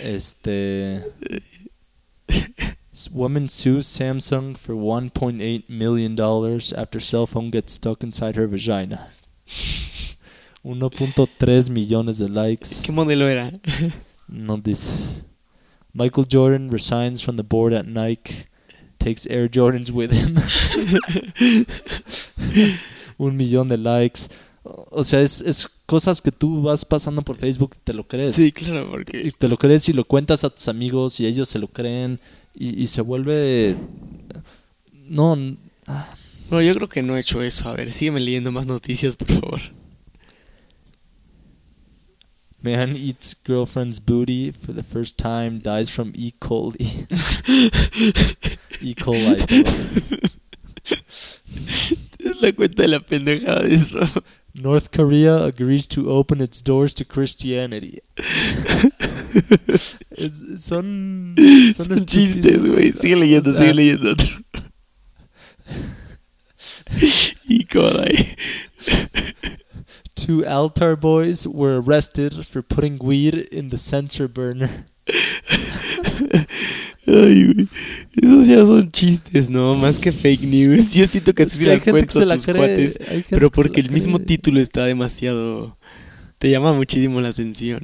Este. 0.02 1.04
Woman 3.12 3.48
sues 3.48 3.86
Samsung 3.86 4.56
for 4.56 4.74
1.8 4.74 5.68
million 5.68 6.14
dollars 6.14 6.72
after 6.72 7.00
cell 7.00 7.26
phone 7.26 7.50
gets 7.50 7.72
stuck 7.72 8.02
inside 8.02 8.36
her 8.36 8.46
vagina. 8.46 9.08
1.3 10.64 11.70
millones 11.70 12.18
de 12.18 12.28
likes. 12.28 12.82
¿Qué 12.82 12.92
modelo 12.92 13.26
era? 13.26 13.50
No 14.28 14.58
dice. 14.58 15.22
Michael 15.94 16.24
Jordan 16.24 16.70
resigns 16.70 17.22
from 17.22 17.36
the 17.36 17.42
board 17.42 17.72
at 17.72 17.86
Nike. 17.86 18.44
Takes 18.98 19.26
Air 19.26 19.48
Jordans 19.48 19.90
with 19.90 20.12
him. 20.12 20.36
Un 23.18 23.36
millón 23.36 23.68
de 23.68 23.76
likes. 23.76 24.28
O 24.62 25.02
sea, 25.02 25.20
es, 25.20 25.40
es 25.40 25.66
cosas 25.90 26.22
que 26.22 26.30
tú 26.30 26.62
vas 26.62 26.84
pasando 26.84 27.22
por 27.22 27.36
Facebook 27.36 27.72
y 27.76 27.80
te 27.82 27.92
lo 27.92 28.06
crees. 28.06 28.34
Sí, 28.36 28.52
claro, 28.52 28.86
Y 28.86 28.90
porque... 28.90 29.32
te 29.36 29.48
lo 29.48 29.56
crees 29.58 29.88
y 29.88 29.92
lo 29.92 30.04
cuentas 30.04 30.44
a 30.44 30.50
tus 30.50 30.68
amigos 30.68 31.18
y 31.18 31.26
ellos 31.26 31.48
se 31.48 31.58
lo 31.58 31.66
creen. 31.66 32.20
Y, 32.54 32.80
y 32.80 32.86
se 32.86 33.00
vuelve. 33.00 33.74
No. 35.08 35.34
n- 35.34 35.56
Bueno, 36.48 36.62
yo 36.64 36.72
creo 36.74 36.88
que 36.88 37.02
no 37.02 37.16
he 37.16 37.20
hecho 37.20 37.42
eso. 37.42 37.68
A 37.68 37.72
ver, 37.74 37.92
sígueme 37.92 38.20
leyendo 38.20 38.52
más 38.52 38.66
noticias, 38.66 39.16
por 39.16 39.26
favor. 39.32 39.60
Man 42.62 42.94
eats 42.94 43.34
girlfriend's 43.44 43.98
booty 44.04 44.52
for 44.52 44.72
the 44.74 44.82
first 44.84 45.16
time, 45.16 45.60
dies 45.64 45.90
from 45.90 46.12
E. 46.14 46.32
coli. 46.38 47.06
e. 48.82 48.94
coli. 48.94 49.36
Es 52.18 52.40
la 52.42 52.52
cuenta 52.52 52.82
de 52.82 52.88
la 52.88 53.00
pendejada 53.00 53.62
de 53.62 53.74
eso. 53.74 53.98
North 54.54 54.90
Korea 54.90 55.44
agrees 55.44 55.86
to 55.88 56.10
open 56.10 56.40
its 56.40 56.60
doors 56.62 56.92
to 56.94 57.04
Christianity. 57.04 58.00
Es- 60.10 60.42
son 60.58 61.34
son, 61.36 61.86
Son 61.98 62.06
chistes, 62.06 62.58
güey. 62.58 62.92
Sigue 62.92 63.16
leyendo, 63.16 63.50
O 63.50 63.52
sea, 63.52 63.60
sigue 63.62 63.74
leyendo 63.74 64.14
y 67.48 67.64
Kodai. 67.64 68.36
Two 70.14 70.44
altar 70.44 70.96
boys 70.96 71.46
were 71.46 71.80
arrested 71.80 72.46
for 72.46 72.62
putting 72.62 72.98
weed 72.98 73.34
in 73.34 73.70
the 73.70 73.78
sensor 73.78 74.28
burner. 74.28 74.84
Ay, 77.10 77.52
güey. 77.52 77.68
Esos 78.16 78.46
ya 78.46 78.56
son 78.58 78.88
chistes, 78.90 79.50
¿no? 79.50 79.74
Más 79.74 79.98
que 79.98 80.12
fake 80.12 80.42
news. 80.42 80.92
Yo 80.92 81.06
siento 81.06 81.34
que 81.34 81.42
así 81.42 81.64
las 81.64 81.82
cuento 81.82 82.20
a 82.20 82.24
la 82.24 82.36
tus 82.36 82.44
cree, 82.44 82.56
cuates. 82.56 82.98
Pero 83.28 83.50
porque 83.50 83.80
el 83.80 83.90
mismo 83.90 84.18
título 84.18 84.60
está 84.60 84.84
demasiado... 84.84 85.76
Te 86.38 86.50
llama 86.50 86.72
muchísimo 86.72 87.20
la 87.20 87.28
atención. 87.28 87.82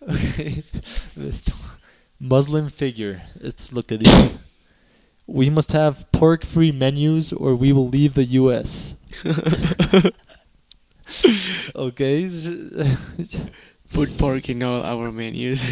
Okay. 0.00 0.64
Esto. 1.28 1.52
Muslim 2.18 2.70
figure. 2.70 3.22
Esto 3.40 3.62
es 3.62 3.72
lo 3.72 3.82
que 3.82 3.98
dice. 3.98 4.30
We 5.26 5.50
must 5.50 5.72
have 5.72 6.06
pork-free 6.12 6.72
menus 6.72 7.32
or 7.32 7.54
we 7.54 7.72
will 7.72 7.88
leave 7.88 8.14
the 8.14 8.38
U.S. 8.38 8.96
okay. 11.74 12.28
Put 13.92 14.18
pork 14.18 14.48
in 14.48 14.62
all 14.62 14.82
our 14.82 15.12
menus. 15.12 15.64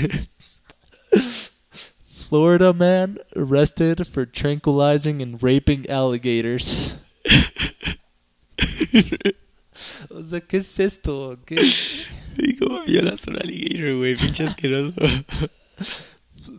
Florida 2.30 2.72
man 2.72 3.18
arrested 3.34 4.06
for 4.06 4.24
tranquilizing 4.24 5.20
and 5.20 5.42
raping 5.42 5.84
alligators. 5.90 6.94
o 10.08 10.22
sea, 10.22 10.40
¿qué 10.40 10.58
es 10.58 10.78
esto? 10.78 11.36
¿Qué? 11.44 11.56
y 12.38 12.54
como 12.54 12.84
violas 12.84 13.26
un 13.26 13.34
alligator, 13.36 13.96
güey. 13.96 14.14
Pinche 14.14 14.44
asqueroso. 14.44 14.94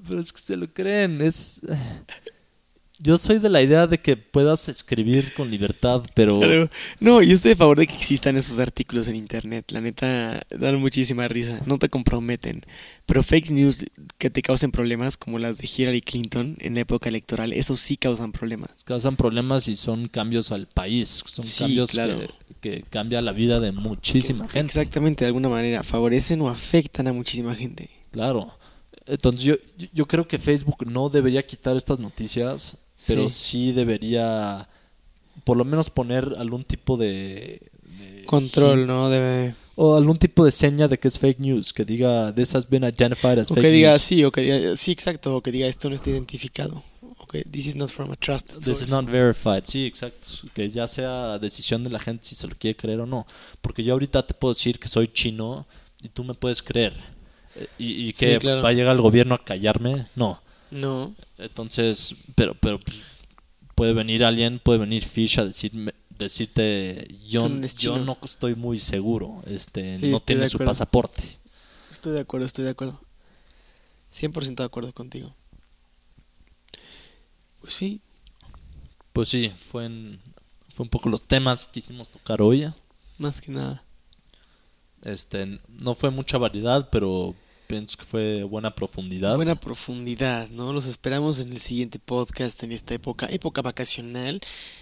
Pero 0.10 0.20
es 0.20 0.34
que 0.34 0.42
se 0.42 0.58
lo 0.58 0.68
creen, 0.68 1.22
es... 1.22 1.62
Yo 3.04 3.18
soy 3.18 3.40
de 3.40 3.50
la 3.50 3.62
idea 3.62 3.88
de 3.88 4.00
que 4.00 4.16
puedas 4.18 4.70
escribir 4.70 5.34
con 5.34 5.50
libertad, 5.50 6.04
pero... 6.14 6.40
Claro. 6.40 6.70
No, 7.00 7.22
yo 7.22 7.34
estoy 7.34 7.54
a 7.54 7.56
favor 7.56 7.78
de 7.80 7.88
que 7.88 7.96
existan 7.96 8.38
esos 8.38 8.60
artículos 8.60 9.08
en 9.08 9.16
internet. 9.16 9.72
La 9.72 9.82
neta, 9.82 10.42
dan 10.50 10.80
muchísima 10.80 11.28
risa. 11.28 11.60
No 11.66 11.80
te 11.80 11.90
comprometen. 11.90 12.62
Pero 13.08 13.24
fake 13.24 13.50
news 13.52 13.86
que 14.18 14.30
te 14.30 14.42
causen 14.42 14.72
problemas, 14.72 15.18
como 15.18 15.40
las 15.40 15.58
de 15.58 15.68
Hillary 15.76 16.02
Clinton 16.02 16.58
en 16.60 16.76
la 16.76 16.82
época 16.82 17.10
electoral, 17.10 17.54
eso 17.54 17.76
sí 17.76 17.98
causan 17.98 18.32
problemas. 18.32 18.84
causan 18.86 19.16
problemas 19.16 19.68
y 19.68 19.76
son 19.76 20.08
cambios 20.08 20.52
al 20.52 20.68
país, 20.68 21.24
son 21.26 21.44
Sí, 21.44 21.60
cambios 21.60 21.92
claro. 21.92 22.20
que, 22.20 22.30
que 22.62 22.84
cambia 22.84 23.22
la 23.22 23.32
vida 23.32 23.60
de 23.60 23.72
muchísima 23.72 24.44
gente. 24.48 24.60
Exactamente, 24.68 25.26
de 25.26 25.28
alguna 25.30 25.50
manera. 25.50 25.82
Favorecen 25.84 26.40
o 26.42 26.50
afectan 26.50 27.08
a 27.08 27.14
muchísima 27.14 27.56
gente. 27.56 27.90
Claro. 28.12 28.50
Entonces 29.08 29.42
yo- 29.42 29.56
yo 29.94 30.06
creo 30.08 30.28
que 30.28 30.38
Facebook 30.38 30.86
no 30.88 31.10
debería 31.10 31.46
quitar 31.46 31.76
estas 31.76 32.00
noticias, 32.00 32.78
pero 33.08 33.30
sí 33.30 33.72
debería 33.72 34.68
por 35.44 35.58
lo 35.58 35.66
menos 35.66 35.90
poner 35.90 36.36
algún 36.38 36.64
tipo 36.64 36.98
de... 36.98 37.62
de 38.00 38.24
Control, 38.26 38.86
¿no? 38.88 39.10
Debe... 39.10 39.56
o 39.76 39.96
algún 39.96 40.18
tipo 40.18 40.46
de 40.46 40.52
seña 40.52 40.88
de 40.88 41.00
que 41.00 41.08
es 41.08 41.18
fake 41.18 41.40
news, 41.40 41.74
que 41.74 41.86
diga 41.86 42.34
this 42.36 42.54
has 42.56 42.70
been 42.70 42.84
identified 42.84 43.40
as 43.40 43.50
O 43.52 43.56
fake 43.56 43.64
que 43.66 43.72
diga 43.72 43.92
news. 43.92 44.02
sí, 44.02 44.24
o 44.24 44.32
que 44.32 44.42
diga, 44.42 44.76
sí, 44.76 44.92
exacto, 44.92 45.38
o 45.38 45.42
que 45.42 45.52
diga 45.52 45.68
esto 45.68 45.90
no 45.90 45.96
está 45.96 46.10
identificado. 46.10 46.84
O 47.18 47.26
que 47.26 47.44
this 47.46 47.66
is 47.68 47.76
not 47.76 47.90
from 47.90 48.12
a 48.12 48.16
trusted 48.16 48.56
This 48.58 48.66
source. 48.66 48.84
is 48.84 48.90
not 48.90 49.06
verified. 49.10 49.64
Sí, 49.66 49.86
exacto. 49.86 50.28
Que 50.54 50.70
ya 50.70 50.86
sea 50.88 51.40
decisión 51.40 51.84
de 51.84 51.90
la 51.90 52.00
gente 52.00 52.26
si 52.26 52.36
se 52.36 52.48
lo 52.48 52.56
quiere 52.56 52.76
creer 52.76 53.00
o 53.00 53.06
no. 53.06 53.26
Porque 53.62 53.84
yo 53.84 53.94
ahorita 53.94 54.26
te 54.28 54.34
puedo 54.34 54.54
decir 54.54 54.78
que 54.80 54.88
soy 54.88 55.08
chino 55.08 55.66
y 56.04 56.10
tú 56.10 56.24
me 56.24 56.34
puedes 56.34 56.62
creer. 56.62 56.94
Eh, 57.56 57.68
Y, 57.80 58.08
Sí, 58.16 58.26
que 58.26 58.38
claro. 58.40 58.62
va 58.62 58.70
a 58.70 58.74
llegar 58.74 58.96
el 58.96 59.02
gobierno 59.02 59.36
a 59.36 59.44
callarme. 59.44 60.08
No. 60.16 60.42
No, 60.72 61.14
Entonces, 61.38 62.16
pero, 62.36 62.54
pero 62.56 62.80
pues, 62.80 63.02
puede 63.76 63.94
venir 63.94 64.24
alguien, 64.24 64.60
puede 64.60 64.80
venir 64.80 65.04
Fish 65.06 65.38
a 65.40 65.46
decirme, 65.46 65.94
decirte, 66.18 67.08
yo, 67.28 67.48
yo 67.80 68.00
no 68.00 68.18
estoy 68.24 68.56
muy 68.56 68.78
seguro, 68.80 69.44
este, 69.48 69.98
Sí, 69.98 70.08
no 70.08 70.20
tiene 70.20 70.50
su 70.50 70.60
pasaporte. 70.60 71.24
estoy 71.92 72.14
de 72.14 72.22
acuerdo, 72.22 72.46
estoy 72.46 72.64
de 72.66 72.72
acuerdo. 72.72 73.00
100% 74.14 74.56
de 74.56 74.64
acuerdo 74.64 74.94
contigo. 74.94 75.34
Pues 77.62 77.74
sí, 77.74 78.00
Pues 79.14 79.28
sí, 79.30 79.52
fue, 79.72 79.86
en- 79.86 80.20
fue 80.74 80.86
un 80.86 80.90
poco 80.90 81.10
los 81.10 81.24
temas 81.24 81.68
que 81.68 81.74
quisimos 81.82 82.10
tocar 82.10 82.42
hoy. 82.42 82.72
más 83.18 83.42
que 83.42 83.52
nada. 83.52 83.84
Este, 85.04 85.60
no 85.68 85.96
fue 85.96 86.12
mucha 86.12 86.38
variedad, 86.38 86.90
pero 86.92 87.36
pienso 87.72 87.98
que 87.98 88.04
fue 88.04 88.44
buena 88.44 88.76
profundidad. 88.76 89.36
Buena 89.38 89.56
profundidad, 89.56 90.50
¿no? 90.50 90.74
Los 90.74 90.88
esperamos 90.88 91.40
en 91.40 91.50
el 91.54 91.60
siguiente 91.60 92.00
podcast 92.00 92.62
en 92.64 92.74
esta 92.74 92.94
época, 92.94 93.28
época 93.32 93.62
vacacional. 93.62 94.42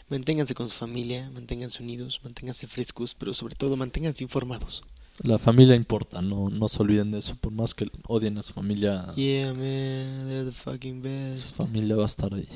Manténganse 0.10 0.56
con 0.56 0.68
su 0.68 0.76
familia, 0.76 1.30
manténganse 1.32 1.84
unidos, 1.84 2.20
manténganse 2.24 2.66
frescos, 2.68 3.14
pero 3.14 3.34
sobre 3.36 3.54
todo 3.56 3.78
manténganse 3.78 4.24
informados. 4.24 4.84
La 5.22 5.38
familia 5.38 5.76
importa, 5.76 6.22
no, 6.22 6.50
no 6.50 6.68
se 6.68 6.82
olviden 6.82 7.12
de 7.12 7.20
eso, 7.20 7.36
por 7.36 7.52
más 7.52 7.76
que 7.76 7.88
odien 8.08 8.38
a 8.38 8.44
su 8.44 8.54
familia, 8.54 9.06
Yeah, 9.16 9.54
man, 9.54 10.28
they're 10.28 10.46
the 10.46 10.52
fucking 10.52 11.04
su 11.04 11.10
best. 11.10 11.58
familia 11.58 11.96
va 11.96 12.04
a 12.04 12.08
estar 12.08 12.34
ahí. 12.34 12.48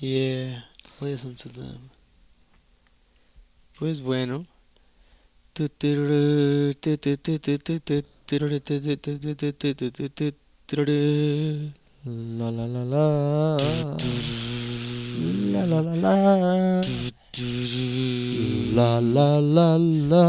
Yeah, 0.00 0.68
listen 1.00 1.34
to 1.34 1.50
them. 1.50 1.78
Pues 3.78 4.00
bueno. 4.00 4.44
La 8.30 8.36
la 12.50 12.66
la 12.66 12.84
la. 12.84 13.56
La 15.52 15.64
la 15.64 15.80
la 15.80 15.94
la. 15.96 16.14
La 18.74 19.00
la 19.00 19.40
la 19.40 19.78
la. 20.10 20.24